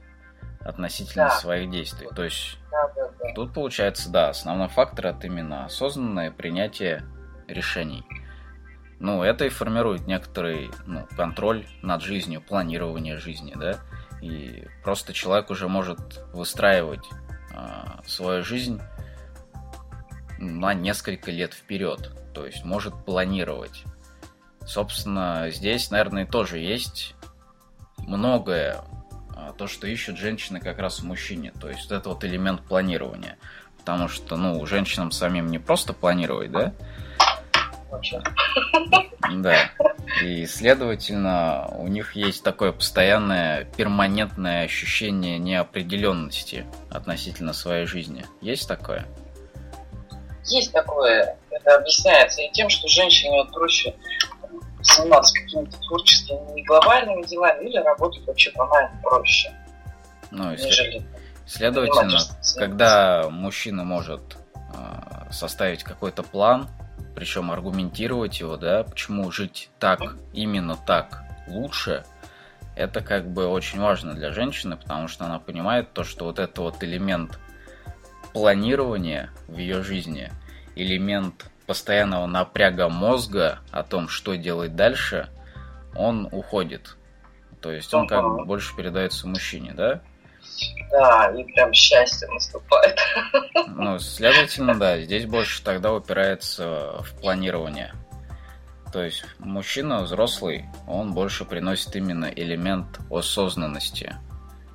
относительно 0.64 1.26
да. 1.26 1.32
своих 1.32 1.70
действий. 1.70 2.08
То 2.16 2.24
есть 2.24 2.58
да, 2.72 2.88
да, 2.96 3.10
да. 3.20 3.34
тут 3.34 3.54
получается, 3.54 4.10
да, 4.10 4.30
основной 4.30 4.70
фактор 4.70 5.08
это 5.08 5.28
именно 5.28 5.66
осознанное 5.66 6.32
принятие 6.32 7.04
решений. 7.48 8.06
Ну, 9.00 9.24
это 9.24 9.46
и 9.46 9.50
формирует 9.50 10.06
некоторый 10.06 10.70
ну, 10.86 11.08
контроль 11.18 11.66
над 11.82 12.04
жизнью, 12.04 12.42
планирование 12.42 13.18
жизни, 13.18 13.54
да. 13.56 13.80
И 14.22 14.68
просто 14.84 15.14
человек 15.14 15.50
уже 15.50 15.68
может 15.68 16.24
выстраивать 16.34 17.10
э, 17.52 18.06
свою 18.06 18.44
жизнь 18.44 18.80
на 20.38 20.76
несколько 20.76 21.32
лет 21.32 21.54
вперед. 21.54 22.12
То 22.34 22.46
есть 22.46 22.64
может 22.64 22.94
планировать. 23.04 23.84
Собственно, 24.66 25.50
здесь, 25.50 25.90
наверное, 25.90 26.28
тоже 26.28 26.60
есть 26.60 27.16
многое 27.98 28.84
то, 29.58 29.68
что 29.68 29.88
ищут 29.88 30.18
женщины 30.18 30.60
как 30.60 30.80
раз 30.80 31.00
в 31.00 31.04
мужчине. 31.04 31.54
То 31.60 31.70
есть 31.70 31.92
это 31.92 32.10
вот 32.10 32.24
элемент 32.24 32.62
планирования. 32.62 33.38
Потому 33.78 34.08
что, 34.08 34.38
ну, 34.38 34.66
женщинам 34.66 35.12
самим 35.12 35.48
не 35.48 35.58
просто 35.58 35.94
планировать, 35.94 36.52
да? 36.52 36.74
Да. 39.34 39.72
И, 40.24 40.46
следовательно, 40.46 41.68
у 41.78 41.88
них 41.88 42.16
есть 42.16 42.44
такое 42.44 42.72
постоянное, 42.72 43.66
перманентное 43.66 44.66
ощущение 44.66 45.38
неопределенности 45.40 46.66
относительно 46.90 47.54
своей 47.54 47.86
жизни. 47.86 48.26
Есть 48.42 48.68
такое? 48.68 49.06
Есть 50.46 50.72
такое. 50.72 51.38
Это 51.50 51.76
объясняется 51.76 52.42
и 52.42 52.52
тем, 52.52 52.70
что 52.70 52.88
женщине 52.88 53.38
вот 53.38 53.52
проще 53.52 53.96
заниматься 54.84 55.34
какими-то 55.34 55.78
творческими 55.80 56.54
не 56.56 56.64
глобальными 56.64 57.26
делами 57.26 57.66
или 57.66 57.78
работать 57.78 58.26
вообще 58.26 58.52
банально 58.56 59.00
проще. 59.04 59.52
Ну, 60.32 60.52
нежели 60.52 61.04
следовательно, 61.46 62.20
когда 62.56 63.30
мужчина 63.30 63.84
может 63.84 64.38
э, 64.56 65.32
составить 65.32 65.84
какой-то 65.84 66.24
план, 66.24 66.68
причем 67.16 67.52
аргументировать 67.52 68.40
его, 68.40 68.58
да, 68.58 68.84
почему 68.84 69.32
жить 69.32 69.70
так, 69.80 70.00
именно 70.34 70.78
так 70.78 71.24
лучше, 71.48 72.06
это 72.76 73.02
как 73.02 73.30
бы 73.30 73.48
очень 73.48 73.80
важно 73.80 74.14
для 74.14 74.32
женщины, 74.32 74.78
потому 74.78 75.08
что 75.08 75.26
она 75.26 75.40
понимает 75.40 75.92
то, 75.94 76.04
что 76.04 76.26
вот 76.26 76.40
этот 76.40 76.58
вот 76.60 76.84
элемент 76.84 77.38
планирования 78.34 79.30
в 79.48 79.58
ее 79.58 79.84
жизни, 79.84 80.32
элемент 80.76 81.52
постоянного 81.72 82.26
напряга 82.26 82.90
мозга 82.90 83.60
о 83.72 83.84
том, 83.84 84.10
что 84.10 84.36
делать 84.36 84.76
дальше, 84.76 85.30
он 85.96 86.28
уходит. 86.34 86.98
То 87.62 87.72
есть 87.72 87.94
он 87.94 88.08
как 88.08 88.22
бы 88.26 88.44
больше 88.44 88.76
передается 88.76 89.26
мужчине, 89.26 89.72
да? 89.72 90.02
Да, 90.92 91.32
и 91.34 91.46
прям 91.46 91.72
счастье 91.72 92.28
наступает. 92.28 93.00
Ну, 93.70 93.98
следовательно, 94.00 94.78
да, 94.78 95.00
здесь 95.00 95.26
больше 95.26 95.64
тогда 95.64 95.94
упирается 95.94 97.02
в 97.04 97.18
планирование. 97.22 97.94
То 98.92 99.02
есть 99.02 99.24
мужчина 99.40 100.04
взрослый, 100.04 100.66
он 100.88 101.14
больше 101.14 101.46
приносит 101.46 101.96
именно 101.96 102.26
элемент 102.26 103.00
осознанности. 103.10 104.18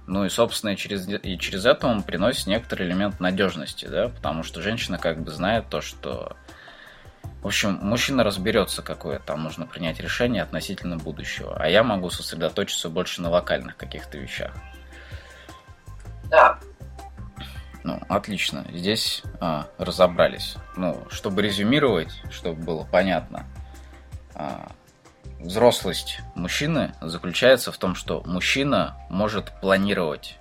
Ну 0.06 0.24
и, 0.24 0.30
собственно, 0.30 0.70
и 0.70 0.76
через, 0.76 1.06
и 1.06 1.38
через 1.38 1.66
это 1.66 1.88
он 1.88 2.02
приносит 2.02 2.46
некоторый 2.46 2.86
элемент 2.88 3.20
надежности, 3.20 3.84
да, 3.84 4.08
потому 4.08 4.42
что 4.42 4.62
женщина 4.62 4.96
как 4.96 5.22
бы 5.22 5.30
знает 5.30 5.68
то, 5.68 5.82
что 5.82 6.36
в 7.42 7.46
общем, 7.46 7.78
мужчина 7.80 8.24
разберется, 8.24 8.82
какое 8.82 9.18
там 9.18 9.44
нужно 9.44 9.66
принять 9.66 10.00
решение 10.00 10.42
относительно 10.42 10.96
будущего, 10.96 11.56
а 11.56 11.68
я 11.68 11.82
могу 11.84 12.10
сосредоточиться 12.10 12.88
больше 12.88 13.22
на 13.22 13.30
локальных 13.30 13.76
каких-то 13.76 14.18
вещах. 14.18 14.52
Да. 16.24 16.58
Ну, 17.84 18.00
отлично. 18.08 18.64
Здесь 18.72 19.22
а, 19.40 19.68
разобрались. 19.78 20.56
Ну, 20.76 21.06
чтобы 21.08 21.42
резюмировать, 21.42 22.20
чтобы 22.30 22.60
было 22.60 22.84
понятно, 22.84 23.46
а, 24.34 24.72
взрослость 25.38 26.20
мужчины 26.34 26.94
заключается 27.00 27.70
в 27.70 27.78
том, 27.78 27.94
что 27.94 28.22
мужчина 28.26 28.96
может 29.08 29.52
планировать, 29.60 30.38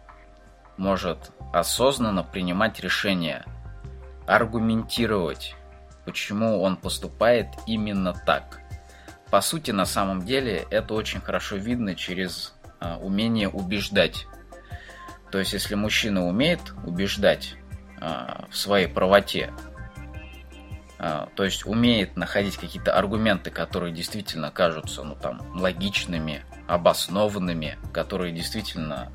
может 0.78 1.32
осознанно 1.54 2.24
принимать 2.24 2.80
решения, 2.80 3.45
аргументировать 4.26 5.56
почему 6.06 6.62
он 6.62 6.78
поступает 6.78 7.48
именно 7.68 8.13
так. 8.13 8.62
По 9.32 9.41
сути, 9.41 9.72
на 9.72 9.86
самом 9.86 10.26
деле, 10.26 10.65
это 10.70 10.94
очень 10.94 11.20
хорошо 11.20 11.56
видно 11.58 11.96
через 11.96 12.54
а, 12.80 12.98
умение 12.98 13.50
убеждать. 13.50 14.28
То 15.32 15.39
есть, 15.39 15.54
если 15.54 15.76
мужчина 15.76 16.26
умеет 16.26 16.62
убеждать 16.86 17.56
а, 18.00 18.46
в 18.50 18.56
своей 18.58 18.88
правоте, 18.88 19.52
а, 20.98 21.30
то 21.36 21.44
есть 21.44 21.65
умеет 21.65 22.15
находить 22.15 22.58
какие-то 22.58 22.94
аргументы, 22.98 23.52
которые 23.52 23.94
действительно 23.94 24.52
кажутся, 24.52 25.04
ну 25.04 25.15
там, 25.15 25.41
логичными, 25.60 26.44
обоснованными, 26.68 27.78
которые 27.91 28.32
действительно 28.32 29.12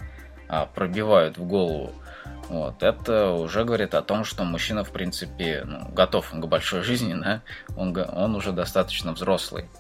а, 0.49 0.67
пробивают 0.67 1.39
в 1.39 1.45
голову 1.45 1.95
вот, 2.51 2.83
это 2.83 3.31
уже 3.31 3.65
говорит 3.65 3.95
о 3.95 4.03
том, 4.03 4.25
что 4.25 4.43
мужчина, 4.43 4.83
в 4.83 4.91
принципе, 4.91 5.63
ну, 5.65 5.89
готов 5.91 6.29
к 6.33 6.47
большой 6.47 6.83
жизни, 6.83 7.15
да? 7.15 7.43
он, 7.77 7.97
он 7.97 8.35
уже 8.35 8.51
достаточно 8.51 9.13
взрослый. 9.13 9.71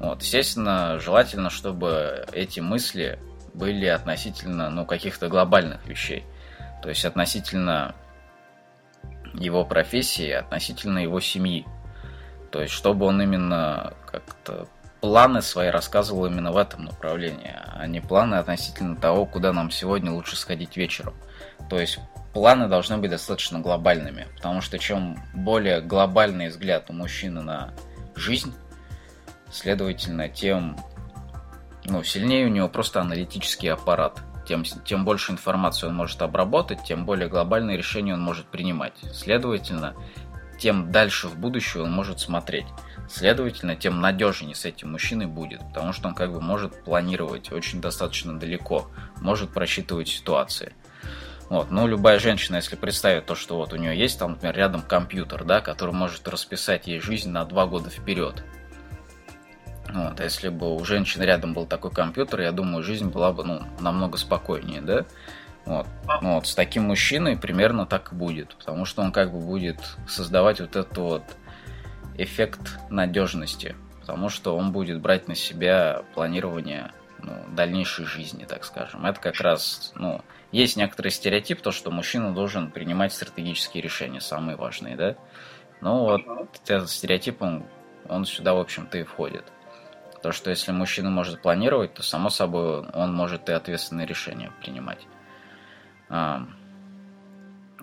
Вот, 0.00 0.22
естественно, 0.22 0.98
желательно, 0.98 1.50
чтобы 1.50 2.24
эти 2.32 2.60
мысли 2.60 3.18
были 3.52 3.84
относительно 3.84 4.70
ну, 4.70 4.86
каких-то 4.86 5.28
глобальных 5.28 5.86
вещей. 5.86 6.24
То 6.80 6.88
есть 6.88 7.04
относительно 7.04 7.94
его 9.34 9.66
профессии, 9.66 10.30
относительно 10.30 11.00
его 11.00 11.20
семьи. 11.20 11.66
То 12.50 12.62
есть, 12.62 12.72
чтобы 12.72 13.04
он 13.04 13.20
именно 13.20 13.92
как-то 14.10 14.68
планы 15.02 15.42
свои 15.42 15.68
рассказывал 15.68 16.24
именно 16.24 16.50
в 16.50 16.56
этом 16.56 16.86
направлении, 16.86 17.54
а 17.54 17.86
не 17.86 18.00
планы 18.00 18.36
относительно 18.36 18.96
того, 18.96 19.26
куда 19.26 19.52
нам 19.52 19.70
сегодня 19.70 20.10
лучше 20.10 20.34
сходить 20.34 20.78
вечером. 20.78 21.12
То 21.68 21.78
есть 21.78 21.98
планы 22.32 22.68
должны 22.68 22.98
быть 22.98 23.10
достаточно 23.10 23.60
глобальными, 23.60 24.26
потому 24.36 24.60
что 24.60 24.78
чем 24.78 25.18
более 25.32 25.80
глобальный 25.80 26.48
взгляд 26.48 26.90
у 26.90 26.92
мужчины 26.92 27.42
на 27.42 27.72
жизнь, 28.14 28.54
следовательно, 29.50 30.28
тем 30.28 30.76
ну, 31.86 32.02
сильнее 32.02 32.46
у 32.46 32.50
него 32.50 32.68
просто 32.68 33.00
аналитический 33.00 33.70
аппарат. 33.70 34.20
Тем, 34.46 34.64
тем 34.64 35.04
больше 35.04 35.32
информации 35.32 35.86
он 35.86 35.94
может 35.94 36.20
обработать, 36.20 36.84
тем 36.84 37.06
более 37.06 37.28
глобальные 37.28 37.78
решения 37.78 38.12
он 38.14 38.20
может 38.20 38.46
принимать. 38.46 38.92
Следовательно, 39.12 39.94
тем 40.58 40.92
дальше 40.92 41.28
в 41.28 41.38
будущее 41.38 41.82
он 41.82 41.92
может 41.92 42.20
смотреть. 42.20 42.66
Следовательно, 43.08 43.76
тем 43.76 44.00
надежнее 44.00 44.54
с 44.54 44.64
этим 44.64 44.92
мужчиной 44.92 45.26
будет, 45.26 45.60
потому 45.60 45.92
что 45.92 46.08
он 46.08 46.14
как 46.14 46.32
бы 46.32 46.40
может 46.40 46.84
планировать 46.84 47.52
очень 47.52 47.80
достаточно 47.80 48.38
далеко, 48.38 48.90
может 49.20 49.52
просчитывать 49.52 50.08
ситуации. 50.08 50.74
Вот. 51.54 51.70
Ну, 51.70 51.86
любая 51.86 52.18
женщина, 52.18 52.56
если 52.56 52.74
представит 52.74 53.26
то, 53.26 53.36
что 53.36 53.56
вот 53.58 53.72
у 53.72 53.76
нее 53.76 53.96
есть 53.96 54.18
там, 54.18 54.32
например, 54.32 54.56
рядом 54.56 54.82
компьютер, 54.82 55.44
да, 55.44 55.60
который 55.60 55.94
может 55.94 56.26
расписать 56.26 56.88
ей 56.88 56.98
жизнь 56.98 57.30
на 57.30 57.44
два 57.44 57.66
года 57.66 57.90
вперед. 57.90 58.42
Вот. 59.88 60.18
А 60.18 60.24
если 60.24 60.48
бы 60.48 60.74
у 60.74 60.84
женщины 60.84 61.22
рядом 61.22 61.54
был 61.54 61.64
такой 61.66 61.92
компьютер, 61.92 62.40
я 62.40 62.50
думаю, 62.50 62.82
жизнь 62.82 63.08
была 63.08 63.32
бы 63.32 63.44
ну, 63.44 63.62
намного 63.78 64.18
спокойнее, 64.18 64.80
да? 64.80 65.06
Вот. 65.64 65.86
Ну, 66.22 66.34
вот. 66.34 66.48
С 66.48 66.56
таким 66.56 66.88
мужчиной 66.88 67.36
примерно 67.36 67.86
так 67.86 68.12
и 68.12 68.16
будет, 68.16 68.56
потому 68.56 68.84
что 68.84 69.02
он 69.02 69.12
как 69.12 69.30
бы 69.32 69.38
будет 69.38 69.78
создавать 70.08 70.58
вот 70.58 70.74
этот 70.74 70.98
вот 70.98 71.22
эффект 72.16 72.80
надежности, 72.90 73.76
потому 74.00 74.28
что 74.28 74.56
он 74.56 74.72
будет 74.72 75.00
брать 75.00 75.28
на 75.28 75.36
себя 75.36 76.02
планирование 76.14 76.90
ну, 77.22 77.32
дальнейшей 77.54 78.06
жизни, 78.06 78.44
так 78.44 78.64
скажем. 78.64 79.06
Это 79.06 79.20
как 79.20 79.40
раз, 79.40 79.92
ну, 79.94 80.20
есть 80.54 80.76
некоторый 80.76 81.08
стереотип, 81.08 81.60
то, 81.60 81.72
что 81.72 81.90
мужчина 81.90 82.32
должен 82.32 82.70
принимать 82.70 83.12
стратегические 83.12 83.82
решения, 83.82 84.20
самые 84.20 84.56
важные, 84.56 84.94
да? 84.94 85.16
Ну 85.80 86.04
вот 86.04 86.22
этот 86.68 86.88
стереотип, 86.88 87.42
он, 87.42 87.64
он 88.08 88.24
сюда, 88.24 88.54
в 88.54 88.60
общем-то, 88.60 88.98
и 88.98 89.02
входит. 89.02 89.44
То, 90.22 90.30
что 90.30 90.50
если 90.50 90.70
мужчина 90.70 91.10
может 91.10 91.42
планировать, 91.42 91.94
то, 91.94 92.04
само 92.04 92.30
собой, 92.30 92.86
он 92.90 93.12
может 93.12 93.48
и 93.48 93.52
ответственные 93.52 94.06
решения 94.06 94.52
принимать. 94.62 95.04
А, 96.08 96.46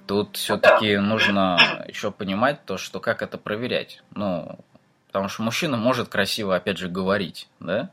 тут 0.08 0.38
все-таки 0.38 0.96
нужно 0.96 1.60
еще 1.90 2.10
понимать 2.10 2.64
то, 2.64 2.78
что 2.78 3.02
как 3.02 3.22
это 3.22 3.38
проверять. 3.38 4.02
Ну, 4.16 4.60
потому 5.08 5.28
что 5.28 5.44
мужчина 5.44 5.76
может 5.76 6.08
красиво, 6.08 6.56
опять 6.56 6.78
же, 6.78 6.88
говорить, 6.88 7.50
да? 7.60 7.90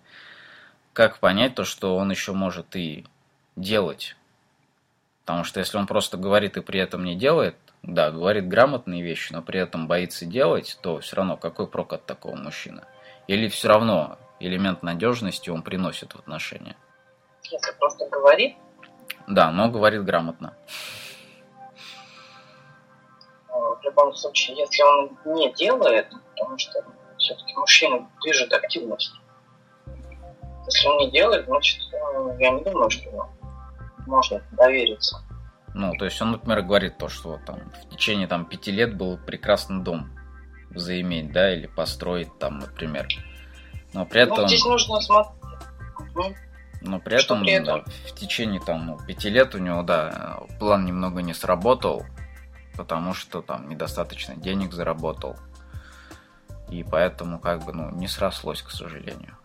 Как 0.92 1.18
понять 1.18 1.56
то, 1.56 1.64
что 1.64 1.96
он 1.96 2.12
еще 2.12 2.32
может 2.32 2.76
и 2.76 3.04
делать? 3.56 4.14
Потому 5.28 5.44
что 5.44 5.60
если 5.60 5.76
он 5.76 5.86
просто 5.86 6.16
говорит 6.16 6.56
и 6.56 6.62
при 6.62 6.80
этом 6.80 7.04
не 7.04 7.14
делает, 7.14 7.54
да, 7.82 8.10
говорит 8.10 8.48
грамотные 8.48 9.02
вещи, 9.02 9.30
но 9.34 9.42
при 9.42 9.60
этом 9.60 9.86
боится 9.86 10.24
делать, 10.24 10.78
то 10.80 11.00
все 11.00 11.16
равно 11.16 11.36
какой 11.36 11.66
прок 11.66 11.92
от 11.92 12.06
такого 12.06 12.34
мужчины? 12.34 12.84
Или 13.26 13.48
все 13.48 13.68
равно 13.68 14.18
элемент 14.40 14.82
надежности 14.82 15.50
он 15.50 15.60
приносит 15.60 16.14
в 16.14 16.18
отношения? 16.18 16.76
Если 17.42 17.72
просто 17.78 18.08
говорит, 18.08 18.56
да, 19.26 19.50
но 19.50 19.68
говорит 19.68 20.02
грамотно. 20.02 20.56
В 23.50 23.80
любом 23.82 24.14
случае, 24.14 24.56
если 24.56 24.82
он 24.82 25.18
не 25.36 25.52
делает, 25.52 26.08
потому 26.34 26.56
что 26.56 26.82
все-таки 27.18 27.54
мужчина 27.54 28.08
движет 28.22 28.50
активность. 28.54 29.12
Если 30.64 30.88
он 30.88 30.96
не 30.96 31.10
делает, 31.10 31.44
значит, 31.44 31.82
э, 31.92 32.36
я 32.40 32.50
не 32.50 32.64
думаю, 32.64 32.88
что 32.88 33.28
можно 34.08 34.42
довериться. 34.52 35.22
Ну, 35.74 35.92
то 35.98 36.06
есть 36.06 36.20
он, 36.20 36.32
например, 36.32 36.62
говорит 36.62 36.98
то, 36.98 37.08
что 37.08 37.38
там 37.46 37.60
в 37.84 37.90
течение 37.90 38.26
там 38.26 38.46
пяти 38.46 38.72
лет 38.72 38.96
был 38.96 39.18
прекрасный 39.18 39.82
дом 39.82 40.10
заиметь, 40.74 41.32
да, 41.32 41.54
или 41.54 41.66
построить 41.66 42.36
там, 42.38 42.58
например. 42.58 43.06
Но 43.92 44.04
при 44.04 44.20
ну, 44.20 44.24
этом... 44.24 44.42
Ну, 44.42 44.48
здесь 44.48 44.64
нужно 44.64 45.00
смотреть. 45.00 45.38
Но 46.80 47.00
при 47.00 47.20
этом, 47.20 47.42
при 47.42 47.52
этом? 47.52 47.82
Да, 47.84 47.90
в 48.08 48.14
течение 48.14 48.60
там 48.60 48.86
ну, 48.86 48.98
пяти 48.98 49.30
лет 49.30 49.54
у 49.54 49.58
него, 49.58 49.82
да, 49.82 50.40
план 50.58 50.84
немного 50.84 51.22
не 51.22 51.34
сработал, 51.34 52.04
потому 52.76 53.14
что 53.14 53.42
там 53.42 53.68
недостаточно 53.68 54.36
денег 54.36 54.72
заработал. 54.72 55.36
И 56.70 56.84
поэтому 56.84 57.38
как 57.40 57.64
бы, 57.64 57.72
ну, 57.72 57.90
не 57.90 58.06
срослось, 58.08 58.62
к 58.62 58.70
сожалению. 58.70 59.37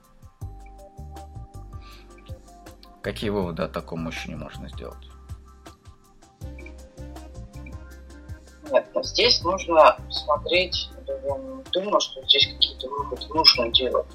Какие 3.03 3.31
выводы 3.31 3.63
о 3.63 3.67
таком 3.67 3.99
мужчине 3.99 4.37
можно 4.37 4.69
сделать? 4.69 5.09
Нет, 8.71 8.87
здесь 9.03 9.43
нужно 9.43 9.97
смотреть, 10.09 10.89
я 11.05 11.37
не 11.37 11.63
думаю, 11.71 11.99
что 11.99 12.23
здесь 12.23 12.47
какие-то 12.47 12.87
выводы 12.87 13.27
нужно 13.27 13.69
делать. 13.69 14.07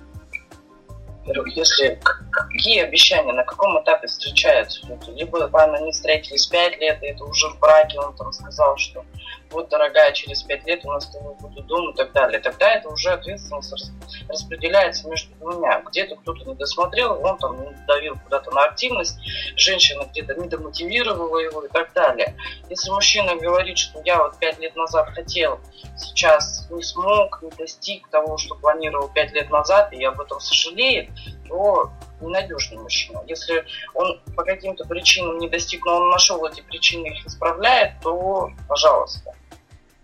Если 1.55 2.01
какие 2.31 2.81
обещания, 2.83 3.35
на 3.35 3.45
каком 3.45 3.79
этапе 3.83 4.07
встречаются 4.07 4.87
люди. 4.87 5.11
Либо 5.11 5.45
они 5.45 5.93
встретились 5.93 6.47
5 6.47 6.81
лет, 6.81 7.03
и 7.03 7.09
это 7.09 7.25
уже 7.25 7.51
в 7.51 7.59
браке, 7.61 8.01
он 8.01 8.17
там 8.17 8.33
сказал, 8.33 8.79
что 8.79 9.05
вот, 9.51 9.69
дорогая, 9.69 10.13
через 10.13 10.43
5 10.43 10.67
лет 10.67 10.85
у 10.85 10.91
нас 10.91 11.11
будет 11.41 11.67
дом 11.67 11.91
и 11.91 11.97
так 11.97 12.13
далее. 12.13 12.41
Тогда 12.41 12.71
это 12.73 12.89
уже 12.89 13.11
ответственность 13.11 13.93
распределяется 14.29 15.09
между 15.09 15.35
двумя. 15.37 15.81
Где-то 15.81 16.17
кто-то 16.17 16.45
не 16.45 16.55
досмотрел, 16.55 17.25
он 17.25 17.39
там 17.39 17.57
давил 17.87 18.17
куда-то 18.25 18.51
на 18.51 18.65
активность, 18.65 19.19
женщина 19.57 20.05
где-то 20.11 20.35
не 20.35 20.49
демотивировала 20.49 21.39
его 21.39 21.65
и 21.65 21.69
так 21.69 21.93
далее. 21.93 22.35
Если 22.69 22.91
мужчина 22.91 23.37
говорит, 23.37 23.79
что 23.79 24.01
я 24.05 24.23
вот 24.23 24.39
5 24.39 24.59
лет 24.59 24.77
назад 24.77 25.11
хотел, 25.11 25.61
сейчас 25.97 26.69
не 26.71 26.83
смог, 26.83 27.43
не 27.43 27.51
достиг 27.51 28.09
того, 28.09 28.37
что 28.37 28.55
планировал 28.55 29.09
5 29.09 29.33
лет 29.33 29.51
назад, 29.51 29.93
и 29.93 29.97
я 29.97 30.11
об 30.11 30.21
этом 30.21 30.41
сожалею, 30.41 31.09
то 31.49 31.91
ненадежный 32.21 32.79
мужчина. 32.79 33.23
Если 33.27 33.65
он 33.95 34.21
по 34.37 34.45
каким-то 34.45 34.85
причинам 34.85 35.39
не 35.39 35.49
достиг, 35.49 35.85
но 35.85 35.97
он 35.97 36.11
нашел 36.11 36.45
эти 36.47 36.61
причины 36.61 37.07
их 37.07 37.27
исправляет, 37.27 37.93
то, 38.03 38.51
пожалуйста, 38.69 39.35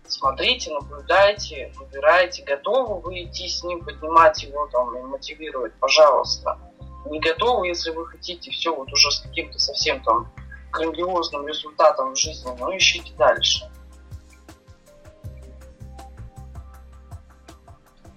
смотрите, 0.07 0.71
наблюдайте, 0.71 1.71
выбирайте, 1.75 2.43
готовы 2.43 3.01
вы 3.01 3.23
идти 3.23 3.47
с 3.47 3.63
ним, 3.63 3.83
поднимать 3.83 4.43
его 4.43 4.67
там 4.67 4.97
и 4.97 5.01
мотивировать, 5.01 5.73
пожалуйста. 5.79 6.57
Не 7.05 7.19
готовы, 7.19 7.67
если 7.67 7.91
вы 7.91 8.07
хотите 8.07 8.51
все 8.51 8.75
вот 8.75 8.91
уже 8.91 9.11
с 9.11 9.19
каким-то 9.19 9.59
совсем 9.59 10.01
там 10.03 10.31
грандиозным 10.71 11.47
результатом 11.47 12.13
в 12.13 12.17
жизни, 12.17 12.51
но 12.59 12.75
ищите 12.75 13.13
дальше. 13.17 13.69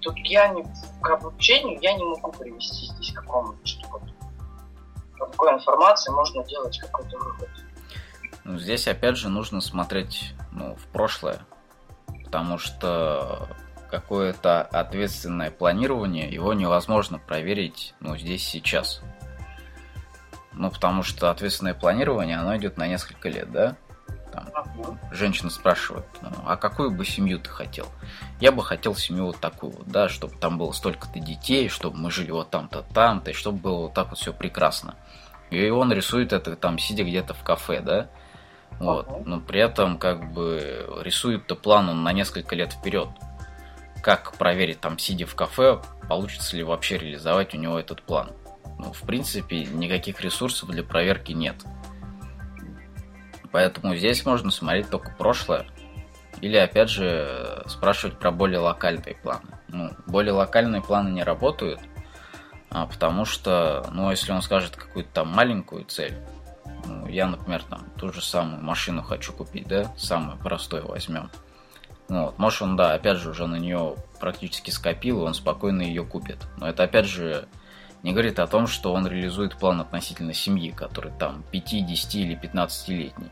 Тут 0.01 0.17
я 0.19 0.47
не 0.49 0.63
к 1.01 1.09
обучению 1.09 1.77
я 1.81 1.93
не 1.93 2.03
могу 2.03 2.31
привести 2.31 2.85
здесь 2.85 3.11
какому-то, 3.13 3.65
что 3.65 3.87
вот 3.89 4.01
по 5.17 5.25
такой 5.25 5.53
информации 5.53 6.11
можно 6.11 6.43
делать 6.45 6.79
какой-то 6.79 7.17
вывод. 7.17 7.49
Ну, 8.45 8.57
здесь 8.57 8.87
опять 8.87 9.17
же 9.17 9.29
нужно 9.29 9.61
смотреть 9.61 10.33
ну, 10.51 10.75
в 10.75 10.87
прошлое, 10.87 11.39
потому 12.29 12.59
что 12.59 13.49
какое-то 13.89 14.61
ответственное 14.61 15.49
планирование, 15.49 16.29
его 16.29 16.53
невозможно 16.53 17.17
проверить 17.17 17.95
ну, 18.01 18.15
здесь 18.15 18.47
сейчас. 18.47 19.01
Ну, 20.53 20.69
потому 20.69 21.01
что 21.01 21.31
ответственное 21.31 21.73
планирование, 21.73 22.37
оно 22.37 22.55
идет 22.55 22.77
на 22.77 22.85
несколько 22.85 23.29
лет, 23.29 23.51
да? 23.51 23.77
Там, 24.31 24.47
женщина 25.11 25.49
спрашивает, 25.49 26.05
ну, 26.21 26.29
а 26.45 26.55
какую 26.55 26.91
бы 26.91 27.03
семью 27.03 27.39
ты 27.39 27.49
хотел? 27.49 27.87
Я 28.39 28.51
бы 28.51 28.63
хотел 28.63 28.93
семью 28.93 29.25
вот 29.25 29.39
такую 29.39 29.71
вот, 29.71 29.87
да, 29.87 30.07
чтобы 30.07 30.35
там 30.35 30.59
было 30.59 30.71
столько-то 30.71 31.19
детей, 31.19 31.67
чтобы 31.67 31.97
мы 31.97 32.11
жили 32.11 32.29
вот 32.29 32.51
там-то, 32.51 32.83
там-то, 32.93 33.31
и 33.31 33.33
чтобы 33.33 33.57
было 33.57 33.77
вот 33.83 33.95
так 33.95 34.09
вот 34.09 34.19
все 34.19 34.33
прекрасно. 34.33 34.93
И 35.49 35.67
он 35.69 35.91
рисует 35.91 36.31
это 36.31 36.55
там, 36.55 36.77
сидя 36.77 37.03
где-то 37.03 37.33
в 37.33 37.43
кафе, 37.43 37.81
да, 37.81 38.07
вот. 38.79 39.25
Но 39.25 39.39
при 39.39 39.61
этом 39.61 39.97
как 39.97 40.31
бы 40.31 40.85
рисует-то 41.01 41.55
план 41.55 41.89
он 41.89 42.03
на 42.03 42.13
несколько 42.13 42.55
лет 42.55 42.73
вперед. 42.73 43.09
Как 44.01 44.33
проверить 44.37 44.79
там, 44.79 44.97
сидя 44.97 45.25
в 45.25 45.35
кафе, 45.35 45.81
получится 46.07 46.55
ли 46.55 46.63
вообще 46.63 46.97
реализовать 46.97 47.53
у 47.53 47.57
него 47.57 47.77
этот 47.77 48.01
план. 48.01 48.31
Ну, 48.77 48.93
в 48.93 49.01
принципе, 49.01 49.65
никаких 49.65 50.21
ресурсов 50.21 50.69
для 50.69 50.83
проверки 50.83 51.33
нет. 51.33 51.55
Поэтому 53.51 53.95
здесь 53.95 54.25
можно 54.25 54.51
смотреть 54.51 54.89
только 54.89 55.11
прошлое. 55.17 55.65
Или, 56.39 56.55
опять 56.55 56.89
же, 56.89 57.63
спрашивать 57.67 58.17
про 58.17 58.31
более 58.31 58.59
локальные 58.59 59.15
планы. 59.21 59.59
Ну, 59.67 59.91
более 60.07 60.31
локальные 60.31 60.81
планы 60.81 61.09
не 61.09 61.23
работают, 61.23 61.81
а 62.69 62.85
потому 62.85 63.25
что, 63.25 63.85
ну, 63.91 64.09
если 64.09 64.31
он 64.31 64.41
скажет 64.41 64.75
какую-то 64.75 65.09
там 65.11 65.27
маленькую 65.27 65.85
цель, 65.85 66.17
ну, 66.85 67.07
я, 67.07 67.27
например, 67.27 67.63
там 67.63 67.85
ту 67.97 68.11
же 68.11 68.21
самую 68.21 68.61
машину 68.63 69.01
хочу 69.01 69.33
купить, 69.33 69.67
да, 69.67 69.91
самую 69.97 70.37
простую 70.37 70.87
возьмем. 70.87 71.29
Ну, 72.09 72.25
вот, 72.25 72.39
может, 72.39 72.61
он, 72.63 72.75
да, 72.75 72.93
опять 72.93 73.17
же, 73.17 73.29
уже 73.29 73.45
на 73.45 73.57
нее 73.57 73.95
практически 74.19 74.71
скопил, 74.71 75.21
и 75.21 75.25
он 75.25 75.33
спокойно 75.33 75.83
ее 75.83 76.03
купит. 76.03 76.47
Но 76.57 76.67
это, 76.67 76.83
опять 76.83 77.05
же, 77.05 77.47
не 78.01 78.13
говорит 78.13 78.39
о 78.39 78.47
том, 78.47 78.67
что 78.67 78.93
он 78.93 79.07
реализует 79.07 79.57
план 79.57 79.81
относительно 79.81 80.33
семьи, 80.33 80.71
который 80.71 81.11
там 81.19 81.43
5, 81.51 81.85
10 81.85 82.15
или 82.15 82.39
15-летний. 82.39 83.29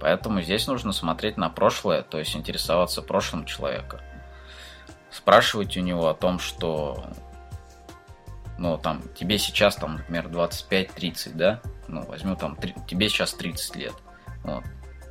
Поэтому 0.00 0.42
здесь 0.42 0.66
нужно 0.66 0.92
смотреть 0.92 1.36
на 1.38 1.48
прошлое, 1.48 2.02
то 2.02 2.18
есть 2.18 2.36
интересоваться 2.36 3.00
прошлым 3.00 3.46
человека. 3.46 4.02
Спрашивать 5.10 5.76
у 5.76 5.80
него 5.80 6.08
о 6.08 6.14
том, 6.14 6.38
что 6.38 7.04
ну, 8.58 8.78
там, 8.78 9.02
тебе 9.14 9.38
сейчас, 9.38 9.76
там, 9.76 9.96
например, 9.96 10.26
25-30, 10.28 11.32
да? 11.34 11.60
Ну, 11.88 12.02
возьму 12.06 12.36
там, 12.36 12.56
3, 12.56 12.74
тебе 12.86 13.08
сейчас 13.08 13.34
30 13.34 13.76
лет. 13.76 13.94
Вот. 14.42 14.64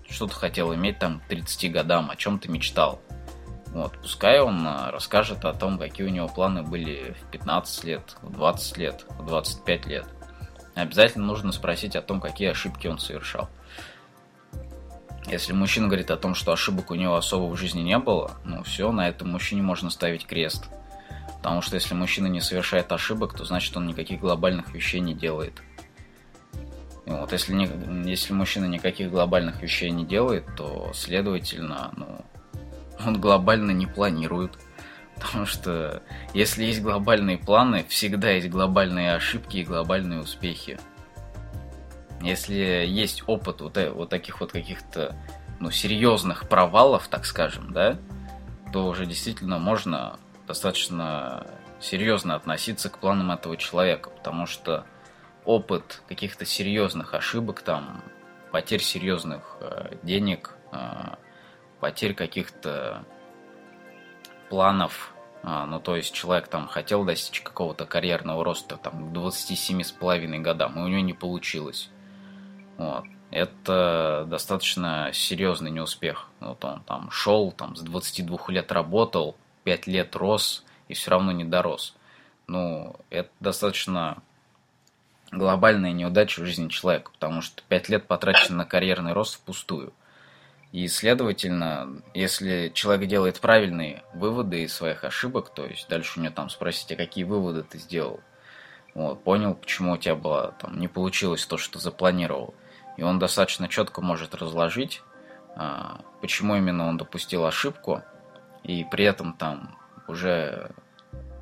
Что 0.09 0.27
ты 0.27 0.33
хотел 0.33 0.73
иметь 0.75 0.99
там 0.99 1.19
к 1.19 1.27
30 1.27 1.71
годам, 1.71 2.11
о 2.11 2.15
чем 2.15 2.39
ты 2.39 2.49
мечтал? 2.49 3.01
Вот, 3.73 3.97
пускай 3.99 4.39
он 4.39 4.65
а, 4.67 4.91
расскажет 4.91 5.45
о 5.45 5.53
том, 5.53 5.79
какие 5.79 6.05
у 6.05 6.11
него 6.11 6.27
планы 6.27 6.61
были 6.61 7.15
в 7.19 7.31
15 7.31 7.83
лет, 7.85 8.15
в 8.21 8.31
20 8.31 8.77
лет, 8.77 9.05
в 9.17 9.25
25 9.25 9.85
лет. 9.87 10.05
Обязательно 10.75 11.25
нужно 11.25 11.51
спросить 11.51 11.95
о 11.95 12.03
том, 12.03 12.21
какие 12.21 12.49
ошибки 12.49 12.85
он 12.87 12.99
совершал. 12.99 13.49
Если 15.25 15.53
мужчина 15.53 15.87
говорит 15.87 16.11
о 16.11 16.17
том, 16.17 16.35
что 16.35 16.51
ошибок 16.51 16.91
у 16.91 16.95
него 16.95 17.15
особо 17.15 17.51
в 17.51 17.57
жизни 17.57 17.81
не 17.81 17.97
было, 17.97 18.31
ну 18.43 18.61
все, 18.61 18.91
на 18.91 19.07
этом 19.07 19.31
мужчине 19.31 19.63
можно 19.63 19.89
ставить 19.89 20.27
крест. 20.27 20.69
Потому 21.43 21.61
что 21.61 21.75
если 21.75 21.93
мужчина 21.93 22.27
не 22.27 22.39
совершает 22.39 22.89
ошибок, 22.93 23.33
то 23.33 23.43
значит 23.43 23.75
он 23.75 23.85
никаких 23.85 24.21
глобальных 24.21 24.73
вещей 24.73 25.01
не 25.01 25.13
делает. 25.13 25.61
И 27.05 27.09
вот 27.09 27.33
если, 27.33 27.53
не, 27.53 28.09
если 28.09 28.31
мужчина 28.31 28.63
никаких 28.63 29.11
глобальных 29.11 29.61
вещей 29.61 29.91
не 29.91 30.05
делает, 30.05 30.45
то, 30.55 30.91
следовательно, 30.93 31.91
ну, 31.97 32.25
он 33.05 33.19
глобально 33.19 33.71
не 33.71 33.85
планирует. 33.85 34.57
Потому 35.15 35.45
что 35.45 36.01
если 36.33 36.63
есть 36.63 36.81
глобальные 36.81 37.37
планы, 37.37 37.83
всегда 37.89 38.31
есть 38.31 38.47
глобальные 38.47 39.13
ошибки 39.13 39.57
и 39.57 39.65
глобальные 39.65 40.21
успехи. 40.21 40.79
Если 42.21 42.85
есть 42.87 43.23
опыт 43.27 43.59
вот, 43.59 43.77
э, 43.77 43.89
вот 43.91 44.07
таких 44.07 44.39
вот 44.39 44.53
каких-то 44.53 45.13
ну, 45.59 45.71
серьезных 45.71 46.47
провалов, 46.47 47.09
так 47.09 47.25
скажем, 47.25 47.73
да, 47.73 47.97
то 48.71 48.87
уже 48.87 49.05
действительно 49.05 49.59
можно 49.59 50.17
достаточно 50.53 51.47
серьезно 51.79 52.35
относиться 52.35 52.91
к 52.91 52.99
планам 52.99 53.31
этого 53.31 53.57
человека, 53.57 54.11
потому 54.11 54.45
что 54.45 54.85
опыт 55.45 56.03
каких-то 56.07 56.45
серьезных 56.45 57.15
ошибок, 57.15 57.63
там, 57.63 58.03
потерь 58.51 58.83
серьезных 58.83 59.57
э, 59.61 59.95
денег, 60.03 60.55
э, 60.71 61.15
потерь 61.79 62.13
каких-то 62.13 63.03
планов, 64.49 65.15
э, 65.41 65.65
ну, 65.65 65.79
то 65.79 65.95
есть 65.95 66.13
человек 66.13 66.47
там 66.47 66.67
хотел 66.67 67.03
достичь 67.03 67.41
какого-то 67.41 67.87
карьерного 67.87 68.43
роста 68.45 68.77
там, 68.77 69.09
к 69.09 69.17
27,5 69.17 70.39
годам, 70.41 70.77
и 70.77 70.83
у 70.83 70.87
него 70.87 71.01
не 71.01 71.13
получилось. 71.13 71.89
Вот. 72.77 73.05
Это 73.31 74.27
достаточно 74.29 75.09
серьезный 75.13 75.71
неуспех. 75.71 76.27
Вот 76.39 76.63
он 76.63 76.83
там 76.83 77.09
шел, 77.09 77.51
там 77.51 77.75
с 77.75 77.81
22 77.81 78.37
лет 78.49 78.71
работал, 78.71 79.35
5 79.63 79.87
лет 79.87 80.15
рос 80.15 80.63
и 80.87 80.93
все 80.93 81.11
равно 81.11 81.31
не 81.31 81.43
дорос. 81.43 81.95
Ну, 82.47 82.95
это 83.09 83.29
достаточно 83.39 84.21
глобальная 85.31 85.91
неудача 85.91 86.41
в 86.41 86.45
жизни 86.45 86.67
человека, 86.69 87.11
потому 87.11 87.41
что 87.41 87.63
5 87.67 87.89
лет 87.89 88.07
потрачено 88.07 88.57
на 88.57 88.65
карьерный 88.65 89.13
рост 89.13 89.35
впустую. 89.35 89.93
И, 90.71 90.87
следовательно, 90.87 92.01
если 92.15 92.71
человек 92.73 93.07
делает 93.07 93.39
правильные 93.39 94.03
выводы 94.13 94.63
из 94.63 94.73
своих 94.73 95.03
ошибок, 95.03 95.53
то 95.53 95.65
есть 95.65 95.87
дальше 95.87 96.19
у 96.19 96.23
него 96.23 96.33
там 96.33 96.49
спросить, 96.49 96.91
а 96.91 96.95
какие 96.95 97.23
выводы 97.25 97.61
ты 97.61 97.77
сделал, 97.77 98.21
вот, 98.95 99.23
понял, 99.23 99.53
почему 99.53 99.93
у 99.93 99.97
тебя 99.97 100.15
было, 100.15 100.55
там, 100.59 100.79
не 100.79 100.87
получилось 100.87 101.45
то, 101.45 101.57
что 101.57 101.79
запланировал, 101.79 102.55
и 102.97 103.03
он 103.03 103.19
достаточно 103.19 103.67
четко 103.67 104.01
может 104.01 104.33
разложить, 104.33 105.03
а, 105.55 106.01
почему 106.21 106.55
именно 106.55 106.87
он 106.87 106.97
допустил 106.97 107.45
ошибку, 107.45 108.01
и 108.63 108.83
при 108.83 109.05
этом 109.05 109.33
там 109.33 109.77
уже 110.07 110.71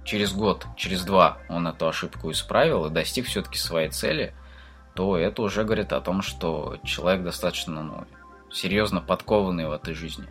через 0.04 0.34
год, 0.34 0.66
через 0.76 1.04
два 1.04 1.38
он 1.50 1.68
эту 1.68 1.88
ошибку 1.88 2.32
исправил 2.32 2.86
и 2.86 2.90
достиг 2.90 3.28
все-таки 3.28 3.58
своей 3.58 3.90
цели, 3.90 4.34
то 4.96 5.18
это 5.18 5.42
уже 5.42 5.64
говорит 5.64 5.94
о 5.94 6.02
том, 6.02 6.22
что 6.22 6.78
человек 6.84 7.24
достаточно 7.24 7.82
ну, 7.82 8.08
серьезно 8.52 9.02
подкованный 9.02 9.68
в 9.68 9.72
этой 9.72 9.94
жизни. 9.94 10.28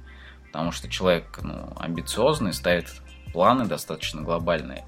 Потому 0.46 0.72
что 0.72 0.88
человек 0.88 1.38
ну, 1.42 1.72
амбициозный, 1.76 2.52
ставит 2.52 2.88
планы 3.32 3.66
достаточно 3.66 4.22
глобальные. 4.22 4.84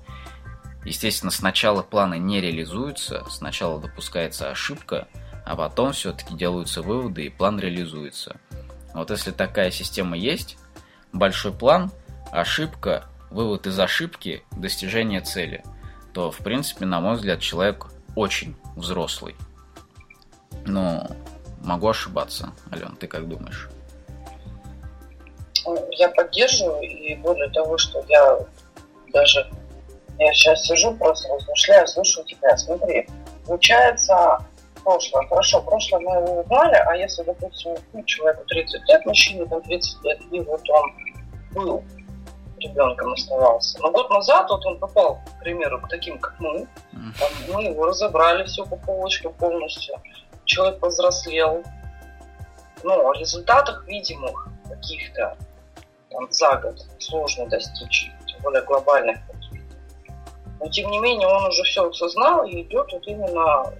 Естественно, 0.84 1.30
сначала 1.30 1.82
планы 1.82 2.18
не 2.18 2.40
реализуются, 2.40 3.24
сначала 3.30 3.80
допускается 3.80 4.50
ошибка, 4.50 5.06
а 5.46 5.54
потом 5.54 5.92
все-таки 5.92 6.34
делаются 6.34 6.82
выводы 6.82 7.26
и 7.26 7.30
план 7.30 7.60
реализуется. 7.60 8.36
Вот 8.92 9.10
если 9.10 9.30
такая 9.30 9.70
система 9.70 10.16
есть, 10.16 10.58
большой 11.12 11.52
план, 11.52 11.90
ошибка, 12.30 13.04
вывод 13.30 13.66
из 13.66 13.78
ошибки, 13.78 14.42
достижение 14.52 15.20
цели, 15.20 15.64
то, 16.12 16.30
в 16.30 16.38
принципе, 16.38 16.86
на 16.86 17.00
мой 17.00 17.16
взгляд, 17.16 17.40
человек 17.40 17.86
очень 18.14 18.56
взрослый. 18.76 19.34
Но 20.66 21.06
могу 21.62 21.88
ошибаться. 21.88 22.52
Ален, 22.72 22.96
ты 22.96 23.06
как 23.06 23.28
думаешь? 23.28 23.70
Я 25.92 26.08
поддерживаю, 26.10 26.82
и 26.82 27.14
более 27.16 27.48
того, 27.50 27.78
что 27.78 28.04
я 28.08 28.38
даже 29.12 29.48
я 30.18 30.32
сейчас 30.34 30.64
сижу, 30.64 30.94
просто 30.94 31.28
размышляю, 31.32 31.86
слушаю 31.86 32.24
тебя. 32.26 32.56
Смотри, 32.56 33.08
получается, 33.46 34.38
прошлое. 34.82 35.26
Хорошо, 35.28 35.62
прошлое 35.62 36.00
мы 36.00 36.16
его 36.16 36.40
узнали, 36.40 36.74
а 36.74 36.96
если, 36.96 37.22
допустим, 37.22 37.74
ну, 37.92 38.04
человеку 38.04 38.44
30 38.46 38.88
лет, 38.88 39.06
мужчине 39.06 39.46
там 39.46 39.62
30 39.62 40.04
лет, 40.04 40.20
и 40.30 40.40
вот 40.40 40.70
он 40.70 40.92
был 41.52 41.84
ребенком 42.62 43.12
оставался. 43.12 43.78
Но 43.80 43.90
год 43.90 44.10
назад 44.10 44.48
вот 44.50 44.64
он 44.66 44.78
попал, 44.78 45.20
к 45.24 45.40
примеру, 45.40 45.80
к 45.80 45.88
таким, 45.88 46.18
как 46.18 46.38
мы. 46.38 46.66
Там, 46.92 47.28
мы 47.52 47.64
его 47.64 47.86
разобрали 47.86 48.44
все 48.44 48.64
по 48.64 48.76
полочкам 48.76 49.32
полностью. 49.34 49.96
Человек 50.44 50.80
повзрослел. 50.80 51.62
Ну, 52.84 53.08
о 53.08 53.12
результатах 53.14 53.86
видимых 53.86 54.48
каких-то 54.68 55.36
там, 56.10 56.26
за 56.30 56.56
год 56.56 56.74
сложно 56.98 57.46
достичь, 57.46 58.10
тем 58.26 58.40
более 58.42 58.62
глобальных. 58.62 59.18
Но 60.60 60.68
тем 60.68 60.90
не 60.90 60.98
менее 60.98 61.28
он 61.28 61.46
уже 61.46 61.62
все 61.64 61.88
осознал 61.88 62.44
и 62.44 62.62
идет 62.62 62.92
вот 62.92 63.06
именно 63.06 63.72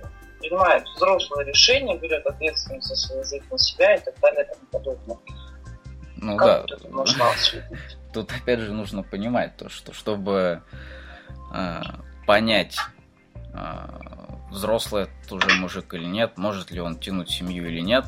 принимает 0.42 0.84
взрослые 0.96 1.46
решения, 1.46 1.96
берет 1.96 2.26
ответственность 2.26 2.88
за 2.88 2.96
свою 2.96 3.24
жизнь 3.24 3.44
на 3.50 3.58
себя 3.58 3.94
и 3.94 4.00
так 4.00 4.14
далее 4.20 4.44
и 4.44 4.48
тому 4.48 4.66
подобное. 4.70 5.18
Ну 6.16 6.36
как 6.36 6.66
да. 6.66 6.76
можно 6.90 7.24
Тут 8.12 8.30
опять 8.30 8.60
же 8.60 8.72
нужно 8.72 9.02
понимать 9.02 9.56
то, 9.56 9.68
что 9.68 9.92
чтобы 9.94 10.62
э, 11.54 11.82
понять, 12.26 12.76
э, 13.54 13.88
взрослый 14.50 15.04
это 15.24 15.34
уже 15.34 15.54
мужик 15.54 15.94
или 15.94 16.04
нет, 16.04 16.36
может 16.36 16.70
ли 16.70 16.80
он 16.80 16.98
тянуть 16.98 17.30
семью 17.30 17.66
или 17.66 17.80
нет, 17.80 18.04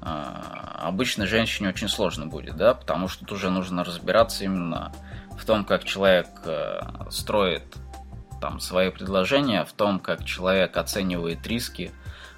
э, 0.00 0.04
обычно 0.04 1.26
женщине 1.26 1.70
очень 1.70 1.88
сложно 1.88 2.26
будет, 2.26 2.56
да, 2.56 2.74
потому 2.74 3.08
что 3.08 3.20
тут 3.20 3.32
уже 3.32 3.50
нужно 3.50 3.82
разбираться 3.82 4.44
именно 4.44 4.92
в 5.36 5.44
том, 5.44 5.64
как 5.64 5.84
человек 5.84 6.28
э, 6.44 6.80
строит 7.10 7.64
там 8.40 8.60
свои 8.60 8.90
предложения, 8.90 9.64
в 9.64 9.72
том, 9.72 10.00
как 10.00 10.24
человек 10.24 10.76
оценивает 10.76 11.46
риски, 11.46 11.92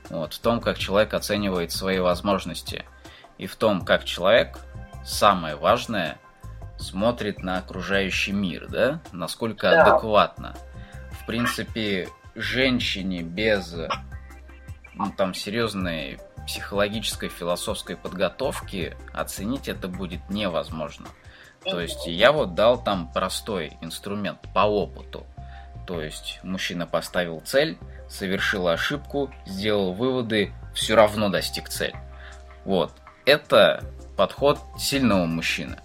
вот, 0.09 0.35
в 0.35 0.39
том, 0.41 0.61
как 0.61 0.79
человек 0.79 1.15
оценивает 1.15 1.73
свои 1.73 1.99
возможности, 1.99 2.85
и 3.39 3.47
в 3.47 3.57
том, 3.57 3.85
как 3.85 4.05
человек, 4.05 4.59
самое 5.05 5.57
важное, 5.57 6.19
смотрит 6.79 7.43
на 7.43 7.59
окружающий 7.59 8.33
мир, 8.33 8.67
да, 8.69 9.01
насколько 9.13 9.71
да. 9.71 9.83
адекватно. 9.85 10.57
В 11.23 11.27
принципе, 11.27 12.09
женщине 12.35 13.23
без 13.23 13.75
ну, 14.95 15.13
там 15.17 15.35
серьезной 15.35 16.19
психологической, 16.47 17.29
философской 17.29 17.97
подготовки 17.97 18.97
оценить 19.13 19.69
это 19.69 19.89
будет 19.89 20.29
невозможно. 20.31 21.07
То 21.65 21.81
есть 21.81 22.07
я 22.07 22.33
вот 22.33 22.55
дал 22.55 22.83
там 22.83 23.13
простой 23.13 23.77
инструмент 23.81 24.41
по 24.55 24.61
опыту. 24.61 25.27
То 25.91 26.01
есть 26.01 26.39
мужчина 26.45 26.87
поставил 26.87 27.43
цель, 27.45 27.77
совершил 28.09 28.69
ошибку, 28.69 29.29
сделал 29.45 29.93
выводы, 29.93 30.53
все 30.73 30.95
равно 30.95 31.31
достиг 31.31 31.69
цель. 31.69 31.97
Вот. 32.65 32.93
Это 33.25 33.83
подход 34.17 34.61
сильного 34.79 35.27
мужчины. 35.27 35.79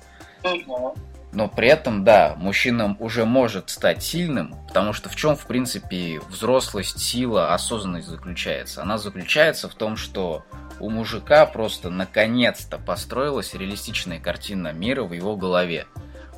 Но 1.31 1.47
при 1.47 1.69
этом, 1.69 2.03
да, 2.03 2.35
мужчина 2.37 2.95
уже 2.99 3.25
может 3.25 3.71
стать 3.71 4.03
сильным, 4.03 4.55
потому 4.67 4.93
что 4.93 5.09
в 5.09 5.15
чем, 5.15 5.35
в 5.35 5.47
принципе, 5.47 6.19
взрослость, 6.29 6.99
сила, 6.99 7.55
осознанность 7.55 8.07
заключается? 8.07 8.83
Она 8.83 8.99
заключается 8.99 9.67
в 9.67 9.73
том, 9.73 9.97
что 9.97 10.45
у 10.79 10.91
мужика 10.91 11.47
просто 11.47 11.89
наконец-то 11.89 12.77
построилась 12.77 13.55
реалистичная 13.55 14.19
картина 14.19 14.71
мира 14.71 15.01
в 15.01 15.13
его 15.13 15.35
голове. 15.35 15.87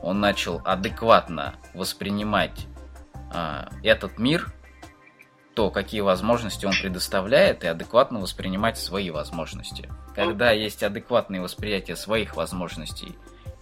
Он 0.02 0.22
начал 0.22 0.62
адекватно 0.64 1.56
воспринимать 1.74 2.66
этот 3.84 4.18
мир 4.20 4.54
то, 5.54 5.72
какие 5.72 6.02
возможности 6.02 6.68
он 6.68 6.74
предоставляет, 6.80 7.64
и 7.64 7.68
адекватно 7.68 8.20
воспринимать 8.20 8.78
свои 8.78 9.10
возможности. 9.10 9.90
Когда 10.14 10.52
есть 10.52 10.84
адекватное 10.84 11.42
восприятие 11.42 11.96
своих 11.96 12.36
возможностей 12.36 13.16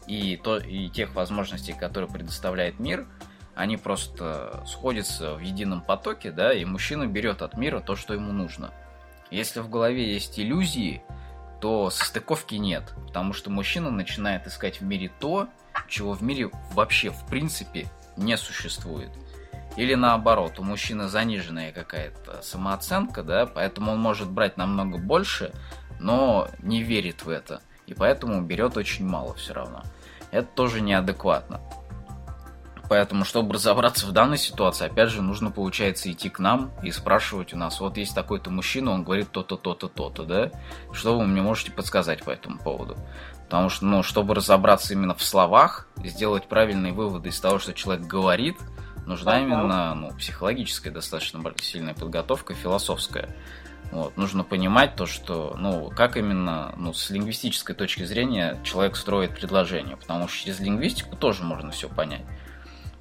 и, 0.05 0.35
то, 0.35 0.57
и 0.57 0.89
тех 0.89 1.15
возможностей, 1.15 1.71
которые 1.71 2.09
предоставляет 2.09 2.79
мир, 2.79 3.07
они 3.55 3.77
просто 3.77 4.61
сходятся 4.67 5.35
в 5.35 5.39
едином 5.39 5.79
потоке, 5.79 6.31
да, 6.31 6.53
и 6.53 6.65
мужчина 6.65 7.07
берет 7.07 7.41
от 7.41 7.55
мира 7.57 7.79
то, 7.79 7.95
что 7.95 8.13
ему 8.13 8.33
нужно. 8.33 8.73
Если 9.31 9.61
в 9.61 9.69
голове 9.69 10.13
есть 10.13 10.37
иллюзии, 10.37 11.01
то 11.61 11.89
состыковки 11.89 12.55
нет, 12.55 12.93
потому 13.07 13.31
что 13.31 13.49
мужчина 13.49 13.89
начинает 13.89 14.45
искать 14.47 14.81
в 14.81 14.83
мире 14.83 15.09
то, 15.21 15.47
чего 15.87 16.11
в 16.11 16.21
мире 16.21 16.51
вообще 16.73 17.09
в 17.09 17.25
принципе 17.27 17.87
не 18.17 18.35
существует. 18.35 19.11
Или 19.75 19.95
наоборот, 19.95 20.59
у 20.59 20.63
мужчины 20.63 21.07
заниженная 21.07 21.71
какая-то 21.71 22.41
самооценка, 22.41 23.23
да, 23.23 23.45
поэтому 23.45 23.91
он 23.91 23.99
может 23.99 24.29
брать 24.29 24.57
намного 24.57 24.97
больше, 24.97 25.51
но 25.99 26.47
не 26.59 26.81
верит 26.81 27.23
в 27.23 27.29
это. 27.29 27.61
И 27.85 27.93
поэтому 27.93 28.41
берет 28.41 28.77
очень 28.77 29.05
мало 29.05 29.33
все 29.35 29.53
равно. 29.53 29.83
Это 30.31 30.47
тоже 30.47 30.81
неадекватно. 30.81 31.61
Поэтому, 32.87 33.25
чтобы 33.25 33.55
разобраться 33.55 34.05
в 34.05 34.11
данной 34.11 34.37
ситуации, 34.37 34.85
опять 34.85 35.09
же, 35.09 35.21
нужно, 35.21 35.49
получается, 35.49 36.11
идти 36.11 36.29
к 36.29 36.39
нам 36.39 36.71
и 36.83 36.91
спрашивать 36.91 37.53
у 37.53 37.57
нас, 37.57 37.79
вот 37.79 37.97
есть 37.97 38.13
такой-то 38.13 38.51
мужчина, 38.51 38.91
он 38.91 39.03
говорит 39.03 39.31
то-то, 39.31 39.57
то-то, 39.57 39.87
то-то, 39.87 40.23
да? 40.23 40.51
Что 40.91 41.17
вы 41.17 41.25
мне 41.25 41.41
можете 41.41 41.71
подсказать 41.71 42.23
по 42.23 42.29
этому 42.29 42.59
поводу? 42.59 42.95
Потому 43.45 43.69
что, 43.69 43.85
ну, 43.85 44.03
чтобы 44.03 44.35
разобраться 44.35 44.93
именно 44.93 45.15
в 45.15 45.23
словах, 45.23 45.87
сделать 46.03 46.47
правильные 46.47 46.93
выводы 46.93 47.29
из 47.29 47.39
того, 47.39 47.57
что 47.57 47.73
человек 47.73 48.05
говорит, 48.05 48.55
нужна 49.05 49.41
именно 49.41 49.95
ну, 49.95 50.11
психологическая 50.17 50.91
достаточно 50.91 51.41
сильная 51.61 51.93
подготовка, 51.93 52.53
философская. 52.53 53.29
Вот. 53.91 54.17
Нужно 54.17 54.43
понимать 54.43 54.95
то, 54.95 55.05
что, 55.05 55.55
ну, 55.57 55.89
как 55.89 56.17
именно, 56.17 56.73
ну, 56.77 56.93
с 56.93 57.09
лингвистической 57.09 57.75
точки 57.75 58.03
зрения 58.03 58.59
человек 58.63 58.95
строит 58.95 59.35
предложение, 59.35 59.95
потому 59.95 60.27
что 60.27 60.45
через 60.45 60.59
лингвистику 60.59 61.15
тоже 61.15 61.43
можно 61.43 61.71
все 61.71 61.87
понять. 61.87 62.25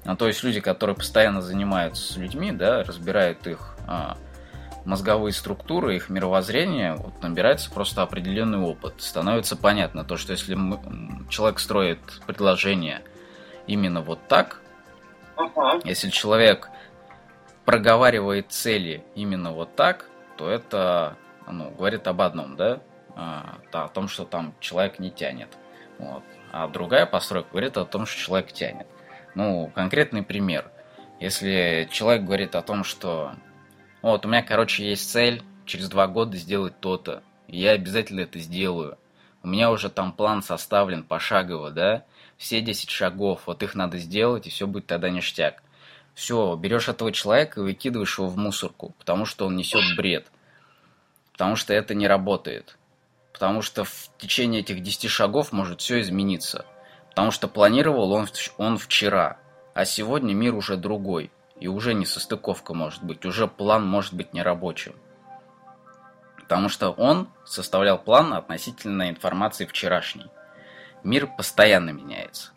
Ну, 0.05 0.15
то 0.15 0.27
есть 0.27 0.43
люди, 0.43 0.59
которые 0.59 0.95
постоянно 0.95 1.41
занимаются 1.41 2.13
с 2.13 2.17
людьми, 2.17 2.51
да, 2.51 2.83
разбирают 2.83 3.47
их 3.47 3.75
а, 3.87 4.17
мозговые 4.85 5.33
структуры, 5.33 5.95
их 5.95 6.09
мировоззрение, 6.09 6.93
вот, 6.93 7.21
набирается 7.23 7.71
просто 7.71 8.03
определенный 8.03 8.59
опыт. 8.59 8.95
Становится 8.99 9.55
понятно 9.57 10.05
то, 10.05 10.15
что 10.15 10.31
если 10.31 10.53
мы, 10.53 10.79
человек 11.29 11.59
строит 11.59 11.99
предложение 12.27 13.01
именно 13.65 14.01
вот 14.01 14.27
так, 14.27 14.61
uh-huh. 15.37 15.81
если 15.83 16.09
человек 16.09 16.69
проговаривает 17.65 18.51
цели 18.51 19.03
именно 19.15 19.51
вот 19.51 19.75
так, 19.75 20.09
то 20.37 20.49
это 20.49 21.17
ну, 21.47 21.71
говорит 21.71 22.07
об 22.07 22.21
одном, 22.21 22.55
да? 22.55 22.81
А, 23.15 23.57
о 23.71 23.87
том, 23.87 24.07
что 24.07 24.25
там 24.25 24.53
человек 24.59 24.99
не 24.99 25.09
тянет. 25.09 25.49
Вот. 25.97 26.23
А 26.51 26.67
другая 26.67 27.05
постройка 27.05 27.49
говорит 27.51 27.77
о 27.77 27.85
том, 27.85 28.05
что 28.05 28.19
человек 28.19 28.51
тянет. 28.51 28.87
Ну, 29.35 29.71
конкретный 29.73 30.23
пример. 30.23 30.69
Если 31.19 31.87
человек 31.91 32.23
говорит 32.23 32.55
о 32.55 32.61
том, 32.61 32.83
что 32.83 33.31
вот 34.01 34.25
у 34.25 34.29
меня, 34.29 34.43
короче, 34.43 34.87
есть 34.87 35.09
цель 35.09 35.43
через 35.65 35.89
два 35.89 36.07
года 36.07 36.37
сделать 36.37 36.79
то-то, 36.79 37.23
я 37.47 37.71
обязательно 37.71 38.21
это 38.21 38.39
сделаю. 38.39 38.97
У 39.43 39.47
меня 39.47 39.71
уже 39.71 39.89
там 39.89 40.11
план 40.11 40.41
составлен 40.41 41.03
пошагово, 41.03 41.71
да? 41.71 42.03
Все 42.37 42.61
10 42.61 42.89
шагов, 42.89 43.43
вот 43.45 43.63
их 43.63 43.75
надо 43.75 43.97
сделать, 43.97 44.47
и 44.47 44.49
все 44.49 44.67
будет 44.67 44.87
тогда 44.87 45.09
ништяк. 45.09 45.63
Все, 46.13 46.55
берешь 46.55 46.87
этого 46.87 47.11
человека 47.11 47.59
и 47.59 47.63
выкидываешь 47.63 48.17
его 48.17 48.27
в 48.27 48.37
мусорку, 48.37 48.95
потому 48.99 49.25
что 49.25 49.45
он 49.45 49.55
несет 49.55 49.83
бред. 49.97 50.27
Потому 51.33 51.55
что 51.57 51.73
это 51.73 51.93
не 51.93 52.07
работает. 52.07 52.77
Потому 53.33 53.61
что 53.61 53.83
в 53.83 54.09
течение 54.17 54.61
этих 54.61 54.81
10 54.81 55.09
шагов 55.09 55.51
может 55.51 55.81
все 55.81 55.99
измениться. 55.99 56.65
Потому 57.09 57.31
что 57.31 57.49
планировал 57.49 58.13
он, 58.13 58.27
он 58.57 58.77
вчера, 58.77 59.37
а 59.73 59.83
сегодня 59.83 60.33
мир 60.33 60.55
уже 60.55 60.77
другой. 60.77 61.31
И 61.59 61.67
уже 61.67 61.93
не 61.93 62.05
состыковка 62.05 62.73
может 62.73 63.03
быть, 63.03 63.25
уже 63.25 63.47
план 63.47 63.85
может 63.85 64.13
быть 64.13 64.33
нерабочим. 64.33 64.95
Потому 66.37 66.69
что 66.69 66.91
он 66.91 67.27
составлял 67.45 67.97
план 67.97 68.33
относительно 68.33 69.09
информации 69.09 69.65
вчерашней. 69.65 70.27
Мир 71.05 71.27
постоянно 71.27 71.91
меняется. 71.91 72.51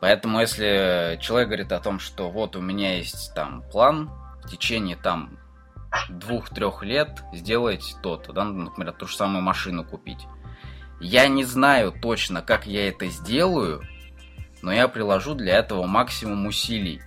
Поэтому 0.00 0.40
если 0.40 1.18
человек 1.20 1.48
говорит 1.48 1.72
о 1.72 1.80
том, 1.80 2.00
что 2.00 2.30
вот 2.30 2.56
у 2.56 2.60
меня 2.60 2.96
есть 2.96 3.34
там 3.34 3.62
план 3.70 4.10
в 4.42 4.48
течение 4.48 4.96
там 4.96 5.38
двух-трех 6.08 6.82
лет 6.82 7.22
сделать 7.34 7.94
то-то, 8.02 8.32
да, 8.32 8.44
например, 8.44 8.92
ту 8.92 9.06
же 9.06 9.14
самую 9.14 9.42
машину 9.42 9.84
купить. 9.84 10.26
Я 10.98 11.28
не 11.28 11.44
знаю 11.44 11.92
точно, 11.92 12.40
как 12.40 12.66
я 12.66 12.88
это 12.88 13.06
сделаю, 13.06 13.82
но 14.62 14.72
я 14.72 14.88
приложу 14.88 15.34
для 15.34 15.58
этого 15.58 15.86
максимум 15.86 16.46
усилий, 16.46 17.02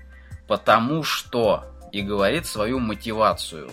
потому 0.48 1.04
что 1.04 1.66
и 1.92 2.02
говорит 2.02 2.46
свою 2.46 2.80
мотивацию. 2.80 3.72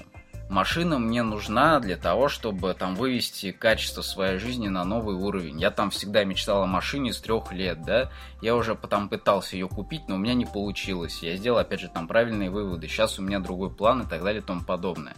Машина 0.50 0.98
мне 0.98 1.22
нужна 1.22 1.78
для 1.78 1.96
того, 1.96 2.28
чтобы 2.28 2.74
там 2.74 2.96
вывести 2.96 3.52
качество 3.52 4.02
своей 4.02 4.40
жизни 4.40 4.66
на 4.66 4.84
новый 4.84 5.14
уровень. 5.14 5.60
Я 5.60 5.70
там 5.70 5.90
всегда 5.90 6.24
мечтал 6.24 6.64
о 6.64 6.66
машине 6.66 7.12
с 7.12 7.20
трех 7.20 7.52
лет, 7.52 7.84
да. 7.84 8.10
Я 8.42 8.56
уже 8.56 8.74
потом 8.74 9.08
пытался 9.08 9.54
ее 9.54 9.68
купить, 9.68 10.08
но 10.08 10.16
у 10.16 10.18
меня 10.18 10.34
не 10.34 10.46
получилось. 10.46 11.22
Я 11.22 11.36
сделал, 11.36 11.58
опять 11.58 11.78
же, 11.78 11.88
там 11.88 12.08
правильные 12.08 12.50
выводы. 12.50 12.88
Сейчас 12.88 13.20
у 13.20 13.22
меня 13.22 13.38
другой 13.38 13.70
план 13.70 14.02
и 14.02 14.08
так 14.08 14.24
далее 14.24 14.42
и 14.42 14.44
тому 14.44 14.64
подобное. 14.64 15.14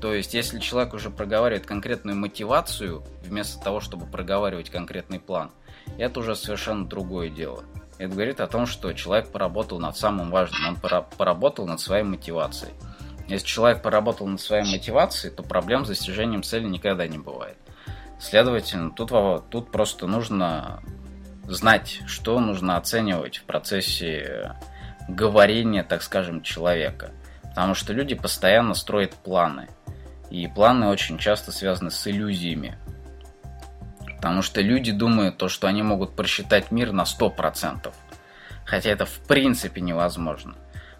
То 0.00 0.12
есть, 0.12 0.34
если 0.34 0.58
человек 0.58 0.94
уже 0.94 1.10
проговаривает 1.10 1.64
конкретную 1.64 2.16
мотивацию, 2.16 3.04
вместо 3.22 3.62
того, 3.62 3.78
чтобы 3.78 4.06
проговаривать 4.06 4.70
конкретный 4.70 5.20
план, 5.20 5.52
это 5.96 6.18
уже 6.18 6.34
совершенно 6.34 6.88
другое 6.88 7.28
дело. 7.28 7.62
Это 7.98 8.12
говорит 8.12 8.40
о 8.40 8.48
том, 8.48 8.66
что 8.66 8.92
человек 8.94 9.28
поработал 9.30 9.78
над 9.78 9.96
самым 9.96 10.32
важным, 10.32 10.70
он 10.70 11.04
поработал 11.16 11.68
над 11.68 11.78
своей 11.78 12.02
мотивацией. 12.02 12.74
Если 13.28 13.46
человек 13.46 13.82
поработал 13.82 14.26
над 14.26 14.40
своей 14.40 14.64
мотивацией, 14.64 15.34
то 15.34 15.42
проблем 15.42 15.84
с 15.84 15.88
достижением 15.88 16.42
цели 16.42 16.66
никогда 16.66 17.06
не 17.06 17.18
бывает. 17.18 17.56
Следовательно, 18.20 18.90
тут, 18.92 19.10
тут 19.50 19.72
просто 19.72 20.06
нужно 20.06 20.80
знать, 21.44 22.00
что 22.06 22.40
нужно 22.40 22.76
оценивать 22.76 23.38
в 23.38 23.44
процессе 23.44 24.56
говорения, 25.08 25.82
так 25.82 26.02
скажем, 26.02 26.42
человека. 26.42 27.10
Потому 27.42 27.74
что 27.74 27.92
люди 27.92 28.14
постоянно 28.14 28.74
строят 28.74 29.14
планы. 29.14 29.68
И 30.30 30.46
планы 30.46 30.88
очень 30.88 31.18
часто 31.18 31.52
связаны 31.52 31.90
с 31.90 32.06
иллюзиями. 32.06 32.78
Потому 34.16 34.42
что 34.42 34.60
люди 34.60 34.92
думают 34.92 35.36
то, 35.36 35.48
что 35.48 35.66
они 35.66 35.82
могут 35.82 36.16
просчитать 36.16 36.70
мир 36.70 36.92
на 36.92 37.02
100%. 37.02 37.92
Хотя 38.64 38.90
это 38.90 39.06
в 39.06 39.20
принципе 39.20 39.80
невозможно. 39.80 40.54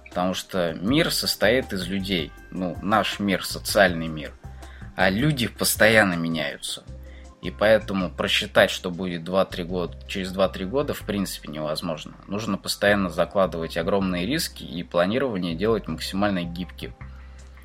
Потому 0.08 0.34
что 0.34 0.72
мир 0.74 1.12
состоит 1.12 1.72
из 1.72 1.86
людей. 1.86 2.32
Ну, 2.50 2.76
наш 2.82 3.20
мир, 3.20 3.44
социальный 3.44 4.08
мир. 4.08 4.32
А 4.96 5.10
люди 5.10 5.46
постоянно 5.46 6.14
меняются. 6.14 6.84
И 7.42 7.50
поэтому 7.50 8.10
просчитать, 8.10 8.70
что 8.70 8.90
будет 8.90 9.22
2-3 9.22 9.64
года, 9.64 9.98
через 10.08 10.34
2-3 10.34 10.64
года, 10.64 10.94
в 10.94 11.02
принципе 11.02 11.48
невозможно. 11.48 12.14
Нужно 12.26 12.58
постоянно 12.58 13.10
закладывать 13.10 13.76
огромные 13.76 14.26
риски 14.26 14.64
и 14.64 14.82
планирование 14.82 15.54
делать 15.54 15.86
максимально 15.86 16.42
гибким. 16.42 16.94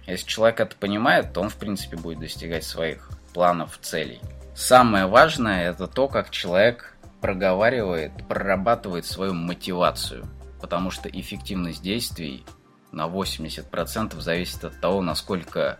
Если 0.05 0.27
человек 0.27 0.59
это 0.59 0.75
понимает, 0.75 1.33
то 1.33 1.41
он 1.41 1.49
в 1.49 1.55
принципе 1.55 1.95
будет 1.95 2.19
достигать 2.19 2.63
своих 2.63 3.09
планов, 3.33 3.79
целей. 3.81 4.19
Самое 4.53 5.07
важное 5.07 5.69
это 5.69 5.87
то, 5.87 6.07
как 6.07 6.29
человек 6.29 6.95
проговаривает, 7.21 8.11
прорабатывает 8.27 9.05
свою 9.05 9.33
мотивацию. 9.33 10.27
Потому 10.61 10.91
что 10.91 11.09
эффективность 11.09 11.81
действий 11.81 12.45
на 12.91 13.07
80% 13.07 14.19
зависит 14.19 14.63
от 14.63 14.79
того, 14.79 15.01
насколько 15.01 15.79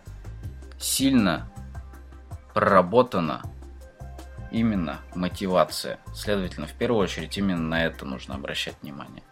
сильно 0.78 1.50
проработана 2.54 3.42
именно 4.50 5.00
мотивация. 5.14 5.98
Следовательно, 6.14 6.66
в 6.66 6.74
первую 6.74 7.02
очередь 7.02 7.36
именно 7.38 7.62
на 7.62 7.84
это 7.84 8.04
нужно 8.04 8.34
обращать 8.34 8.76
внимание. 8.82 9.22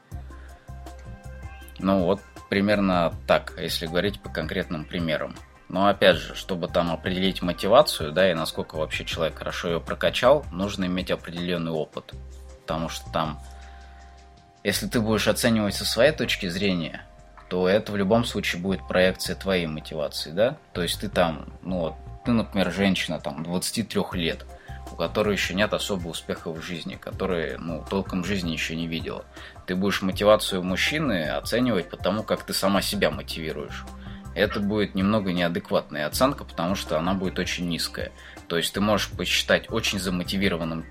Ну 1.79 2.05
вот, 2.05 2.21
примерно 2.49 3.15
так, 3.27 3.55
если 3.59 3.87
говорить 3.87 4.21
по 4.21 4.29
конкретным 4.29 4.85
примерам. 4.85 5.35
Но 5.69 5.87
опять 5.87 6.17
же, 6.17 6.35
чтобы 6.35 6.67
там 6.67 6.91
определить 6.91 7.43
мотивацию, 7.43 8.13
да, 8.13 8.31
и 8.31 8.35
насколько 8.35 8.75
вообще 8.75 9.05
человек 9.05 9.39
хорошо 9.39 9.69
ее 9.69 9.81
прокачал, 9.81 10.45
нужно 10.51 10.87
иметь 10.87 11.11
определенный 11.11 11.71
опыт. 11.71 12.13
Потому 12.63 12.89
что 12.89 13.11
там, 13.13 13.41
если 14.63 14.87
ты 14.87 15.01
будешь 15.01 15.29
оценивать 15.29 15.75
со 15.75 15.85
своей 15.85 16.13
точки 16.13 16.49
зрения, 16.49 17.03
то 17.49 17.69
это 17.69 17.93
в 17.93 17.97
любом 17.97 18.25
случае 18.25 18.63
будет 18.63 18.87
проекция 18.87 19.35
твоей 19.35 19.67
мотивации, 19.67 20.31
да? 20.31 20.57
То 20.73 20.83
есть 20.83 21.01
ты 21.01 21.09
там, 21.09 21.53
ну 21.63 21.79
вот, 21.79 21.95
ты, 22.25 22.33
например, 22.33 22.71
женщина 22.71 23.21
там 23.21 23.43
23 23.43 24.03
лет, 24.13 24.47
у 24.93 24.97
которой 24.97 25.35
еще 25.35 25.55
нет 25.55 25.73
особого 25.73 26.11
успеха 26.11 26.53
в 26.53 26.63
жизни, 26.63 26.97
которая, 26.97 27.59
ну, 27.59 27.85
толком 27.89 28.25
жизни 28.25 28.51
еще 28.51 28.77
не 28.77 28.87
видела. 28.87 29.25
Ты 29.67 29.75
будешь 29.75 30.03
мотивацию 30.03 30.63
мужчины 30.63 31.31
оценивать 31.31 31.89
по 31.89 31.97
тому, 31.97 32.23
как 32.23 32.45
ты 32.45 32.53
сама 32.53 32.83
себя 32.83 33.11
мотивируешь. 33.11 33.85
это 34.35 34.61
будет 34.61 34.95
немного 34.95 35.33
неадекватная 35.33 36.07
оценка, 36.07 36.45
потому 36.45 36.77
что 36.77 36.99
она 36.99 37.15
будет 37.15 37.39
очень 37.39 37.69
низкая. 37.69 38.13
То 38.51 38.57
есть 38.57 38.75
ты 38.75 38.81
можешь 38.81 39.09
посчитать 39.11 39.71
очень 39.71 40.01
замотивированным 40.01 40.85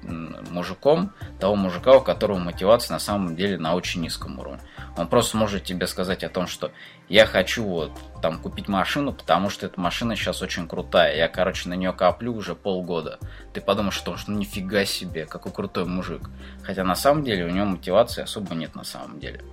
мужиком 0.49 1.12
того 1.41 1.57
мужика, 1.57 1.97
у 1.97 1.99
которого 1.99 2.38
мотивация 2.38 2.93
на 2.93 2.99
самом 2.99 3.36
деле 3.36 3.57
на 3.57 3.76
очень 3.76 3.99
низком 3.99 4.39
уровне. 4.39 4.62
Он 4.95 5.10
просто 5.10 5.36
может 5.36 5.66
тебе 5.66 5.86
сказать 5.86 6.24
о 6.24 6.30
том, 6.30 6.47
что 6.47 6.72
я 7.10 7.26
хочу 7.26 7.66
вот 7.66 7.91
там 8.22 8.39
купить 8.39 8.70
машину, 8.70 9.12
потому 9.12 9.49
что 9.49 9.66
эта 9.66 9.78
машина 9.78 10.16
сейчас 10.16 10.41
очень 10.41 10.70
крутая. 10.70 11.18
Я, 11.18 11.28
короче, 11.28 11.68
на 11.68 11.74
нее 11.74 11.91
коплю 11.91 12.34
уже 12.34 12.55
полгода. 12.55 13.20
Ты 13.53 13.60
подумаешь, 13.60 13.95
что 13.95 14.16
ну 14.28 14.38
нифига 14.38 14.86
себе, 14.86 15.26
какой 15.26 15.51
крутой 15.51 15.84
мужик. 15.84 16.30
Хотя 16.64 16.86
на 16.86 16.95
самом 16.95 17.26
деле 17.26 17.43
у 17.43 17.49
него 17.49 17.66
мотивации 17.66 18.24
особо 18.24 18.55
нет 18.55 18.74
на 18.74 18.86
самом 18.86 19.20
деле. 19.20 19.43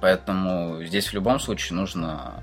Поэтому 0.00 0.82
здесь 0.82 1.08
в 1.08 1.12
любом 1.12 1.40
случае 1.40 1.76
нужно, 1.76 2.42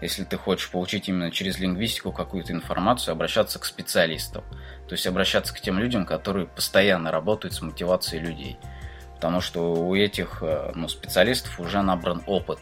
если 0.00 0.24
ты 0.24 0.36
хочешь 0.36 0.70
получить 0.70 1.08
именно 1.08 1.30
через 1.30 1.58
лингвистику 1.58 2.12
какую-то 2.12 2.52
информацию, 2.52 3.12
обращаться 3.12 3.58
к 3.58 3.64
специалистам. 3.64 4.44
То 4.88 4.92
есть 4.94 5.06
обращаться 5.06 5.54
к 5.54 5.60
тем 5.60 5.78
людям, 5.78 6.06
которые 6.06 6.46
постоянно 6.46 7.10
работают 7.10 7.54
с 7.54 7.62
мотивацией 7.62 8.22
людей. 8.22 8.56
Потому 9.14 9.40
что 9.40 9.74
у 9.74 9.94
этих 9.94 10.38
э, 10.42 10.72
ну, 10.74 10.88
специалистов 10.88 11.58
уже 11.58 11.82
набран 11.82 12.22
опыт. 12.26 12.58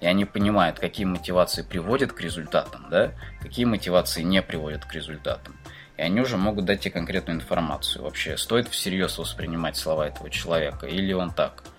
И 0.00 0.06
они 0.06 0.24
понимают, 0.24 0.78
какие 0.78 1.04
мотивации 1.04 1.62
приводят 1.62 2.12
к 2.12 2.20
результатам, 2.20 2.86
да, 2.88 3.12
какие 3.40 3.64
мотивации 3.64 4.22
не 4.22 4.40
приводят 4.42 4.84
к 4.84 4.94
результатам. 4.94 5.56
И 5.96 6.02
они 6.02 6.20
уже 6.20 6.36
могут 6.36 6.64
дать 6.64 6.80
тебе 6.80 6.92
конкретную 6.92 7.36
информацию. 7.36 8.04
Вообще, 8.04 8.36
стоит 8.36 8.68
всерьез 8.68 9.18
воспринимать 9.18 9.76
слова 9.76 10.06
этого 10.06 10.30
человека, 10.30 10.86
или 10.86 11.12
он 11.12 11.32
так– 11.32 11.64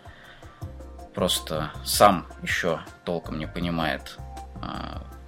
просто 1.20 1.72
сам 1.84 2.26
еще 2.42 2.80
толком 3.04 3.40
не 3.40 3.46
понимает, 3.46 4.18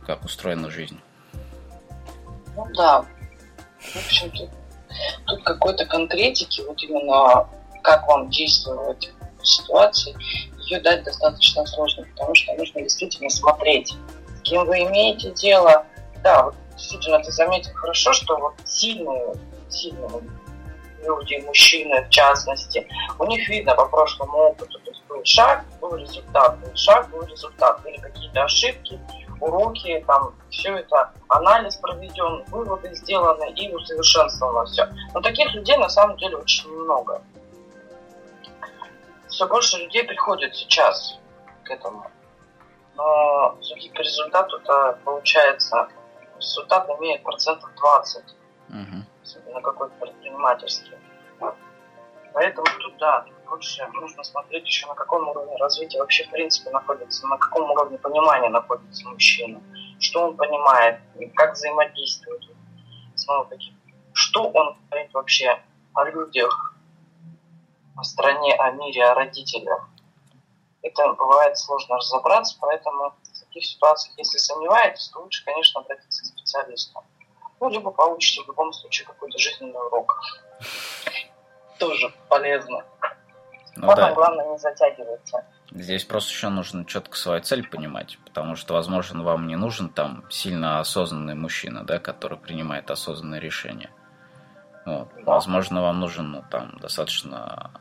как 0.06 0.24
устроена 0.26 0.70
жизнь. 0.70 1.00
Ну 2.56 2.66
да. 2.76 3.06
В 3.80 3.96
общем, 3.96 4.30
тут, 4.32 4.50
тут 5.26 5.44
какой-то 5.44 5.86
конкретики, 5.86 6.62
вот 6.62 6.82
именно 6.84 7.48
как 7.84 8.08
вам 8.08 8.30
действовать 8.30 9.12
в 9.40 9.48
ситуации, 9.48 10.16
ее 10.60 10.80
дать 10.82 11.04
достаточно 11.04 11.66
сложно, 11.66 12.06
потому 12.16 12.36
что 12.36 12.54
нужно 12.54 12.82
действительно 12.82 13.30
смотреть, 13.30 13.96
с 14.38 14.42
кем 14.42 14.66
вы 14.66 14.84
имеете 14.84 15.32
дело. 15.32 15.86
Да, 16.24 16.44
вот 16.44 16.56
действительно 16.76 17.20
ты 17.20 17.32
заметил 17.32 17.74
хорошо, 17.74 18.14
что 18.14 18.38
вот 18.38 18.54
сильные, 18.66 19.34
сильные 19.70 20.22
люди, 21.04 21.44
мужчины 21.46 22.04
в 22.04 22.10
частности, 22.10 22.88
у 23.18 23.26
них 23.26 23.48
видно 23.50 23.76
по 23.76 23.88
прошлому 23.88 24.38
опыту, 24.38 24.80
то 24.80 24.92
есть 24.92 25.04
был 25.08 25.22
шаг, 25.24 25.66
был 25.80 25.96
результат, 25.96 26.60
был 26.60 26.76
шаг, 26.76 27.10
был 27.10 27.24
результат, 27.24 27.82
были 27.82 27.98
какие-то 27.98 28.44
ошибки, 28.44 29.00
уроки, 29.42 30.04
там, 30.08 30.34
все 30.50 30.76
это, 30.78 31.12
анализ 31.28 31.76
проведен, 31.78 32.44
выводы 32.46 32.94
сделаны 32.96 33.52
и 33.52 33.74
усовершенствовано 33.74 34.66
все. 34.66 34.88
Но 35.14 35.22
таких 35.22 35.54
людей 35.54 35.78
на 35.78 35.89
самом 35.89 36.18
деле 36.18 36.38
очень 36.38 36.70
много. 36.70 37.22
Все 39.28 39.48
больше 39.48 39.78
людей 39.78 40.04
приходит 40.04 40.56
сейчас 40.56 41.20
к 41.64 41.72
этому. 41.72 42.06
Но 42.96 43.58
все-таки 43.62 43.89
по 43.89 44.02
результату-то 44.02 45.00
получается, 45.04 45.88
результат 46.38 46.88
имеет 47.00 47.24
процентов 47.24 47.70
20. 47.76 48.24
Угу 48.70 49.06
особенно 49.32 49.62
какой-то 49.62 49.94
предпринимательский. 50.00 50.98
Поэтому 52.34 52.66
тут, 52.80 52.98
да, 52.98 53.26
больше 53.52 53.86
нужно 53.93 54.24
смотреть 54.24 54.66
еще 54.66 54.88
на 54.88 54.95
каком 54.95 55.28
уровне 55.28 55.58
развития 55.58 55.99
вообще 55.99 56.24
в 56.24 56.32
принципе 56.32 56.70
находится, 56.70 57.28
на 57.28 57.38
каком 57.38 57.70
уровне 57.70 57.97
понимания 57.97 58.49
находится 58.49 59.08
мужчина, 59.10 59.62
что 59.99 60.24
он 60.24 60.38
понимает, 60.38 61.02
как 61.36 61.54
взаимодействует. 61.54 62.43
Снова-таки, 63.16 63.76
что 64.14 64.49
он 64.49 64.78
говорит 64.89 65.14
вообще 65.14 65.62
о 65.93 66.06
людях, 66.06 66.76
о 67.97 68.04
стране, 68.04 68.56
о 68.56 68.72
мире, 68.72 69.04
о 69.04 69.16
родителях. 69.16 69.89
Это 70.82 71.14
бывает 71.14 71.58
сложно 71.58 71.97
разобраться, 71.97 72.58
поэтому 72.62 73.14
в 73.22 73.39
таких 73.39 73.66
ситуациях, 73.66 74.18
если 74.18 74.38
сомневаетесь, 74.38 75.10
то 75.10 75.20
лучше, 75.20 75.43
конечно, 75.43 75.82
обратиться 75.82 76.24
к 76.24 76.26
специалисту. 76.26 77.04
Ну, 77.60 77.70
либо 77.70 77.91
получите 77.91 78.43
в 78.43 78.47
любом 78.47 78.72
случае 78.72 79.08
какой-то 79.08 79.38
жизненный 79.38 79.80
урок. 79.88 80.20
Тоже 81.78 82.12
полезно. 82.30 82.86
Ну, 83.82 83.96
да. 83.96 84.14
главное 84.14 84.48
не 84.48 84.58
затягиваться. 84.60 85.44
Здесь 85.72 86.06
просто 86.06 86.32
еще 86.32 86.50
нужно 86.50 86.86
четко 86.86 87.18
свою 87.18 87.42
цель 87.42 87.68
понимать, 87.68 88.20
потому 88.24 88.56
что, 88.56 88.76
возможно, 88.76 89.24
вам 89.24 89.48
не 89.48 89.56
нужен 89.56 89.90
там 89.90 90.24
сильно 90.30 90.80
осознанный 90.80 91.34
мужчина, 91.34 91.84
да, 91.84 91.98
который 91.98 92.38
принимает 92.38 92.92
осознанные 92.92 93.42
решения. 93.42 93.90
Вот. 94.86 95.10
Да. 95.16 95.34
Возможно, 95.34 95.82
вам 95.82 96.00
нужен, 96.00 96.32
ну, 96.32 96.44
там, 96.52 96.78
достаточно 96.80 97.72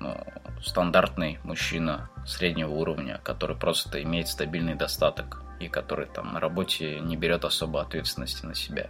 ну, 0.00 0.16
стандартный 0.62 1.38
мужчина 1.44 2.10
среднего 2.24 2.70
уровня, 2.70 3.20
который 3.22 3.56
просто 3.56 4.02
имеет 4.02 4.28
стабильный 4.28 4.74
достаток 4.74 5.42
и 5.60 5.68
который 5.68 6.06
там 6.06 6.32
на 6.32 6.40
работе 6.40 6.98
не 7.00 7.16
берет 7.16 7.44
особо 7.44 7.82
ответственности 7.82 8.46
на 8.46 8.54
себя. 8.54 8.88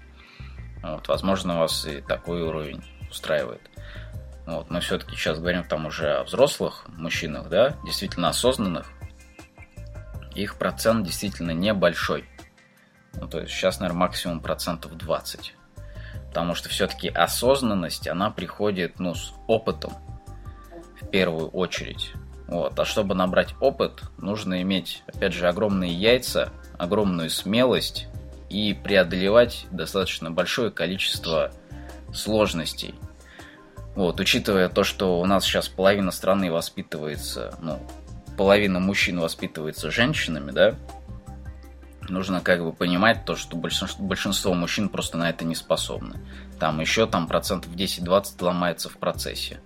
Вот, 0.82 1.08
возможно, 1.08 1.58
вас 1.58 1.86
и 1.86 2.00
такой 2.00 2.42
уровень 2.42 2.84
устраивает. 3.10 3.62
Вот, 4.46 4.70
мы 4.70 4.80
все-таки 4.80 5.14
сейчас 5.16 5.38
говорим 5.38 5.64
там 5.64 5.86
уже 5.86 6.14
о 6.14 6.24
взрослых 6.24 6.84
мужчинах, 6.88 7.48
да, 7.48 7.76
действительно 7.84 8.28
осознанных. 8.28 8.86
Их 10.34 10.56
процент 10.56 11.06
действительно 11.06 11.52
небольшой. 11.52 12.24
Ну, 13.14 13.28
то 13.28 13.40
есть 13.40 13.52
сейчас, 13.52 13.78
наверное, 13.78 14.00
максимум 14.00 14.40
процентов 14.40 14.96
20. 14.96 15.54
Потому 16.28 16.54
что 16.54 16.68
все-таки 16.70 17.08
осознанность, 17.08 18.08
она 18.08 18.30
приходит, 18.30 18.98
ну, 18.98 19.14
с 19.14 19.32
опытом 19.46 19.92
в 21.00 21.08
первую 21.08 21.48
очередь. 21.48 22.12
Вот. 22.48 22.78
А 22.78 22.84
чтобы 22.84 23.14
набрать 23.14 23.54
опыт, 23.60 24.02
нужно 24.16 24.62
иметь, 24.62 25.02
опять 25.06 25.34
же, 25.34 25.46
огромные 25.48 25.92
яйца 25.92 26.52
огромную 26.82 27.30
смелость 27.30 28.08
и 28.50 28.74
преодолевать 28.74 29.66
достаточно 29.70 30.30
большое 30.30 30.70
количество 30.70 31.52
сложностей. 32.12 32.94
Вот, 33.94 34.20
учитывая 34.20 34.68
то, 34.68 34.84
что 34.84 35.20
у 35.20 35.26
нас 35.26 35.44
сейчас 35.44 35.68
половина 35.68 36.10
страны 36.10 36.50
воспитывается, 36.50 37.54
ну, 37.60 37.78
половина 38.36 38.80
мужчин 38.80 39.20
воспитывается 39.20 39.90
женщинами, 39.90 40.50
да, 40.50 40.74
нужно 42.08 42.40
как 42.40 42.62
бы 42.62 42.72
понимать 42.72 43.24
то, 43.24 43.36
что 43.36 43.56
большинство, 43.56 44.04
большинство 44.04 44.54
мужчин 44.54 44.88
просто 44.88 45.18
на 45.18 45.30
это 45.30 45.44
не 45.44 45.54
способны. 45.54 46.20
Там 46.58 46.80
еще 46.80 47.06
там 47.06 47.26
процентов 47.26 47.72
10-20 47.72 48.42
ломается 48.42 48.88
в 48.88 48.96
процессе. 48.96 49.60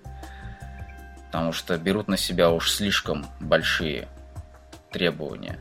Потому 1.26 1.52
что 1.52 1.76
берут 1.78 2.08
на 2.08 2.16
себя 2.16 2.50
уж 2.50 2.70
слишком 2.70 3.26
большие 3.40 4.08
требования. 4.90 5.58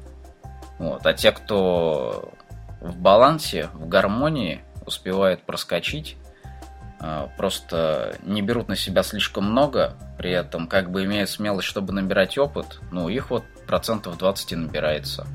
Вот. 0.80 1.06
А 1.06 1.14
те, 1.14 1.32
кто 1.32 2.34
в 2.82 2.98
балансе, 2.98 3.70
в 3.74 3.88
гармонии 3.88 4.64
успевает 4.86 5.44
проскочить, 5.44 6.18
просто 7.38 8.18
не 8.24 8.42
берут 8.42 8.68
на 8.68 8.76
себя 8.76 9.04
слишком 9.04 9.52
много, 9.52 9.96
при 10.18 10.32
этом 10.32 10.68
как 10.68 10.92
бы 10.92 11.04
имеют 11.04 11.30
смелость, 11.30 11.68
чтобы 11.68 11.94
набирать 11.94 12.38
опыт, 12.38 12.80
ну, 12.92 13.10
их 13.10 13.30
вот 13.30 13.44
процентов 13.68 14.18
20 14.18 14.52
и 14.54 14.56
набирается. 14.56 15.28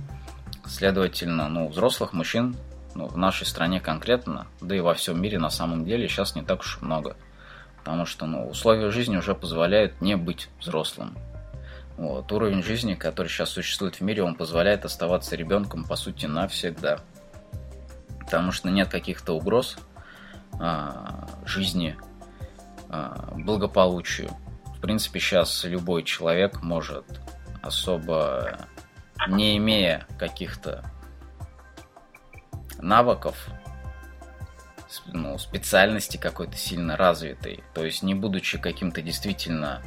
Следовательно, 0.66 1.48
ну, 1.48 1.68
взрослых 1.68 2.12
мужчин 2.12 2.56
ну, 2.94 3.06
в 3.06 3.16
нашей 3.16 3.46
стране 3.46 3.80
конкретно, 3.80 4.46
да 4.60 4.74
и 4.74 4.80
во 4.80 4.94
всем 4.94 5.20
мире 5.20 5.38
на 5.38 5.50
самом 5.50 5.84
деле 5.84 6.08
сейчас 6.08 6.34
не 6.34 6.42
так 6.42 6.60
уж 6.60 6.80
много. 6.80 7.16
Потому 7.78 8.04
что 8.04 8.26
ну, 8.26 8.48
условия 8.48 8.90
жизни 8.90 9.16
уже 9.16 9.34
позволяют 9.34 10.00
не 10.00 10.16
быть 10.16 10.48
взрослым. 10.60 11.16
Вот. 11.96 12.30
Уровень 12.32 12.62
жизни, 12.62 12.94
который 12.94 13.28
сейчас 13.28 13.50
существует 13.50 13.96
в 13.96 14.00
мире, 14.00 14.22
он 14.22 14.34
позволяет 14.34 14.84
оставаться 14.84 15.36
ребенком, 15.36 15.84
по 15.84 15.96
сути, 15.96 16.26
навсегда. 16.26 17.00
Потому 18.20 18.52
что 18.52 18.70
нет 18.70 18.88
каких-то 18.88 19.34
угроз 19.34 19.76
жизни, 21.44 21.96
а, 22.88 23.32
благополучию. 23.36 24.30
В 24.76 24.80
принципе, 24.80 25.20
сейчас 25.20 25.64
любой 25.64 26.02
человек 26.02 26.62
может 26.62 27.20
особо, 27.62 28.66
не 29.28 29.56
имея 29.58 30.06
каких-то 30.18 30.84
навыков, 32.78 33.36
ну, 35.06 35.38
специальности 35.38 36.16
какой-то 36.16 36.56
сильно 36.56 36.96
развитой, 36.96 37.62
то 37.74 37.84
есть 37.84 38.02
не 38.02 38.14
будучи 38.14 38.58
каким-то 38.58 39.02
действительно 39.02 39.82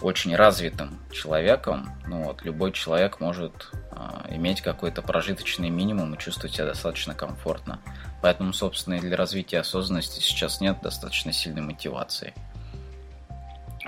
очень 0.00 0.34
развитым 0.34 0.98
человеком, 1.12 1.90
ну 2.06 2.24
вот, 2.24 2.42
любой 2.42 2.72
человек 2.72 3.20
может 3.20 3.70
э, 3.72 4.34
иметь 4.34 4.62
какой-то 4.62 5.02
прожиточный 5.02 5.68
минимум 5.68 6.14
и 6.14 6.18
чувствовать 6.18 6.54
себя 6.54 6.66
достаточно 6.66 7.14
комфортно. 7.14 7.80
Поэтому, 8.22 8.52
собственно, 8.52 8.94
и 8.94 9.00
для 9.00 9.16
развития 9.16 9.60
осознанности 9.60 10.20
сейчас 10.20 10.60
нет 10.60 10.80
достаточно 10.82 11.32
сильной 11.32 11.62
мотивации. 11.62 12.34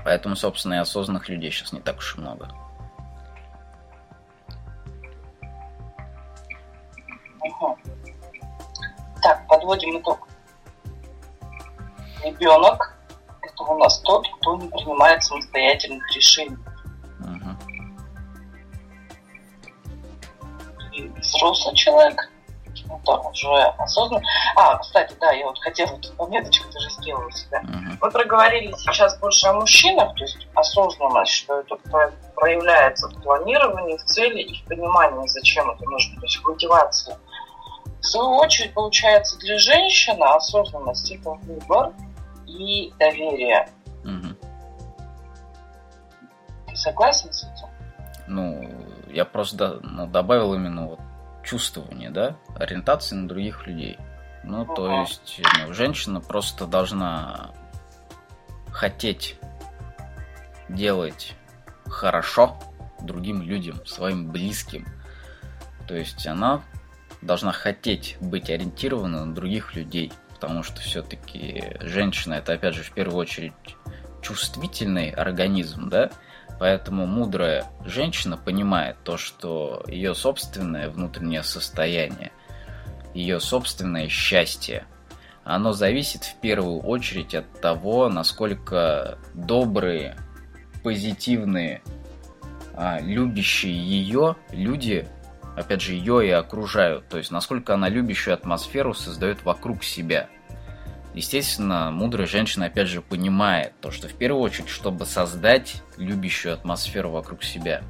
Поэтому, 0.04 0.36
собственно, 0.36 0.74
и 0.74 0.78
осознанных 0.78 1.28
людей 1.28 1.50
сейчас 1.50 1.72
не 1.72 1.80
так 1.80 1.98
уж 1.98 2.16
и 2.16 2.20
много. 2.20 2.48
Угу. 7.40 7.78
Так, 9.22 9.46
подводим 9.46 10.00
итог. 10.00 10.26
Ребенок– 12.24 12.96
это 13.42 13.62
у 13.64 13.78
нас 13.78 14.00
тот, 14.00 14.26
кто 14.38 14.56
не 14.56 14.68
принимает 14.68 15.22
самостоятельных 15.22 16.16
решений. 16.16 16.56
Угу. 17.20 17.56
И 20.94 21.08
взрослый 21.20 21.74
человек 21.76 22.31
это 23.02 23.12
уже 23.28 23.48
осознанно. 23.78 24.24
А, 24.56 24.78
кстати, 24.78 25.14
да, 25.20 25.32
я 25.32 25.46
вот 25.46 25.58
хотела 25.58 25.98
тут 25.98 26.16
пометочку 26.16 26.70
даже 26.72 26.90
сделала 26.90 27.30
себя. 27.32 27.60
Uh-huh. 27.60 27.98
Мы 28.00 28.10
проговорили 28.10 28.72
сейчас 28.76 29.18
больше 29.18 29.46
о 29.48 29.54
мужчинах, 29.54 30.14
то 30.14 30.24
есть 30.24 30.46
осознанность, 30.54 31.32
что 31.32 31.60
это 31.60 31.76
проявляется 32.34 33.08
в 33.08 33.22
планировании, 33.22 33.96
в 33.96 34.04
цели 34.04 34.42
и 34.42 34.62
в 34.62 34.68
понимании, 34.68 35.26
зачем 35.28 35.70
это 35.70 35.84
нужно, 35.84 36.16
то 36.16 36.26
есть 36.26 36.36
в 36.36 36.48
мотивации. 36.48 37.16
В 38.00 38.04
свою 38.04 38.36
очередь, 38.36 38.74
получается, 38.74 39.38
для 39.38 39.58
женщины 39.58 40.24
осознанность 40.24 41.10
это 41.10 41.30
выбор 41.30 41.92
и 42.46 42.92
доверие. 42.98 43.68
Uh-huh. 44.04 44.36
Ты 46.68 46.76
согласен 46.76 47.32
с 47.32 47.44
этим? 47.44 47.68
Ну, 48.28 48.68
я 49.08 49.24
просто 49.24 49.80
ну, 49.82 50.06
добавил 50.06 50.54
именно 50.54 50.88
вот 50.88 51.00
чувствование, 51.44 52.10
да, 52.10 52.36
ориентации 52.56 53.14
на 53.14 53.28
других 53.28 53.66
людей. 53.66 53.98
Ну, 54.44 54.64
то 54.64 55.00
есть, 55.00 55.40
ну, 55.58 55.72
женщина 55.72 56.20
просто 56.20 56.66
должна 56.66 57.50
хотеть 58.70 59.36
делать 60.68 61.34
хорошо 61.86 62.58
другим 63.00 63.42
людям, 63.42 63.84
своим 63.86 64.30
близким. 64.30 64.86
То 65.86 65.94
есть 65.94 66.26
она 66.26 66.62
должна 67.20 67.52
хотеть 67.52 68.16
быть 68.20 68.50
ориентирована 68.50 69.24
на 69.24 69.34
других 69.34 69.74
людей, 69.74 70.12
потому 70.34 70.62
что 70.62 70.80
все-таки 70.80 71.76
женщина 71.80 72.34
это 72.34 72.54
опять 72.54 72.74
же 72.74 72.82
в 72.82 72.92
первую 72.92 73.18
очередь 73.18 73.52
чувствительный 74.22 75.10
организм, 75.10 75.88
да, 75.88 76.10
Поэтому 76.58 77.06
мудрая 77.06 77.66
женщина 77.84 78.36
понимает 78.36 78.96
то, 79.02 79.16
что 79.16 79.82
ее 79.88 80.14
собственное 80.14 80.90
внутреннее 80.90 81.42
состояние, 81.42 82.32
ее 83.14 83.40
собственное 83.40 84.08
счастье, 84.08 84.84
оно 85.44 85.72
зависит 85.72 86.24
в 86.24 86.40
первую 86.40 86.80
очередь 86.80 87.34
от 87.34 87.60
того, 87.60 88.08
насколько 88.08 89.18
добрые, 89.34 90.16
позитивные, 90.84 91.82
а, 92.74 93.00
любящие 93.00 93.76
ее 93.76 94.36
люди, 94.50 95.08
опять 95.56 95.82
же, 95.82 95.94
ее 95.94 96.26
и 96.26 96.30
окружают. 96.30 97.08
То 97.08 97.18
есть, 97.18 97.32
насколько 97.32 97.74
она 97.74 97.88
любящую 97.88 98.34
атмосферу 98.34 98.94
создает 98.94 99.44
вокруг 99.44 99.82
себя– 99.82 100.28
Естественно, 101.14 101.90
мудрая 101.90 102.26
женщина, 102.26 102.66
опять 102.66 102.88
же, 102.88 103.02
понимает 103.02 103.74
то, 103.80 103.90
что 103.90 104.08
в 104.08 104.14
первую 104.14 104.42
очередь, 104.42 104.68
чтобы 104.68 105.04
создать 105.04 105.82
любящую 105.98 106.54
атмосферу 106.54 107.10
вокруг 107.10 107.44
себя, 107.44 107.82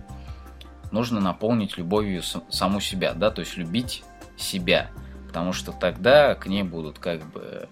нужно 0.91 1.21
наполнить 1.21 1.79
любовью 1.79 2.23
саму 2.23 2.81
себя, 2.81 3.15
да, 3.15 3.31
то 3.31 3.41
есть 3.41 3.57
любить 3.57 4.03
себя, 4.37 4.91
потому 5.29 5.53
что 5.53 5.73
тогда 5.73 6.35
к 6.35 6.47
ней 6.47 6.65
будут 6.65 6.99
как 6.99 7.25
бы 7.31 7.69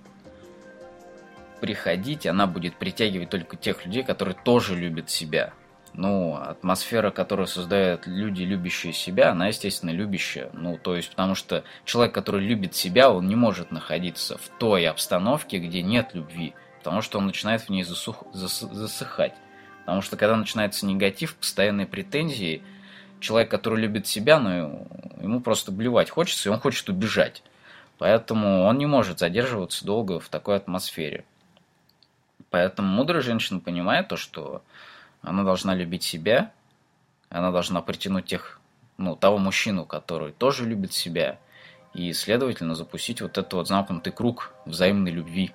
приходить, 1.60 2.26
она 2.26 2.46
будет 2.46 2.76
притягивать 2.76 3.30
только 3.30 3.56
тех 3.56 3.84
людей, 3.84 4.04
которые 4.04 4.36
тоже 4.44 4.76
любят 4.76 5.10
себя 5.10 5.52
ну, 5.92 6.36
атмосфера, 6.36 7.10
которую 7.10 7.46
создают 7.46 8.06
люди, 8.06 8.42
любящие 8.42 8.92
себя, 8.92 9.32
она, 9.32 9.48
естественно, 9.48 9.90
любящая. 9.90 10.50
Ну, 10.52 10.78
то 10.78 10.96
есть, 10.96 11.10
потому 11.10 11.34
что 11.34 11.64
человек, 11.84 12.14
который 12.14 12.46
любит 12.46 12.74
себя, 12.74 13.10
он 13.10 13.26
не 13.28 13.36
может 13.36 13.72
находиться 13.72 14.38
в 14.38 14.48
той 14.58 14.86
обстановке, 14.86 15.58
где 15.58 15.82
нет 15.82 16.10
любви, 16.14 16.54
потому 16.78 17.02
что 17.02 17.18
он 17.18 17.26
начинает 17.26 17.62
в 17.62 17.68
ней 17.68 17.82
засух... 17.82 18.24
зас... 18.32 18.60
засыхать. 18.60 19.34
Потому 19.80 20.02
что 20.02 20.16
когда 20.16 20.36
начинается 20.36 20.86
негатив, 20.86 21.34
постоянные 21.34 21.86
претензии, 21.86 22.62
человек, 23.18 23.50
который 23.50 23.80
любит 23.80 24.06
себя, 24.06 24.38
ну, 24.38 24.86
ему 25.20 25.40
просто 25.40 25.72
блевать 25.72 26.10
хочется, 26.10 26.48
и 26.48 26.52
он 26.52 26.60
хочет 26.60 26.88
убежать. 26.88 27.42
Поэтому 27.98 28.64
он 28.64 28.78
не 28.78 28.86
может 28.86 29.18
задерживаться 29.18 29.84
долго 29.84 30.20
в 30.20 30.28
такой 30.28 30.56
атмосфере. 30.56 31.24
Поэтому 32.48 32.88
мудрая 32.88 33.20
женщина 33.20 33.60
понимает 33.60 34.08
то, 34.08 34.16
что 34.16 34.62
она 35.22 35.44
должна 35.44 35.74
любить 35.74 36.02
себя, 36.02 36.52
она 37.28 37.50
должна 37.50 37.82
притянуть 37.82 38.26
тех, 38.26 38.60
ну, 38.96 39.16
того 39.16 39.38
мужчину, 39.38 39.84
который 39.84 40.32
тоже 40.32 40.66
любит 40.66 40.92
себя, 40.92 41.38
и, 41.94 42.12
следовательно, 42.12 42.74
запустить 42.74 43.20
вот 43.20 43.36
этот 43.38 43.52
вот 43.52 43.68
замкнутый 43.68 44.12
круг 44.12 44.54
взаимной 44.64 45.10
любви. 45.10 45.52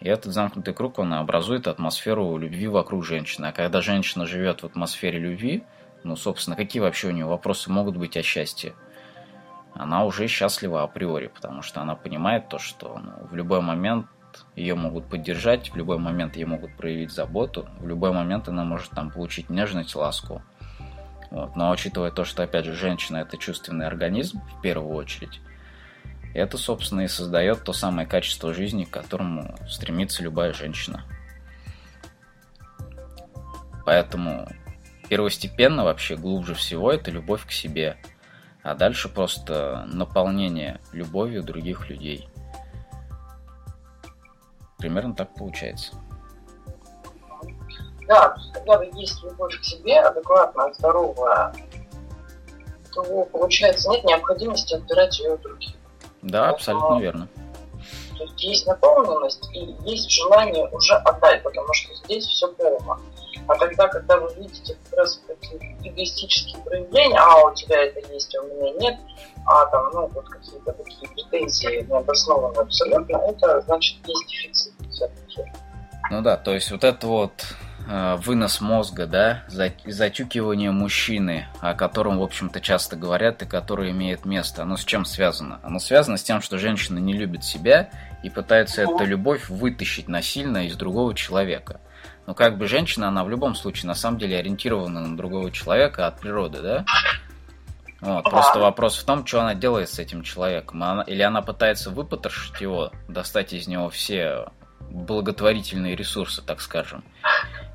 И 0.00 0.08
этот 0.08 0.32
замкнутый 0.32 0.74
круг, 0.74 0.98
он 0.98 1.14
образует 1.14 1.68
атмосферу 1.68 2.36
любви 2.36 2.66
вокруг 2.66 3.04
женщины. 3.04 3.46
А 3.46 3.52
когда 3.52 3.80
женщина 3.80 4.26
живет 4.26 4.62
в 4.62 4.66
атмосфере 4.66 5.18
любви, 5.18 5.62
ну, 6.02 6.16
собственно, 6.16 6.56
какие 6.56 6.80
вообще 6.80 7.08
у 7.08 7.12
нее 7.12 7.24
вопросы 7.24 7.70
могут 7.70 7.96
быть 7.96 8.16
о 8.16 8.22
счастье? 8.22 8.74
Она 9.74 10.04
уже 10.04 10.26
счастлива 10.26 10.82
априори, 10.82 11.28
потому 11.28 11.62
что 11.62 11.80
она 11.80 11.94
понимает 11.94 12.48
то, 12.48 12.58
что 12.58 12.98
ну, 12.98 13.26
в 13.26 13.34
любой 13.34 13.60
момент 13.60 14.06
ее 14.54 14.74
могут 14.74 15.06
поддержать, 15.06 15.70
в 15.70 15.76
любой 15.76 15.98
момент 15.98 16.36
ей 16.36 16.44
могут 16.44 16.74
проявить 16.76 17.12
заботу, 17.12 17.68
в 17.78 17.86
любой 17.86 18.12
момент 18.12 18.48
она 18.48 18.64
может 18.64 18.90
там 18.90 19.10
получить 19.10 19.50
нежность, 19.50 19.94
ласку. 19.94 20.42
Вот. 21.30 21.56
Но 21.56 21.70
учитывая 21.70 22.10
то, 22.10 22.24
что, 22.24 22.42
опять 22.42 22.64
же, 22.64 22.72
женщина– 22.72 23.16
это 23.18 23.36
чувственный 23.36 23.86
организм, 23.86 24.40
в 24.56 24.60
первую 24.62 24.94
очередь, 24.94 25.40
это, 26.34 26.56
собственно, 26.56 27.02
и 27.02 27.08
создает 27.08 27.64
то 27.64 27.72
самое 27.72 28.06
качество 28.06 28.54
жизни, 28.54 28.84
к 28.84 28.90
которому 28.90 29.54
стремится 29.68 30.22
любая 30.22 30.52
женщина. 30.52 31.04
Поэтому 33.84 34.48
первостепенно 35.08 35.84
вообще 35.84 36.16
глубже 36.16 36.54
всего 36.54 36.92
это 36.92 37.10
любовь 37.10 37.46
к 37.46 37.50
себе, 37.50 37.96
а 38.62 38.74
дальше 38.74 39.08
просто 39.08 39.86
наполнение 39.92 40.80
любовью 40.92 41.42
других 41.42 41.88
людей– 41.90 42.28
Примерно 44.76 45.14
так 45.14 45.34
получается. 45.34 45.94
Да, 48.06 48.36
когда 48.52 48.82
есть 48.84 49.22
любовь 49.24 49.58
к 49.58 49.64
себе, 49.64 50.00
адекватная, 50.00 50.72
здоровая, 50.74 51.52
то, 52.92 53.24
получается, 53.32 53.90
нет 53.90 54.04
необходимости 54.04 54.74
отбирать 54.74 55.18
ее 55.18 55.34
у 55.34 55.38
других. 55.38 55.74
Да, 56.22 56.50
абсолютно 56.50 57.00
верно. 57.00 57.28
То 58.16 58.24
есть 58.24 58.42
есть 58.42 58.66
наполненность 58.66 59.48
и 59.52 59.76
есть 59.84 60.10
желание 60.10 60.68
уже 60.68 60.94
отдать, 60.94 61.42
потому 61.42 61.72
что 61.74 61.94
здесь 61.94 62.24
все 62.26 62.48
полно. 62.54 62.98
А 63.46 63.54
тогда, 63.56 63.88
когда 63.88 64.18
вы 64.18 64.34
видите 64.34 64.76
как 64.84 64.98
раз 64.98 65.20
такие 65.26 65.76
эгоистические 65.82 66.62
проявления, 66.62 67.18
а 67.18 67.46
у 67.46 67.54
тебя 67.54 67.84
это 67.84 68.00
есть, 68.12 68.36
а 68.36 68.42
у 68.42 68.46
меня 68.46 68.72
нет, 68.78 68.98
а 69.46 69.66
там, 69.66 69.90
ну, 69.92 70.06
вот 70.08 70.28
какие-то 70.28 70.72
такие 70.72 71.08
претензии 71.10 71.86
необоснованные 71.88 72.60
абсолютно, 72.60 73.16
это 73.16 73.60
значит 73.62 73.96
есть 74.06 74.28
дефицит 74.28 74.72
все-таки. 74.90 75.44
Ну 76.10 76.22
да, 76.22 76.36
то 76.36 76.52
есть 76.52 76.70
вот 76.70 76.84
это 76.84 77.06
вот 77.06 77.46
э, 77.88 78.16
вынос 78.16 78.60
мозга, 78.60 79.06
да, 79.06 79.44
затюкивание 79.48 80.70
мужчины, 80.70 81.46
о 81.60 81.74
котором, 81.74 82.18
в 82.18 82.22
общем-то, 82.22 82.60
часто 82.60 82.96
говорят 82.96 83.42
и 83.42 83.46
который 83.46 83.90
имеет 83.90 84.24
место, 84.24 84.62
оно 84.62 84.76
с 84.76 84.84
чем 84.84 85.04
связано? 85.04 85.60
Оно 85.62 85.78
связано 85.78 86.16
с 86.16 86.22
тем, 86.22 86.40
что 86.40 86.58
женщина 86.58 86.98
не 86.98 87.12
любит 87.12 87.44
себя 87.44 87.90
и 88.22 88.30
пытается 88.30 88.82
эту 88.82 89.04
любовь 89.04 89.48
вытащить 89.48 90.08
насильно 90.08 90.66
из 90.66 90.76
другого 90.76 91.14
человека. 91.14 91.80
Но 92.26 92.34
как 92.34 92.58
бы 92.58 92.66
женщина, 92.66 93.08
она 93.08 93.24
в 93.24 93.30
любом 93.30 93.54
случае 93.54 93.88
на 93.88 93.94
самом 93.94 94.18
деле 94.18 94.38
ориентирована 94.38 95.00
на 95.00 95.16
другого 95.16 95.50
человека 95.50 96.06
от 96.06 96.20
природы, 96.20 96.60
да? 96.60 96.84
Вот, 98.00 98.24
просто 98.24 98.58
вопрос 98.58 98.98
в 98.98 99.04
том, 99.04 99.26
что 99.26 99.40
она 99.40 99.54
делает 99.54 99.88
с 99.88 99.98
этим 99.98 100.22
человеком. 100.22 100.82
Она, 100.82 101.02
или 101.02 101.22
она 101.22 101.40
пытается 101.40 101.90
выпотрошить 101.90 102.60
его, 102.60 102.92
достать 103.08 103.52
из 103.52 103.68
него 103.68 103.88
все 103.88 104.48
благотворительные 104.90 105.96
ресурсы, 105.96 106.42
так 106.42 106.60
скажем. 106.60 107.04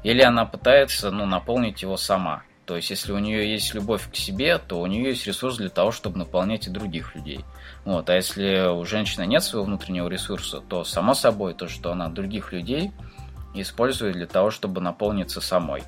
Или 0.04 0.22
она 0.22 0.45
пытается 0.45 1.12
ну, 1.12 1.26
наполнить 1.26 1.82
его 1.82 1.97
сама. 1.97 2.43
То 2.66 2.76
есть, 2.76 2.89
если 2.89 3.12
у 3.12 3.18
нее 3.18 3.52
есть 3.52 3.74
любовь 3.74 4.10
к 4.10 4.16
себе, 4.16 4.58
то 4.58 4.80
у 4.80 4.86
нее 4.86 5.10
есть 5.10 5.28
ресурс 5.28 5.58
для 5.58 5.70
того, 5.70 5.91
чтобы 5.91 6.20
наполнять 6.20 6.68
и 6.68 6.70
других 6.70 7.16
людей. 7.16 7.43
Вот. 7.84 8.10
А 8.10 8.16
если 8.16 8.70
у 8.70 8.86
женщины 8.86 9.26
нет 9.26 9.43
своего 9.43 9.66
внутреннего 9.66 10.08
ресурса, 10.08 10.62
то 10.62 10.84
само 10.84 11.14
собой 11.14 11.54
то, 11.54 11.68
что 11.68 11.91
она 11.91 12.08
других 12.08 12.54
людей 12.54 12.91
использует 13.54 14.14
для 14.14 14.28
того, 14.28 14.52
чтобы 14.52 14.82
наполниться 14.82 15.41
самой. 15.41 15.84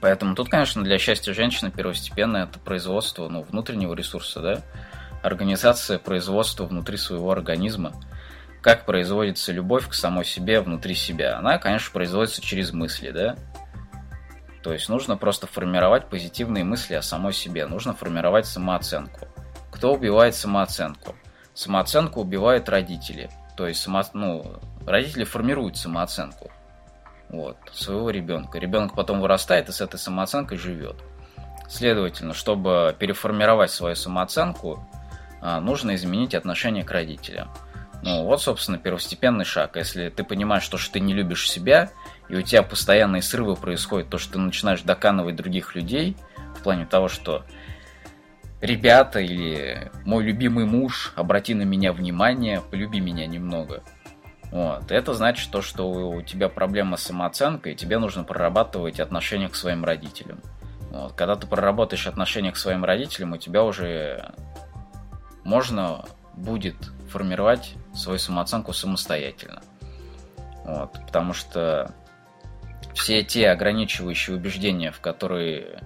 Поэтому 0.00 0.34
тут, 0.34 0.48
конечно, 0.48 0.82
для 0.82 0.98
счастья 0.98 1.32
женщины 1.32 1.70
первостепенно 1.70 2.38
это 2.38 2.58
производство 2.58 3.28
ну, 3.28 3.42
внутреннего 3.42 3.94
ресурса, 3.94 4.40
да, 4.40 4.62
организация 5.22 5.98
производства 5.98 6.64
внутри 6.64 6.96
своего 6.96 7.30
организма. 7.30 7.92
Как 8.60 8.84
производится 8.84 9.52
любовь 9.52 9.88
к 9.88 9.94
самой 9.94 10.24
себе 10.24 10.60
внутри 10.60 10.94
себя? 10.94 11.38
Она, 11.38 11.58
конечно, 11.58 11.92
производится 11.92 12.42
через 12.42 12.72
мысли, 12.72 13.10
да. 13.10 13.36
То 14.62 14.72
есть 14.72 14.88
нужно 14.88 15.16
просто 15.16 15.46
формировать 15.46 16.08
позитивные 16.08 16.64
мысли 16.64 16.94
о 16.94 17.02
самой 17.02 17.32
себе, 17.32 17.66
нужно 17.66 17.94
формировать 17.94 18.46
самооценку. 18.46 19.28
Кто 19.70 19.94
убивает 19.94 20.34
самооценку? 20.34 21.14
Самооценку 21.54 22.20
убивают 22.20 22.68
родители. 22.68 23.30
То 23.56 23.68
есть 23.68 23.80
само, 23.80 24.02
ну, 24.12 24.60
родители 24.86 25.24
формируют 25.24 25.76
самооценку 25.76 26.50
вот, 27.28 27.56
своего 27.72 28.10
ребенка. 28.10 28.58
Ребенок 28.58 28.94
потом 28.94 29.20
вырастает 29.20 29.68
и 29.68 29.72
с 29.72 29.80
этой 29.80 29.98
самооценкой 29.98 30.58
живет. 30.58 30.96
Следовательно, 31.68 32.32
чтобы 32.32 32.94
переформировать 32.98 33.70
свою 33.70 33.96
самооценку, 33.96 34.88
а, 35.40 35.60
нужно 35.60 35.96
изменить 35.96 36.34
отношение 36.34 36.84
к 36.84 36.90
родителям. 36.90 37.50
Ну, 38.02 38.24
вот, 38.24 38.40
собственно, 38.40 38.78
первостепенный 38.78 39.44
шаг. 39.44 39.76
Если 39.76 40.10
ты 40.10 40.22
понимаешь, 40.22 40.62
что, 40.62 40.78
что 40.78 40.94
ты 40.94 41.00
не 41.00 41.12
любишь 41.12 41.50
себя, 41.50 41.90
и 42.28 42.36
у 42.36 42.42
тебя 42.42 42.62
постоянные 42.62 43.22
срывы 43.22 43.56
происходят, 43.56 44.10
то, 44.10 44.18
что 44.18 44.34
ты 44.34 44.38
начинаешь 44.38 44.82
доканывать 44.82 45.34
других 45.34 45.74
людей, 45.74 46.16
в 46.56 46.62
плане 46.62 46.86
того, 46.86 47.08
что 47.08 47.44
ребята 48.60 49.18
или 49.18 49.90
мой 50.04 50.22
любимый 50.22 50.66
муж, 50.66 51.12
обрати 51.16 51.54
на 51.54 51.62
меня 51.62 51.92
внимание, 51.92 52.62
полюби 52.70 53.00
меня 53.00 53.26
немного– 53.26 53.82
вот. 54.50 54.90
Это 54.90 55.14
значит 55.14 55.50
то, 55.50 55.62
что 55.62 55.90
у 55.90 56.22
тебя 56.22 56.48
проблема 56.48 56.96
с 56.96 57.04
самооценкой, 57.04 57.72
и 57.72 57.76
тебе 57.76 57.98
нужно 57.98 58.24
прорабатывать 58.24 59.00
отношения 59.00 59.48
к 59.48 59.54
своим 59.54 59.84
родителям. 59.84 60.40
Вот. 60.90 61.12
Когда 61.12 61.36
ты 61.36 61.46
проработаешь 61.46 62.06
отношения 62.06 62.52
к 62.52 62.56
своим 62.56 62.84
родителям, 62.84 63.32
у 63.32 63.36
тебя 63.36 63.64
уже 63.64 64.32
можно 65.44 66.04
будет 66.34 66.76
формировать 67.08 67.74
свою 67.94 68.18
самооценку 68.18 68.72
самостоятельно. 68.72 69.62
Вот. 70.64 70.92
Потому 71.06 71.32
что 71.32 71.92
все 72.94 73.22
те 73.22 73.50
ограничивающие 73.50 74.36
убеждения, 74.36 74.90
в 74.90 75.00
которые 75.00 75.82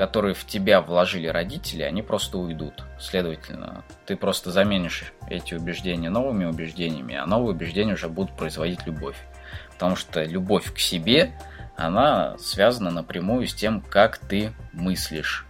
которые 0.00 0.32
в 0.32 0.46
тебя 0.46 0.80
вложили 0.80 1.26
родители, 1.26 1.82
они 1.82 2.00
просто 2.00 2.38
уйдут. 2.38 2.84
Следовательно, 2.98 3.84
ты 4.06 4.16
просто 4.16 4.50
заменишь 4.50 5.12
эти 5.28 5.52
убеждения 5.52 6.08
новыми 6.08 6.46
убеждениями, 6.46 7.16
а 7.16 7.26
новые 7.26 7.54
убеждения 7.54 7.92
уже 7.92 8.08
будут 8.08 8.34
производить 8.34 8.86
любовь. 8.86 9.18
Потому 9.74 9.96
что 9.96 10.24
любовь 10.24 10.72
к 10.72 10.78
себе, 10.78 11.32
она 11.76 12.38
связана 12.38 12.90
напрямую 12.90 13.46
с 13.46 13.52
тем, 13.52 13.82
как 13.82 14.16
ты 14.16 14.54
мыслишь. 14.72 15.44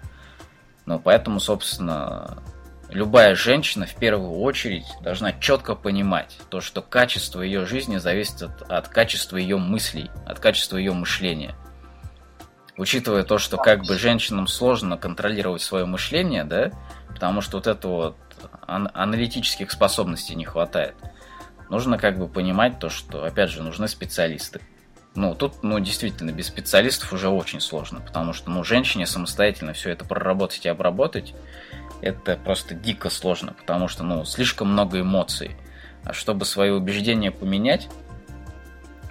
Ну, 0.84 0.98
поэтому, 0.98 1.38
собственно, 1.38 2.42
любая 2.88 3.36
женщина 3.36 3.86
в 3.86 3.94
первую 3.94 4.40
очередь 4.40 4.86
должна 5.01 5.30
четко 5.30 5.76
понимать 5.76 6.40
то, 6.48 6.61
что 6.61 6.82
качество 6.82 7.40
ее 7.40 7.66
жизни 7.66 7.98
зависит 7.98 8.42
от, 8.42 8.62
от 8.62 8.88
качества 8.88 9.36
ее 9.36 9.59
мыслей, 9.59 10.11
от 10.26 10.40
качества 10.40 10.76
ее 10.76 10.92
мышления– 10.92 11.55
учитывая 12.80 13.24
то, 13.24 13.36
что 13.36 13.58
как 13.58 13.82
бы 13.84 13.98
женщинам 13.98 14.46
сложно 14.46 14.96
контролировать 14.96 15.60
свое 15.60 15.84
мышление, 15.84 16.44
да, 16.44 16.72
потому 17.08 17.42
что 17.42 17.58
вот 17.58 17.66
это 17.66 17.88
вот 17.88 18.16
ан- 18.66 18.90
аналитических 18.94 19.70
способностей 19.70 20.34
не 20.34 20.46
хватает. 20.46 20.94
Нужно 21.68 21.98
как 21.98 22.18
бы 22.18 22.26
понимать 22.26 22.78
то, 22.78 22.88
что, 22.88 23.22
опять 23.22 23.50
же, 23.50 23.62
нужны 23.62 23.86
специалисты. 23.86 24.62
Ну, 25.14 25.34
тут, 25.34 25.62
ну, 25.62 25.78
действительно, 25.78 26.30
без 26.30 26.46
специалистов 26.46 27.12
уже 27.12 27.28
очень 27.28 27.60
сложно, 27.60 28.00
потому 28.00 28.32
что, 28.32 28.50
ну, 28.50 28.64
женщине 28.64 29.06
самостоятельно 29.06 29.74
все 29.74 29.90
это 29.90 30.06
проработать 30.06 30.64
и 30.64 30.70
обработать, 30.70 31.34
это 32.00 32.38
просто 32.38 32.74
дико 32.74 33.10
сложно, 33.10 33.52
потому 33.52 33.88
что, 33.88 34.04
ну, 34.04 34.24
слишком 34.24 34.72
много 34.72 35.00
эмоций. 35.00 35.54
А 36.02 36.14
чтобы 36.14 36.46
свои 36.46 36.70
убеждения 36.70 37.30
поменять, 37.30 37.90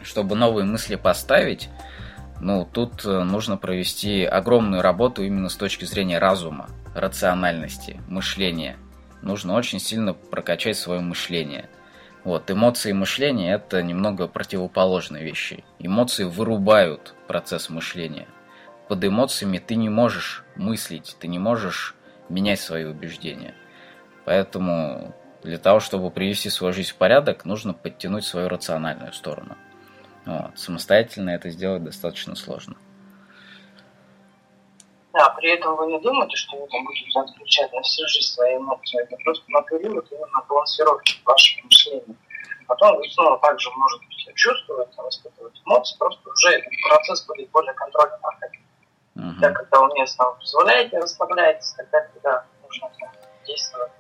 чтобы 0.02 0.36
новые 0.36 0.66
мысли 0.66 0.96
поставить, 0.96 1.70
ну, 2.42 2.66
тут 2.72 3.06
э, 3.06 3.24
нужно 3.24 3.58
провести 3.58 4.24
огромную 4.24 4.82
работу 4.82 5.24
именно 5.24 5.50
с 5.50 5.56
точки 5.56 5.84
зрения 5.84 6.20
разума, 6.20 6.70
рациональности, 6.96 8.02
мышления. 8.08 8.78
Нужно 9.22 9.56
очень 9.56 9.80
сильно 9.80 10.14
прокачать 10.14 10.78
свое 10.78 11.02
мышление. 11.02 11.70
Вот, 12.24 12.50
эмоции 12.50 12.92
и 12.92 12.94
мышление– 12.94 13.54
это 13.56 13.82
немного 13.84 14.28
противоположные 14.28 15.24
вещи. 15.24 15.66
Эмоции 15.80 16.24
вырубают 16.24 17.14
процесс 17.28 17.70
мышления. 17.70 18.28
Под 18.88 19.04
эмоциями 19.04 19.58
ты 19.58 19.76
не 19.76 19.90
можешь 19.90 20.44
мыслить, 20.56 21.18
ты 21.20 21.28
не 21.28 21.40
можешь 21.40 21.96
менять 22.30 22.60
свои 22.60 22.86
убеждения. 22.86 23.54
Поэтому 24.26 25.14
для 25.44 25.58
того, 25.58 25.80
чтобы 25.82 26.10
привести 26.10 26.50
свою 26.50 26.74
жизнь 26.74 26.92
в 26.92 26.96
порядок, 26.96 27.44
нужно 27.44 27.74
подтянуть 27.74 28.24
свою 28.24 28.48
рациональную 28.48 29.12
сторону– 29.12 29.58
вот. 30.30 30.60
Самостоятельно 30.60 31.32
это 31.32 31.50
сделать 31.50 31.84
достаточно 31.84 32.36
сложно. 32.36 32.76
Да, 35.14 35.30
при 35.32 35.50
этом 35.52 35.76
вы 35.76 35.88
не 35.88 36.00
думаете, 36.00 36.36
что 36.36 36.58
вы 36.58 36.68
там 36.68 36.86
будете 36.86 37.20
отключать 37.20 37.74
на 37.74 37.82
всю 37.82 38.08
жизнь 38.08 38.28
свои 38.28 38.58
эмоции. 38.58 39.02
Это 39.02 39.16
просто 39.24 39.44
на 39.50 39.62
период 39.64 40.08
именно 40.12 40.46
балансировки 40.48 41.16
вашего 41.26 41.66
мышления. 41.66 42.16
Потом 42.68 42.98
вы 42.98 43.10
снова 43.10 43.40
также 43.40 43.72
можете 43.72 44.06
себя 44.12 44.34
чувствовать, 44.36 44.90
испытывать 45.10 45.60
эмоции, 45.66 45.98
просто 45.98 46.30
уже 46.30 46.50
этот 46.50 46.72
процесс 46.88 47.26
будет 47.26 47.50
более 47.50 47.74
контрольно 47.74 48.18
проходить. 48.22 48.62
Угу. 49.16 49.42
Да, 49.42 49.52
когда 49.52 49.80
вы 49.80 49.94
местно 49.96 50.26
позволяете, 50.40 51.00
расслабляетесь, 51.00 51.74
тогда, 51.76 52.02
когда 52.02 52.46
нужно 52.64 52.92
действовать 53.48 53.92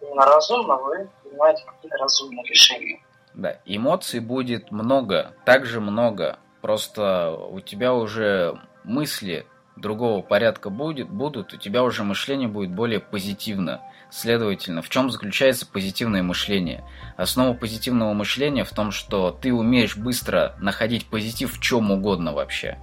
именно 0.00 0.24
разумно, 0.26 0.76
вы 0.76 1.10
принимаете 1.24 1.64
какие-то 1.66 1.98
разумные 1.98 2.44
решения. 2.44 3.00
Да, 3.34 3.58
эмоций 3.64 4.20
будет 4.20 4.70
много, 4.70 5.34
также 5.44 5.80
много. 5.80 6.38
Просто 6.60 7.30
у 7.32 7.60
тебя 7.60 7.92
уже 7.92 8.58
мысли 8.84 9.46
другого 9.76 10.22
порядка 10.22 10.70
будет, 10.70 11.08
будут, 11.08 11.52
у 11.52 11.56
тебя 11.56 11.82
уже 11.82 12.04
мышление 12.04 12.48
будет 12.48 12.70
более 12.70 13.00
позитивно. 13.00 13.80
Следовательно, 14.10 14.80
в 14.80 14.88
чем 14.88 15.10
заключается 15.10 15.66
позитивное 15.66 16.22
мышление? 16.22 16.84
Основа 17.16 17.54
позитивного 17.54 18.12
мышления 18.12 18.62
в 18.64 18.70
том, 18.70 18.92
что 18.92 19.32
ты 19.32 19.52
умеешь 19.52 19.96
быстро 19.96 20.54
находить 20.60 21.06
позитив 21.06 21.56
в 21.56 21.60
чем 21.60 21.90
угодно 21.90 22.32
вообще. 22.32 22.78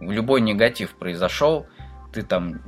Любой 0.00 0.42
негатив 0.42 0.94
произошел, 0.96 1.66
ты 2.12 2.22
там 2.22 2.60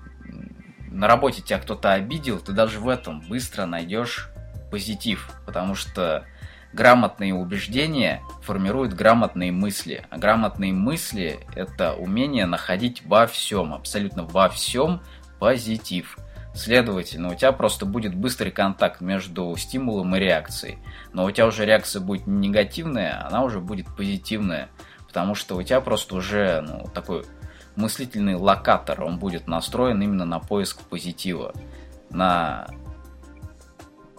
на 0.91 1.07
работе 1.07 1.43
тебя 1.43 1.59
кто-то 1.59 1.93
обидел, 1.93 2.41
ты 2.41 2.53
даже 2.53 2.81
в 2.81 2.89
этом 2.89 3.21
быстро 3.21 3.67
найдешь 3.67 4.31
позитив, 4.71 5.31
потому 5.47 5.75
что 5.75 6.25
грамотные 6.73 7.35
убеждения 7.35 8.23
формируют 8.43 8.95
грамотные 8.95 9.53
мысли. 9.53 10.05
А 10.11 10.19
грамотные 10.19 10.73
мысли– 10.73 11.41
это 11.55 11.95
умение 11.95 12.47
находить 12.47 13.05
во 13.05 13.27
всем, 13.27 13.75
абсолютно 13.75 14.25
во 14.25 14.49
всем 14.49 15.01
позитив. 15.39 16.19
Следовательно, 16.55 17.31
у 17.31 17.35
тебя 17.35 17.53
просто 17.53 17.87
будет 17.87 18.15
быстрый 18.15 18.51
контакт 18.51 19.01
между 19.01 19.55
стимулом 19.57 20.17
и 20.17 20.19
реакцией. 20.19 20.79
Но 21.13 21.25
у 21.25 21.31
тебя 21.31 21.47
уже 21.47 21.65
реакция 21.65 22.01
будет 22.01 22.27
не 22.27 22.49
негативная, 22.49 23.25
она 23.27 23.45
уже 23.45 23.61
будет 23.61 23.87
позитивная. 23.97 24.69
Потому 25.07 25.35
что 25.35 25.57
у 25.57 25.63
тебя 25.63 25.81
просто 25.81 26.17
уже 26.17 26.61
ну, 26.61 26.89
такой 26.93 27.25
мыслительный 27.77 28.35
локатор, 28.35 29.03
он 29.03 29.19
будет 29.19 29.47
настроен 29.47 30.03
именно 30.03 30.25
на 30.25 30.41
поиск 30.41 30.81
позитива, 30.83 31.53
на 32.11 32.69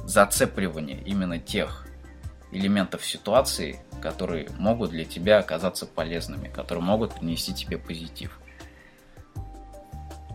зацепливание 0.06 1.02
именно 1.06 1.38
тех 1.38 1.81
элементов 2.52 3.06
ситуации, 3.06 3.80
которые 4.02 4.50
могут 4.58 4.92
для 4.92 5.06
тебя 5.06 5.40
оказаться 5.40 5.86
полезными, 5.86 6.48
которые 6.48 6.84
могут 6.84 7.16
принести 7.16 7.54
тебе 7.54 7.78
позитив. 7.78 8.40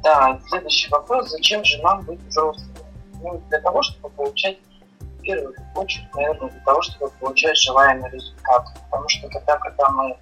Да, 0.02 0.40
следующий 0.48 0.88
вопрос. 0.90 1.30
Зачем 1.30 1.64
же 1.64 1.82
нам 1.82 2.02
быть 2.02 2.20
взрослыми? 2.22 2.76
Ну, 3.22 3.42
для 3.48 3.60
того, 3.60 3.82
чтобы 3.82 4.10
получать 4.10 4.58
в 5.00 5.20
первую 5.22 5.54
очередь, 5.74 6.14
наверное, 6.14 6.50
для 6.50 6.60
того, 6.60 6.82
чтобы 6.82 7.10
получать 7.18 7.56
желаемый 7.56 8.10
результат. 8.10 8.66
Потому 8.84 9.08
что 9.08 9.28
тогда, 9.28 9.56
когда 9.58 9.88
мы 9.90 10.16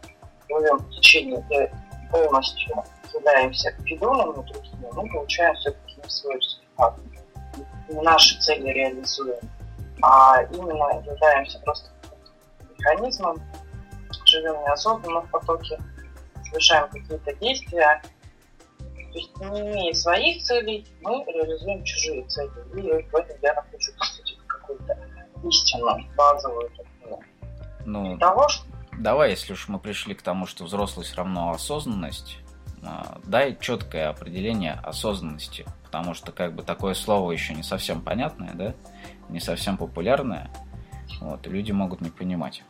живем 0.49 0.79
в 0.79 0.91
течение 0.91 1.45
и 1.51 2.11
полностью 2.11 2.83
являемся 3.13 3.75
бидонами 3.81 4.47
другими, 4.47 4.89
мы 4.93 5.09
получаем 5.11 5.55
все-таки 5.57 5.97
не 6.03 6.09
свой 6.09 6.37
результат. 6.37 6.95
Не 7.89 8.01
наши 8.01 8.41
цели 8.41 8.71
реализуем 8.71 9.37
а 10.05 10.43
именно 10.53 11.03
являемся 11.07 11.59
просто 11.61 11.89
механизмом, 12.79 13.41
живем 14.27 14.61
неосознанно 14.61 15.23
в 15.23 15.31
потоке, 15.31 15.79
совершаем 16.45 16.89
какие-то 16.91 17.35
действия. 17.37 18.03
То 18.79 19.19
есть 19.19 19.37
не 19.39 19.61
имея 19.61 19.95
своих 19.95 20.43
целей, 20.43 20.87
мы 21.01 21.25
реализуем 21.27 21.83
чужие 21.85 22.25
цели. 22.25 22.51
И 22.75 22.83
в 22.83 23.15
этом 23.15 23.37
я 23.43 23.55
нахожу, 23.55 23.93
по 23.99 24.05
сути, 24.05 24.39
какую-то 24.47 24.99
истину 25.49 25.97
базовую. 26.17 26.71
Ну, 27.87 28.19
того, 28.19 28.49
что... 28.49 28.67
давай, 28.99 29.31
если 29.31 29.53
уж 29.53 29.69
мы 29.69 29.79
пришли 29.79 30.15
к 30.15 30.23
тому, 30.23 30.47
что 30.47 30.65
взрослость 30.65 31.15
равно 31.15 31.51
осознанность, 31.51 32.39
а, 32.83 33.19
дай 33.25 33.57
четкое 33.59 34.09
определение 34.09 34.73
осознанности, 34.83 35.65
потому 35.85 36.15
что 36.15 36.33
как 36.33 36.55
бы 36.55 36.63
такое 36.63 36.95
слово 36.95 37.33
еще 37.33 37.55
не 37.55 37.63
совсем 37.63 38.03
понятное, 38.03 38.53
да? 38.55 38.75
Не 39.29 39.41
совсем 39.41 39.77
популярная, 39.77 40.51
вот, 41.21 41.47
люди 41.47 41.73
могут 41.73 42.01
не 42.01 42.11
понимать. 42.11 42.63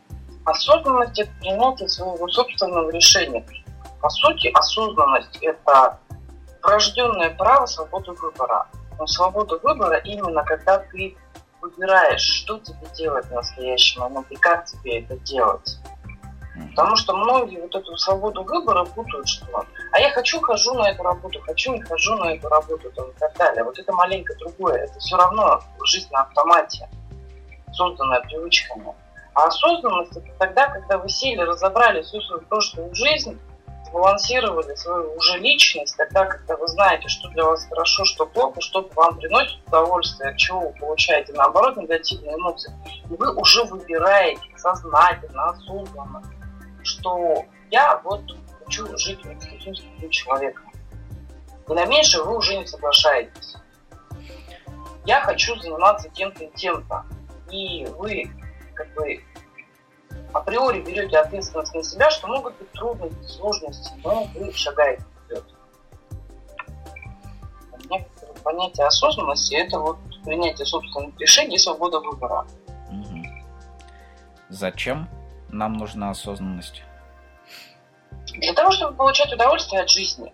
Осознанность– 0.45 1.19
это 1.19 1.31
принятие 1.39 1.89
своего 1.89 2.27
собственного 2.27 2.91
решения. 2.91 3.45
По 4.01 4.09
сути, 4.09 4.47
осознанность– 4.53 5.37
это 5.41 5.99
врожденное 6.61 7.31
право 7.31 7.65
свободы 7.65 8.11
выбора. 8.13 8.67
Но 8.97 9.07
свобода 9.07 9.57
выбора 9.61 9.97
именно 9.97 10.43
когда 10.43 10.79
ты 10.79 11.17
выбираешь, 11.61 12.21
что 12.21 12.59
тебе 12.59 12.87
делать 12.95 13.25
в 13.25 13.31
настоящий 13.31 13.99
момент 13.99 14.27
и 14.29 14.35
как 14.35 14.65
тебе 14.65 14.99
это 14.99 15.17
делать. 15.19 15.79
Потому 16.69 16.95
что 16.95 17.15
многие 17.15 17.59
вот 17.61 17.75
эту 17.75 17.97
свободу 17.97 18.43
выбора 18.43 18.85
путают, 18.85 19.27
что 19.27 19.65
а 19.91 19.99
я 19.99 20.09
хочу, 20.11 20.39
хожу 20.41 20.73
на 20.73 20.89
эту 20.89 21.03
работу, 21.03 21.39
хочу, 21.41 21.73
не 21.73 21.81
хожу 21.81 22.15
на 22.15 22.33
эту 22.33 22.47
работу 22.47 22.91
там, 22.91 23.09
и 23.09 23.13
так 23.19 23.35
далее. 23.37 23.63
Вот 23.63 23.77
это 23.77 23.91
маленько 23.93 24.35
другое. 24.35 24.83
Это 24.83 24.99
все 24.99 25.17
равно 25.17 25.61
жизнь 25.83 26.09
на 26.11 26.21
автомате, 26.21 26.89
созданная 27.73 28.21
привычками. 28.21 28.93
А 29.33 29.47
осознанность 29.47 30.15
это 30.15 30.31
тогда, 30.39 30.67
когда 30.67 30.97
вы 30.97 31.09
сели, 31.09 31.41
разобрали 31.41 32.01
всю 32.01 32.21
свою 32.21 32.41
прошлую 32.43 32.95
жизнь, 32.95 33.37
сбалансировали 33.85 34.75
свою 34.75 35.13
уже 35.15 35.37
личность, 35.37 35.95
тогда, 35.97 36.25
когда 36.25 36.55
вы 36.57 36.67
знаете, 36.67 37.07
что 37.07 37.29
для 37.29 37.43
вас 37.43 37.65
хорошо, 37.69 38.05
что 38.05 38.25
плохо, 38.25 38.59
что 38.61 38.89
вам 38.95 39.17
приносит 39.17 39.57
удовольствие, 39.67 40.29
от 40.31 40.37
чего 40.37 40.59
вы 40.61 40.73
получаете, 40.79 41.33
наоборот, 41.33 41.77
негативные 41.77 42.35
эмоции. 42.35 42.73
И 43.09 43.15
вы 43.15 43.33
уже 43.35 43.63
выбираете 43.63 44.41
сознательно, 44.57 45.49
осознанно, 45.49 46.21
что 46.85 47.45
я 47.71 47.99
вот 48.03 48.21
хочу 48.63 48.97
жить 48.97 49.19
таким, 49.21 49.75
с 49.75 49.81
таким 49.81 50.09
человеком. 50.09 50.71
И 51.67 51.73
на 51.73 51.85
меньше 51.85 52.21
вы 52.21 52.37
уже 52.37 52.57
не 52.57 52.65
соглашаетесь. 52.65 53.55
Я 55.05 55.21
хочу 55.21 55.55
заниматься 55.57 56.09
тем-то 56.09 56.43
и 56.43 56.51
тем-то. 56.55 57.05
И 57.51 57.85
вы 57.97 58.29
как 58.73 58.93
бы 58.93 59.23
априори 60.33 60.81
берете 60.81 61.17
ответственность 61.17 61.73
на 61.73 61.83
себя, 61.83 62.09
что 62.09 62.27
могут 62.27 62.57
быть 62.57 62.71
трудности, 62.71 63.27
сложности, 63.27 63.91
но 64.03 64.25
вы 64.35 64.51
шагаете 64.53 65.03
вперед. 65.25 65.45
Понятие 68.43 68.85
осознанности– 68.85 69.55
это 69.55 69.79
вот 69.79 69.97
принятие 70.23 70.65
собственных 70.65 71.19
решений 71.19 71.55
и 71.55 71.59
свобода 71.59 71.99
выбора. 71.99 72.45
Зачем 74.49 75.07
нам 75.49 75.73
нужна 75.73 76.11
осознанность? 76.11 76.83
Для 78.33 78.53
того, 78.53 78.71
чтобы 78.71 78.95
получать 78.95 79.31
удовольствие 79.31 79.81
от 79.81 79.89
жизни. 79.89 80.33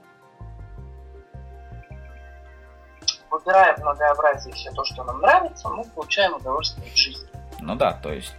Выбирая 3.29 3.75
в 3.75 3.79
многообразии 3.79 4.51
все 4.51 4.71
то, 4.71 4.83
что 4.83 5.03
нам 5.03 5.21
нравится, 5.21 5.69
мы 5.69 5.83
получаем 5.85 6.35
удовольствие 6.35 6.89
от 6.89 6.97
жизни. 6.97 7.27
Ну 7.61 7.75
да, 7.75 7.93
то 7.93 8.11
есть 8.11 8.35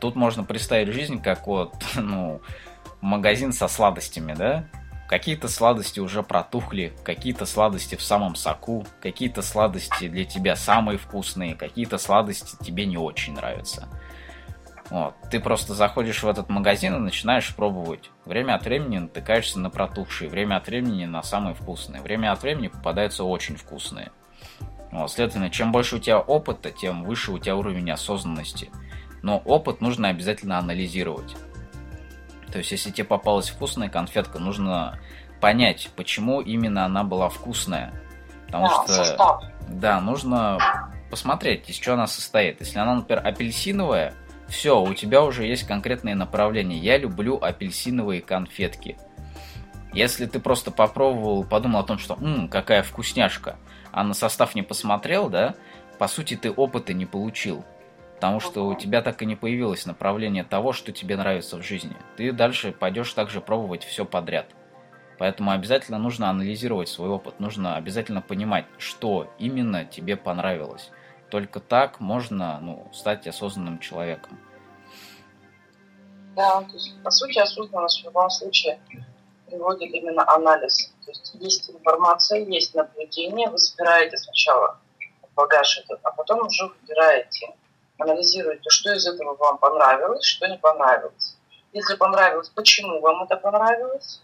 тут 0.00 0.14
можно 0.16 0.44
представить 0.44 0.88
жизнь 0.88 1.20
как 1.20 1.46
вот, 1.46 1.74
ну, 1.96 2.40
магазин 3.00 3.52
со 3.52 3.68
сладостями, 3.68 4.34
да? 4.34 4.64
Какие-то 5.08 5.48
сладости 5.48 6.00
уже 6.00 6.22
протухли, 6.22 6.94
какие-то 7.04 7.44
сладости 7.44 7.94
в 7.94 8.02
самом 8.02 8.34
соку, 8.36 8.86
какие-то 9.00 9.42
сладости 9.42 10.08
для 10.08 10.24
тебя 10.24 10.56
самые 10.56 10.96
вкусные, 10.96 11.54
какие-то 11.54 11.98
сладости 11.98 12.56
тебе 12.64 12.86
не 12.86 12.96
очень 12.96 13.34
нравятся. 13.34 13.88
Вот. 14.90 15.14
Ты 15.30 15.40
просто 15.40 15.74
заходишь 15.74 16.22
в 16.22 16.28
этот 16.28 16.48
магазин 16.48 16.94
и 16.94 16.98
начинаешь 16.98 17.54
пробовать. 17.54 18.10
Время 18.24 18.54
от 18.54 18.64
времени 18.64 18.98
натыкаешься 18.98 19.58
на 19.58 19.70
протухшие, 19.70 20.28
время 20.28 20.56
от 20.56 20.66
времени 20.66 21.06
на 21.06 21.22
самые 21.22 21.54
вкусные. 21.54 22.02
Время 22.02 22.32
от 22.32 22.42
времени 22.42 22.68
попадаются 22.68 23.24
очень 23.24 23.56
вкусные. 23.56 24.12
Вот, 24.92 25.10
следовательно, 25.10 25.50
чем 25.50 25.72
больше 25.72 25.96
у 25.96 25.98
тебя 25.98 26.20
опыта, 26.20 26.70
тем 26.70 27.02
выше 27.04 27.32
у 27.32 27.38
тебя 27.38 27.56
уровень 27.56 27.90
осознанности. 27.90 28.70
Но 29.22 29.38
опыт 29.38 29.80
нужно 29.80 30.08
обязательно 30.08 30.58
анализировать. 30.58 31.34
То 32.52 32.58
есть, 32.58 32.70
если 32.70 32.90
тебе 32.90 33.04
попалась 33.04 33.48
вкусная 33.48 33.88
конфетка, 33.88 34.38
нужно 34.38 35.00
понять, 35.40 35.90
почему 35.96 36.40
именно 36.40 36.84
она 36.84 37.02
была 37.02 37.28
вкусная. 37.28 37.92
Потому 38.46 38.68
да, 38.68 38.74
что, 38.74 38.92
состав. 38.92 39.44
да, 39.68 40.00
нужно 40.00 40.58
посмотреть, 41.10 41.68
из 41.68 41.76
чего 41.76 41.94
она 41.94 42.06
состоит. 42.06 42.60
Если 42.60 42.78
она, 42.78 42.94
например, 42.94 43.26
апельсиновая, 43.26 44.14
все, 44.48 44.80
у 44.80 44.94
тебя 44.94 45.22
уже 45.22 45.46
есть 45.46 45.66
конкретные 45.66 46.14
направления. 46.14 46.78
Я 46.78 46.98
люблю 46.98 47.38
апельсиновые 47.40 48.20
конфетки. 48.20 48.96
Если 49.92 50.26
ты 50.26 50.40
просто 50.40 50.70
попробовал, 50.70 51.44
подумал 51.44 51.80
о 51.80 51.84
том, 51.84 51.98
что 51.98 52.16
«Ммм, 52.16 52.48
какая 52.48 52.82
вкусняшка», 52.82 53.56
а 53.92 54.02
на 54.02 54.12
состав 54.12 54.54
не 54.54 54.62
посмотрел, 54.62 55.28
да, 55.28 55.54
по 55.98 56.08
сути 56.08 56.36
ты 56.36 56.50
опыта 56.50 56.92
не 56.92 57.06
получил. 57.06 57.64
Потому 58.16 58.40
что 58.40 58.66
у 58.66 58.74
тебя 58.74 59.02
так 59.02 59.22
и 59.22 59.26
не 59.26 59.36
появилось 59.36 59.86
направление 59.86 60.44
того, 60.44 60.72
что 60.72 60.92
тебе 60.92 61.16
нравится 61.16 61.56
в 61.56 61.62
жизни. 61.62 61.96
Ты 62.16 62.32
дальше 62.32 62.72
пойдешь 62.72 63.12
также 63.12 63.40
пробовать 63.40 63.84
все 63.84 64.04
подряд. 64.04 64.46
Поэтому 65.18 65.52
обязательно 65.52 65.98
нужно 65.98 66.28
анализировать 66.28 66.88
свой 66.88 67.08
опыт, 67.08 67.38
нужно 67.38 67.76
обязательно 67.76 68.20
понимать, 68.20 68.66
что 68.78 69.32
именно 69.38 69.84
тебе 69.84 70.16
понравилось. 70.16 70.90
Только 71.34 71.58
так 71.58 71.98
можно 71.98 72.60
ну, 72.62 72.88
стать 72.92 73.26
осознанным 73.26 73.80
человеком. 73.80 74.38
Да, 76.36 76.60
то 76.60 76.72
есть, 76.74 76.94
по 77.02 77.10
сути, 77.10 77.40
осознанность 77.40 78.02
в 78.02 78.04
любом 78.04 78.30
случае 78.30 78.78
приводит 79.48 79.92
именно 79.92 80.22
анализ. 80.32 80.94
То 81.04 81.10
есть 81.10 81.34
есть 81.40 81.70
информация, 81.70 82.38
есть 82.38 82.72
наблюдение, 82.76 83.50
вы 83.50 83.58
собираете 83.58 84.16
сначала 84.16 84.78
багаж 85.34 85.76
этот, 85.80 85.98
а 86.04 86.12
потом 86.12 86.46
уже 86.46 86.68
выбираете, 86.68 87.52
анализируете, 87.98 88.70
что 88.70 88.92
из 88.92 89.04
этого 89.04 89.34
вам 89.34 89.58
понравилось, 89.58 90.24
что 90.24 90.46
не 90.46 90.58
понравилось. 90.58 91.36
Если 91.72 91.96
понравилось, 91.96 92.50
почему 92.50 93.00
вам 93.00 93.24
это 93.24 93.36
понравилось, 93.36 94.22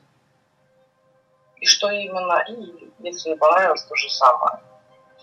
и 1.56 1.66
что 1.66 1.90
именно, 1.90 2.44
и 2.48 2.88
если 3.00 3.30
не 3.30 3.36
понравилось, 3.36 3.82
то 3.82 3.96
же 3.96 4.08
самое. 4.10 4.60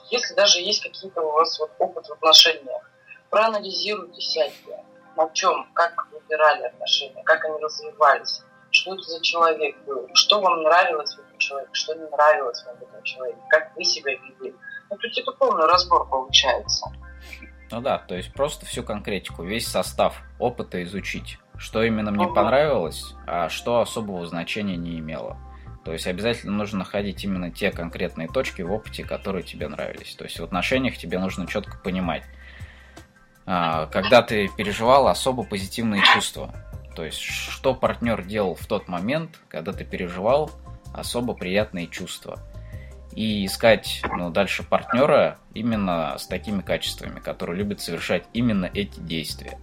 Если 0.10 0.34
даже 0.36 0.60
есть 0.60 0.84
какие-то 0.84 1.22
у 1.22 1.32
вас 1.32 1.60
вот 1.60 1.72
опыт 1.80 2.08
в 2.08 2.14
отношениях, 2.14 2.90
проанализируйте, 3.30 4.22
сядьте, 4.22 4.84
на 5.16 5.30
чем, 5.32 5.68
как 5.74 6.08
выбирали 6.12 6.64
отношения, 6.64 7.24
как 7.24 7.44
они 7.46 7.62
развивались, 7.62 8.42
что 8.72 8.94
это 8.94 9.04
за 9.04 9.22
человек 9.22 9.76
был, 9.86 10.10
что 10.14 10.42
вам 10.42 10.64
нравилось 10.64 11.16
в 11.16 11.20
этом 11.20 11.38
человеке, 11.38 11.72
что 11.74 11.94
не 11.96 12.08
нравилось 12.10 12.64
вам 12.66 12.78
в 12.78 12.82
этом 12.84 13.04
человеке, 13.04 13.40
как 13.50 13.76
вы 13.76 13.84
себя 13.84 14.14
вели. 14.14 14.56
Ну, 14.90 14.98
тут 14.98 15.18
это 15.18 15.32
полный 15.34 15.66
разбор 15.66 16.08
получается. 16.08 16.86
Ну 17.70 17.82
да, 17.82 17.98
то 17.98 18.16
есть 18.16 18.34
просто 18.34 18.66
всю 18.66 18.84
конкретику, 18.84 19.44
весь 19.44 19.68
состав 19.68 20.22
опыта 20.40 20.82
изучить. 20.84 21.38
Что 21.58 21.84
именно 21.84 22.12
мне 22.12 22.28
угу. 22.28 22.36
понравилось, 22.36 23.04
а 23.26 23.50
что 23.50 23.82
особого 23.82 24.26
значения 24.28 24.78
не 24.78 25.00
имело. 25.00 25.38
То 25.88 25.94
есть 25.94 26.06
обязательно 26.06 26.52
нужно 26.52 26.80
находить 26.80 27.24
именно 27.24 27.50
те 27.50 27.72
конкретные 27.72 28.28
точки 28.28 28.62
в 28.62 28.74
опыте, 28.74 29.06
которые 29.06 29.42
тебе 29.42 29.70
нравились. 29.70 30.16
То 30.16 30.26
есть 30.26 30.38
в 30.38 30.44
отношениях 30.44 30.98
тебе 30.98 31.18
нужно 31.18 31.48
четко 31.48 31.78
понимать, 31.78 32.24
а, 33.46 33.86
когда 33.86 34.22
ты 34.22 34.50
переживал 34.50 35.08
особо 35.08 35.44
позитивные 35.44 36.04
чувства. 36.04 36.54
То 36.94 37.06
есть, 37.06 37.22
что 37.22 37.74
партнер 37.74 38.22
делал 38.22 38.56
в 38.56 38.66
тот 38.66 38.90
момент, 38.90 39.40
когда 39.48 39.72
ты 39.72 39.86
переживал 39.86 40.52
особо 40.94 41.34
приятные 41.34 41.88
чувства. 41.88 42.38
И 43.14 43.46
искать 43.46 44.02
ну, 44.14 44.30
дальше 44.30 44.64
партнера 44.64 45.38
именно 45.54 46.18
с 46.18 46.28
такими 46.28 46.60
качествами, 46.60 47.22
которые 47.22 47.58
любят 47.58 47.80
совершать 47.80 48.26
именно 48.34 48.70
эти 48.74 49.00
действия. 49.00 49.58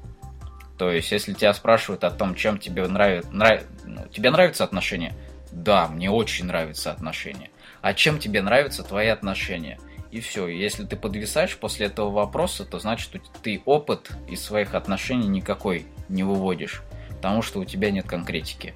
То 0.78 0.90
есть, 0.90 1.12
если 1.12 1.34
тебя 1.34 1.52
спрашивают 1.52 2.02
о 2.02 2.10
том, 2.10 2.34
чем 2.34 2.56
тебе 2.56 2.86
нравится, 2.86 3.30
нрав... 3.30 3.60
ну, 3.84 4.08
тебе 4.08 4.30
нравятся 4.30 4.64
отношения, 4.64 5.12
да, 5.54 5.88
мне 5.88 6.10
очень 6.10 6.46
нравятся 6.46 6.92
отношения. 6.92 7.50
А 7.80 7.94
чем 7.94 8.18
тебе 8.18 8.42
нравятся 8.42 8.82
твои 8.82 9.08
отношения? 9.08 9.78
И 10.10 10.20
все. 10.20 10.46
Если 10.46 10.84
ты 10.84 10.96
подвисаешь 10.96 11.56
после 11.56 11.86
этого 11.86 12.10
вопроса, 12.10 12.64
то 12.64 12.78
значит 12.78 13.20
ты 13.42 13.62
опыт 13.64 14.10
из 14.28 14.42
своих 14.42 14.74
отношений 14.74 15.28
никакой 15.28 15.86
не 16.08 16.22
выводишь 16.22 16.82
потому 17.24 17.40
что 17.40 17.60
у 17.60 17.64
тебя 17.64 17.90
нет 17.90 18.06
конкретики. 18.06 18.74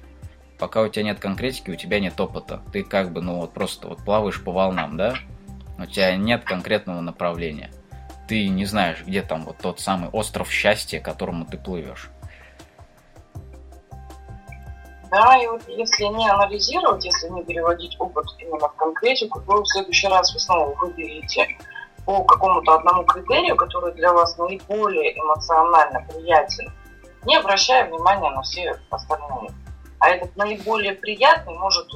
Пока 0.57 0.81
у 0.81 0.87
тебя 0.87 1.03
нет 1.03 1.19
конкретики, 1.19 1.69
у 1.69 1.75
тебя 1.75 1.99
нет 1.99 2.19
опыта. 2.19 2.63
Ты 2.73 2.83
как 2.83 3.13
бы, 3.13 3.21
ну 3.21 3.35
вот 3.35 3.53
просто 3.53 3.87
вот 3.87 4.03
плаваешь 4.03 4.43
по 4.43 4.51
волнам, 4.51 4.97
да? 4.97 5.13
У 5.77 5.85
тебя 5.85 6.15
нет 6.15 6.45
конкретного 6.45 6.99
направления. 6.99 7.69
Ты 8.27 8.47
не 8.47 8.65
знаешь, 8.65 9.03
где 9.05 9.21
там 9.21 9.43
вот 9.43 9.59
тот 9.59 9.79
самый 9.79 10.09
остров 10.09 10.51
счастья, 10.51 10.99
к 10.99 11.05
которому 11.05 11.45
ты 11.45 11.59
плывешь. 11.59 12.09
Да, 15.11 15.37
и 15.37 15.47
вот 15.47 15.61
если 15.67 16.03
не 16.05 16.29
анализировать, 16.29 17.03
если 17.03 17.29
не 17.29 17.43
переводить 17.43 17.95
опыт 17.99 18.25
именно 18.37 18.69
в 18.69 18.75
конкретику, 18.75 19.41
то 19.41 19.63
в 19.63 19.67
следующий 19.67 20.07
раз 20.07 20.33
вы 20.33 20.39
снова 20.39 20.75
выберете 20.75 21.47
по 22.05 22.23
какому-то 22.23 22.75
одному 22.75 23.03
критерию, 23.05 23.55
который 23.55 23.93
для 23.93 24.13
вас 24.13 24.37
наиболее 24.37 25.17
эмоционально 25.17 26.05
приятен, 26.09 26.71
не 27.25 27.37
обращая 27.37 27.89
внимания 27.89 28.29
на 28.29 28.41
все 28.43 28.79
остальные. 28.89 29.49
А 29.99 30.09
этот 30.09 30.35
наиболее 30.35 30.93
приятный 30.93 31.57
может 31.57 31.87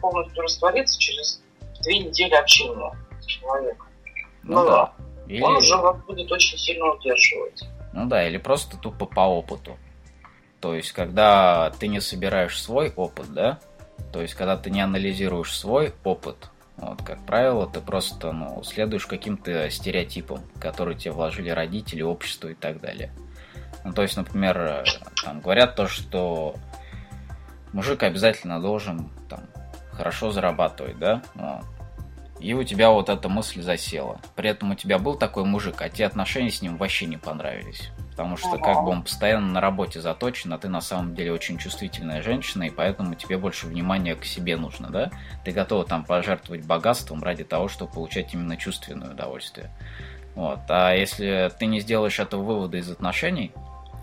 полностью 0.00 0.42
раствориться 0.42 0.98
через 0.98 1.42
две 1.82 1.98
недели 1.98 2.34
общения 2.34 2.92
с 3.20 3.26
человеком. 3.26 3.86
Ну, 4.42 4.60
ну 4.60 4.66
да. 4.66 4.92
Или... 5.28 5.42
Он 5.42 5.56
уже 5.56 5.76
вас 5.76 5.96
будет 6.04 6.30
очень 6.32 6.58
сильно 6.58 6.92
удерживать. 6.92 7.62
Ну 7.92 8.06
да, 8.06 8.26
или 8.26 8.38
просто 8.38 8.76
тупо 8.78 9.06
по 9.06 9.20
опыту. 9.20 9.76
То 10.62 10.74
есть, 10.74 10.92
когда 10.92 11.70
ты 11.78 11.88
не 11.88 12.00
собираешь 12.00 12.62
свой 12.62 12.92
опыт, 12.94 13.34
да, 13.34 13.58
то 14.12 14.22
есть, 14.22 14.34
когда 14.34 14.56
ты 14.56 14.70
не 14.70 14.80
анализируешь 14.80 15.54
свой 15.54 15.92
опыт, 16.04 16.48
Вот, 16.76 17.02
как 17.02 17.24
правило, 17.26 17.68
ты 17.68 17.80
просто 17.80 18.32
ну, 18.32 18.62
следуешь 18.62 19.06
каким-то 19.06 19.68
стереотипам, 19.70 20.40
которые 20.58 20.96
тебе 20.96 21.12
вложили 21.12 21.50
родители, 21.50 22.02
общество 22.02 22.48
и 22.48 22.54
так 22.54 22.80
далее. 22.80 23.12
Ну, 23.84 23.92
то 23.92 24.02
есть, 24.02 24.16
например, 24.16 24.84
там, 25.24 25.40
говорят 25.40 25.76
то, 25.76 25.86
что 25.86 26.54
мужик 27.72 28.02
обязательно 28.02 28.60
должен 28.60 29.10
там, 29.28 29.40
хорошо 29.92 30.30
зарабатывать, 30.30 30.98
да? 30.98 31.22
Вот. 31.34 31.64
И 32.42 32.54
у 32.54 32.64
тебя 32.64 32.90
вот 32.90 33.08
эта 33.08 33.28
мысль 33.28 33.62
засела. 33.62 34.20
При 34.34 34.50
этом 34.50 34.72
у 34.72 34.74
тебя 34.74 34.98
был 34.98 35.14
такой 35.14 35.44
мужик, 35.44 35.80
а 35.80 35.88
те 35.88 36.04
отношения 36.04 36.50
с 36.50 36.60
ним 36.60 36.76
вообще 36.76 37.06
не 37.06 37.16
понравились. 37.16 37.90
Потому 38.10 38.36
что 38.36 38.58
как 38.58 38.82
бы 38.82 38.90
он 38.90 39.04
постоянно 39.04 39.46
на 39.46 39.60
работе 39.60 40.00
заточен, 40.00 40.52
а 40.52 40.58
ты 40.58 40.68
на 40.68 40.80
самом 40.80 41.14
деле 41.14 41.32
очень 41.32 41.56
чувствительная 41.56 42.20
женщина, 42.20 42.64
и 42.64 42.70
поэтому 42.70 43.14
тебе 43.14 43.38
больше 43.38 43.68
внимания 43.68 44.16
к 44.16 44.24
себе 44.24 44.56
нужно, 44.56 44.90
да? 44.90 45.12
Ты 45.44 45.52
готова 45.52 45.84
там 45.84 46.04
пожертвовать 46.04 46.66
богатством 46.66 47.22
ради 47.22 47.44
того, 47.44 47.68
чтобы 47.68 47.92
получать 47.92 48.34
именно 48.34 48.56
чувственное 48.56 49.12
удовольствие. 49.12 49.70
Вот. 50.34 50.60
А 50.68 50.94
если 50.94 51.48
ты 51.56 51.66
не 51.66 51.78
сделаешь 51.78 52.18
этого 52.18 52.42
вывода 52.42 52.76
из 52.76 52.90
отношений, 52.90 53.52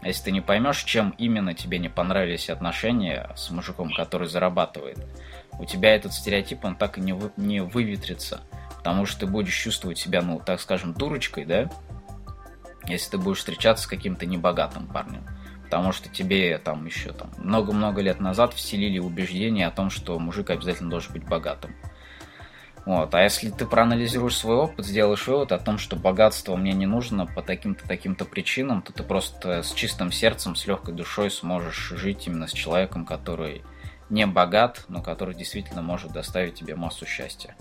если 0.02 0.26
ты 0.26 0.32
не 0.32 0.42
поймешь, 0.42 0.82
чем 0.84 1.14
именно 1.18 1.54
тебе 1.54 1.78
не 1.78 1.90
понравились 1.90 2.50
отношения 2.50 3.30
с 3.36 3.52
мужиком, 3.52 3.92
который 3.94 4.30
зарабатывает, 4.30 4.98
у 5.60 5.66
тебя 5.66 5.94
этот 5.96 6.14
стереотип, 6.14 6.64
он 6.66 6.76
так 6.76 6.98
и 6.98 7.02
не, 7.02 7.14
вы, 7.14 7.32
не 7.38 7.62
выветрится. 7.62 8.42
Потому 8.78 9.06
что 9.06 9.22
ты 9.22 9.28
будешь 9.28 9.56
чувствовать 9.56 9.98
себя, 9.98 10.22
ну, 10.22 10.42
так 10.44 10.62
скажем, 10.62 10.94
дурочкой, 10.94 11.46
да? 11.46 11.70
Если 12.86 13.12
ты 13.12 13.18
будешь 13.18 13.40
встречаться 13.40 13.84
с 13.84 13.88
каким-то 13.88 14.26
небогатым 14.26 14.88
парнем. 14.88 15.26
Потому 15.64 15.92
что 15.92 16.10
тебе 16.10 16.58
там 16.58 16.86
еще 16.86 17.12
там 17.12 17.30
много-много 17.38 18.02
лет 18.02 18.20
назад 18.20 18.54
вселили 18.54 18.98
убеждение 18.98 19.68
о 19.68 19.72
том, 19.72 19.92
что 19.92 20.18
мужик 20.18 20.50
обязательно 20.50 20.90
должен 20.90 21.14
быть 21.14 21.28
богатым. 21.28 21.76
Вот. 22.86 23.14
А 23.14 23.22
если 23.22 23.52
ты 23.52 23.68
проанализируешь 23.68 24.38
свой 24.38 24.56
опыт, 24.56 24.86
сделаешь 24.86 25.28
вывод 25.28 25.52
о 25.52 25.60
том, 25.60 25.78
что 25.78 25.96
богатство 25.96 26.56
мне 26.56 26.74
не 26.74 26.88
нужно 26.88 27.28
по 27.28 27.44
таким-то 27.44 27.88
таким-то 27.88 28.26
причинам, 28.26 28.82
то 28.82 28.94
ты 28.94 29.04
просто 29.04 29.62
с 29.62 29.74
чистым 29.74 30.12
сердцем, 30.12 30.56
с 30.56 30.66
легкой 30.66 30.96
душой 30.96 31.30
сможешь 31.30 31.94
жить 31.96 32.26
именно 32.26 32.48
с 32.48 32.52
человеком, 32.52 33.06
который 33.06 33.62
не 34.10 34.26
богат, 34.26 34.86
но 34.88 35.02
который 35.02 35.36
действительно 35.36 35.82
может 35.82 36.12
доставить 36.12 36.56
тебе 36.56 36.76
массу 36.76 37.06
счастья. 37.06 37.56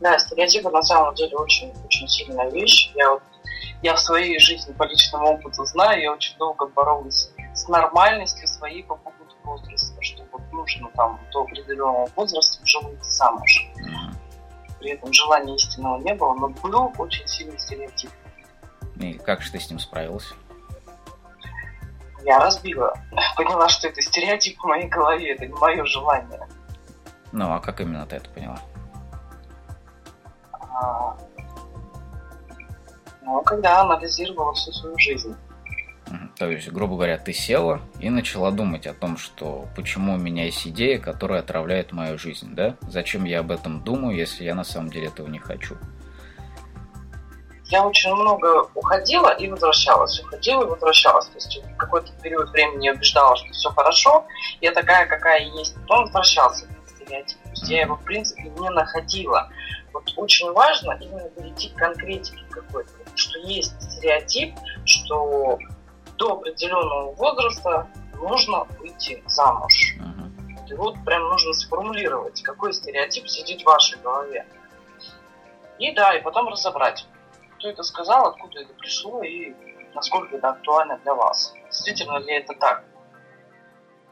Да, 0.00 0.18
стереотипы 0.18 0.70
на 0.70 0.82
самом 0.82 1.14
деле 1.14 1.36
очень, 1.36 1.72
очень 1.84 2.08
сильная 2.08 2.50
вещь. 2.50 2.92
Я 2.94 3.10
вот 3.10 3.22
я 3.82 3.94
в 3.94 4.00
своей 4.00 4.38
жизни 4.38 4.72
по 4.72 4.84
личному 4.84 5.26
опыту 5.34 5.64
знаю, 5.66 6.00
я 6.00 6.12
очень 6.12 6.36
долго 6.38 6.66
боролась 6.66 7.30
с 7.54 7.68
нормальностью 7.68 8.48
своей 8.48 8.82
по 8.82 8.96
поводу 8.96 9.34
возраста, 9.44 10.00
что 10.00 10.24
вот 10.32 10.40
нужно 10.52 10.88
там 10.94 11.20
до 11.32 11.42
определенного 11.42 12.08
возраста 12.16 12.62
уже 12.62 12.80
выйти 12.80 13.10
замуж. 13.10 13.66
При 14.78 14.92
этом 14.92 15.12
желания 15.12 15.54
истинного 15.56 15.98
не 15.98 16.14
было, 16.14 16.34
но 16.34 16.48
был 16.48 16.92
очень 16.98 17.26
сильный 17.26 17.58
стереотип. 17.58 18.10
И 18.96 19.14
как 19.14 19.42
же 19.42 19.52
ты 19.52 19.60
с 19.60 19.68
ним 19.68 19.78
справилась? 19.78 20.32
Я 22.24 22.38
разбила. 22.38 22.94
Поняла, 23.36 23.68
что 23.68 23.88
это 23.88 24.00
стереотип 24.00 24.58
в 24.58 24.64
моей 24.64 24.88
голове, 24.88 25.34
это 25.34 25.46
не 25.46 25.52
мое 25.54 25.84
желание. 25.84 26.40
Ну, 27.32 27.52
а 27.52 27.60
как 27.60 27.80
именно 27.80 28.06
ты 28.06 28.16
это 28.16 28.30
поняла? 28.30 28.58
А, 30.52 31.16
ну, 33.22 33.42
когда 33.42 33.80
анализировала 33.80 34.54
всю 34.54 34.72
свою 34.72 34.98
жизнь. 34.98 35.36
То 36.36 36.50
есть, 36.50 36.70
грубо 36.70 36.94
говоря, 36.94 37.16
ты 37.16 37.32
села 37.32 37.80
и 37.98 38.10
начала 38.10 38.50
думать 38.50 38.86
о 38.86 38.94
том, 38.94 39.16
что 39.16 39.66
почему 39.76 40.14
у 40.14 40.18
меня 40.18 40.44
есть 40.44 40.66
идея, 40.66 40.98
которая 40.98 41.40
отравляет 41.40 41.92
мою 41.92 42.18
жизнь, 42.18 42.54
да? 42.54 42.76
Зачем 42.82 43.24
я 43.24 43.40
об 43.40 43.50
этом 43.50 43.82
думаю, 43.82 44.16
если 44.16 44.44
я 44.44 44.54
на 44.54 44.64
самом 44.64 44.90
деле 44.90 45.08
этого 45.08 45.28
не 45.28 45.38
хочу? 45.38 45.76
Я 47.66 47.86
очень 47.86 48.12
много 48.14 48.68
уходила 48.74 49.30
и 49.30 49.48
возвращалась, 49.48 50.20
уходила 50.20 50.64
и 50.64 50.66
возвращалась. 50.66 51.26
То 51.26 51.34
есть 51.36 51.62
в 51.62 51.76
какой-то 51.76 52.12
период 52.22 52.50
времени 52.50 52.86
я 52.86 52.92
убеждала, 52.92 53.36
что 53.36 53.50
все 53.52 53.70
хорошо, 53.70 54.26
я 54.60 54.72
такая, 54.72 55.06
какая 55.06 55.40
есть. 55.40 55.74
Потом 55.82 56.04
возвращалась 56.04 56.62
к 56.62 56.88
стереотипу. 56.90 57.42
То 57.44 57.50
есть 57.50 57.68
я 57.68 57.80
его, 57.82 57.96
в 57.96 58.04
принципе, 58.04 58.42
не 58.42 58.70
находила. 58.70 59.50
Вот 59.92 60.04
очень 60.16 60.52
важно 60.52 60.92
именно 61.00 61.28
перейти 61.30 61.70
к 61.70 61.76
конкретике 61.76 62.44
какой-то. 62.50 62.90
Что 63.14 63.38
есть 63.38 63.80
стереотип, 63.80 64.54
что 64.84 65.58
до 66.18 66.34
определенного 66.34 67.12
возраста 67.14 67.88
нужно 68.14 68.64
выйти 68.78 69.22
замуж. 69.26 69.96
Uh-huh. 69.98 70.68
И 70.68 70.74
вот 70.74 70.96
прям 71.04 71.28
нужно 71.28 71.52
сформулировать, 71.52 72.42
какой 72.42 72.72
стереотип 72.72 73.28
сидит 73.28 73.62
в 73.62 73.66
вашей 73.66 73.98
голове. 74.00 74.46
И 75.78 75.92
да, 75.92 76.14
и 76.14 76.22
потом 76.22 76.48
разобрать, 76.48 77.06
кто 77.64 77.70
это 77.70 77.82
сказал, 77.82 78.26
откуда 78.26 78.60
это 78.60 78.74
пришло 78.74 79.22
и 79.22 79.54
насколько 79.94 80.36
это 80.36 80.50
актуально 80.50 80.98
для 80.98 81.14
вас. 81.14 81.54
Действительно 81.64 82.18
ли 82.18 82.34
это 82.34 82.52
так? 82.52 82.84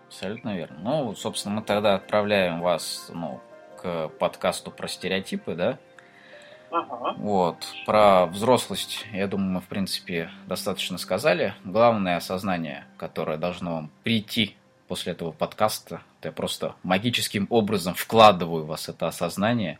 Абсолютно 0.06 0.56
верно. 0.56 0.78
Ну, 0.80 1.14
собственно, 1.14 1.56
мы 1.56 1.62
тогда 1.62 1.96
отправляем 1.96 2.62
вас 2.62 3.10
ну, 3.12 3.40
к 3.76 4.08
подкасту 4.18 4.70
про 4.70 4.88
стереотипы, 4.88 5.54
да? 5.54 5.78
Ага. 6.70 7.14
Вот. 7.18 7.56
Про 7.84 8.24
взрослость, 8.24 9.04
я 9.12 9.26
думаю, 9.26 9.50
мы, 9.50 9.60
в 9.60 9.68
принципе, 9.68 10.30
достаточно 10.46 10.96
сказали. 10.96 11.54
Главное 11.62 12.16
осознание, 12.16 12.86
которое 12.96 13.36
должно 13.36 13.74
вам 13.74 13.90
прийти 14.02 14.56
после 14.88 15.12
этого 15.12 15.30
подкаста, 15.30 16.00
это 16.20 16.28
я 16.28 16.32
просто 16.32 16.74
магическим 16.82 17.46
образом 17.50 17.92
вкладываю 17.92 18.64
в 18.64 18.68
вас 18.68 18.88
это 18.88 19.08
осознание, 19.08 19.78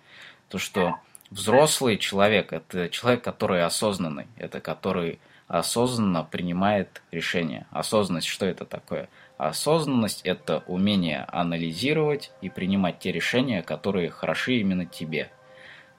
то, 0.51 0.59
что 0.59 0.97
взрослый 1.33 1.99
человек– 1.99 2.53
это 2.55 2.89
человек, 2.89 3.23
который 3.23 3.65
осознанный, 3.65 4.27
это 4.37 4.61
который 4.61 5.19
осознанно 5.49 6.25
принимает 6.25 7.03
решения. 7.11 7.67
Осознанность, 7.71 8.29
что 8.29 8.47
это 8.47 8.65
такое? 8.65 9.09
Осознанность– 9.39 10.23
это 10.25 10.63
умение 10.67 11.25
анализировать 11.29 12.31
и 12.41 12.49
принимать 12.49 13.01
те 13.01 13.13
решения, 13.13 13.63
которые 13.63 14.11
хороши 14.11 14.55
именно 14.55 14.87
тебе– 14.87 15.31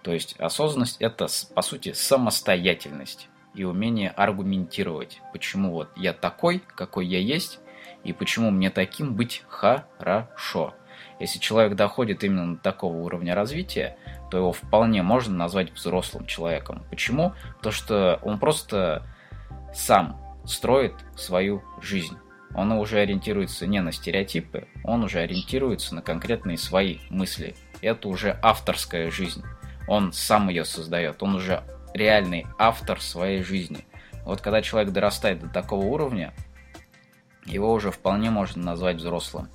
то 0.03 0.11
есть 0.11 0.36
осознанность 0.38 0.97
это, 0.99 1.27
по 1.55 1.61
сути, 1.61 1.93
самостоятельность 1.93 3.29
и 3.55 3.63
умение 3.63 4.09
аргументировать, 4.09 5.21
почему 5.31 5.71
вот 5.71 5.89
я 5.95 6.13
такой, 6.13 6.61
какой 6.75 7.07
я 7.07 7.19
есть, 7.19 7.59
и 8.03 8.11
почему 8.11 8.51
мне 8.51 8.69
таким 8.69 9.15
быть 9.15 9.43
хорошо. 9.47 10.73
Если 11.19 11.39
человек 11.39 11.75
доходит 11.75 12.23
именно 12.23 12.55
до 12.55 12.61
такого 12.61 12.97
уровня 12.97 13.34
развития, 13.34 13.97
то 14.34 14.38
его 14.39 14.51
вполне 14.51 15.03
можно 15.03 15.36
назвать 15.36 15.71
взрослым 15.71 16.25
человеком. 16.25 16.84
Почему? 16.89 17.34
Потому 17.57 17.71
что 17.71 18.19
он 18.23 18.39
просто 18.39 19.05
сам 19.73 20.19
строит 20.43 20.95
свою 21.15 21.63
жизнь. 21.81 22.17
Он 22.55 22.71
уже 22.71 22.99
ориентируется 22.99 23.68
не 23.68 23.80
на 23.80 23.91
стереотипы, 23.91 24.68
он 24.84 25.03
уже 25.03 25.19
ориентируется 25.19 25.93
на 25.93 26.01
конкретные 26.01 26.57
свои 26.57 26.97
мысли. 27.10 27.55
Это 27.81 28.07
уже 28.10 28.38
авторская 28.41 29.10
жизнь 29.11 29.43
он 29.88 30.14
сам 30.14 30.49
ее 30.49 30.65
создает, 30.65 31.22
он 31.22 31.35
уже 31.35 31.64
реальный 31.93 32.47
автор 32.57 33.01
своей 33.01 33.43
жизни. 33.43 33.85
Вот 34.26 34.41
когда 34.41 34.61
человек 34.61 34.91
дорастает 34.91 35.41
до 35.41 35.49
такого 35.49 35.85
уровня, 35.85 36.34
его 37.45 37.72
уже 37.72 37.91
вполне 37.91 38.30
можно 38.30 38.64
назвать 38.64 38.97
взрослым. 38.97 39.49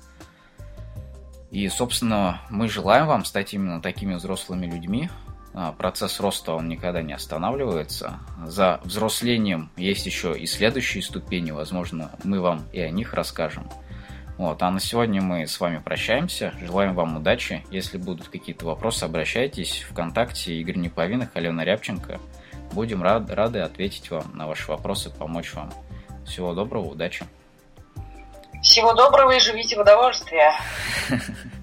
И, 1.51 1.67
собственно, 1.67 2.41
мы 2.49 2.69
желаем 2.69 3.07
вам 3.07 3.25
стать 3.25 3.53
именно 3.53 3.81
такими 3.81 4.13
взрослыми 4.13 4.67
людьми. 4.67 5.09
А, 5.53 5.71
процесс 5.71 6.19
роста, 6.19 6.53
он 6.53 6.69
никогда 6.69 7.01
не 7.01 7.13
останавливается. 7.13 8.19
За 8.45 8.79
взрослением 8.83 9.71
есть 9.75 10.05
еще 10.05 10.37
и 10.37 10.45
следующие 10.45 11.01
ступени, 11.01 11.51
возможно, 11.51 12.11
мы 12.23 12.39
вам 12.39 12.65
и 12.71 12.79
о 12.79 12.91
них 12.91 13.13
расскажем. 13.13 13.67
Вот, 14.37 14.61
а 14.63 14.71
на 14.71 14.79
сегодня 14.79 15.21
мы 15.21 15.45
с 15.45 15.59
вами 15.59 15.81
прощаемся. 15.83 16.53
Желаем 16.61 16.95
вам 16.95 17.17
удачи. 17.17 17.65
Если 17.71 17.97
будут 17.97 18.29
какие-то 18.29 18.65
вопросы, 18.65 19.03
обращайтесь. 19.03 19.85
Вконтакте 19.89 20.53
Игорь 20.53 20.77
Неповинных, 20.77 21.31
Алена 21.33 21.65
Рябченко. 21.65 22.21
Будем 22.71 23.03
рад, 23.03 23.29
рады 23.31 23.59
ответить 23.59 24.09
вам 24.11 24.31
на 24.37 24.47
ваши 24.47 24.71
вопросы, 24.71 25.09
помочь 25.09 25.53
вам. 25.55 25.73
Всего 26.25 26.53
доброго, 26.53 26.85
удачи. 26.85 27.25
Всего 28.61 28.93
доброго 28.93 29.31
и 29.31 29.39
живите 29.39 29.77
в 29.77 29.81
удовольствие. 29.81 30.51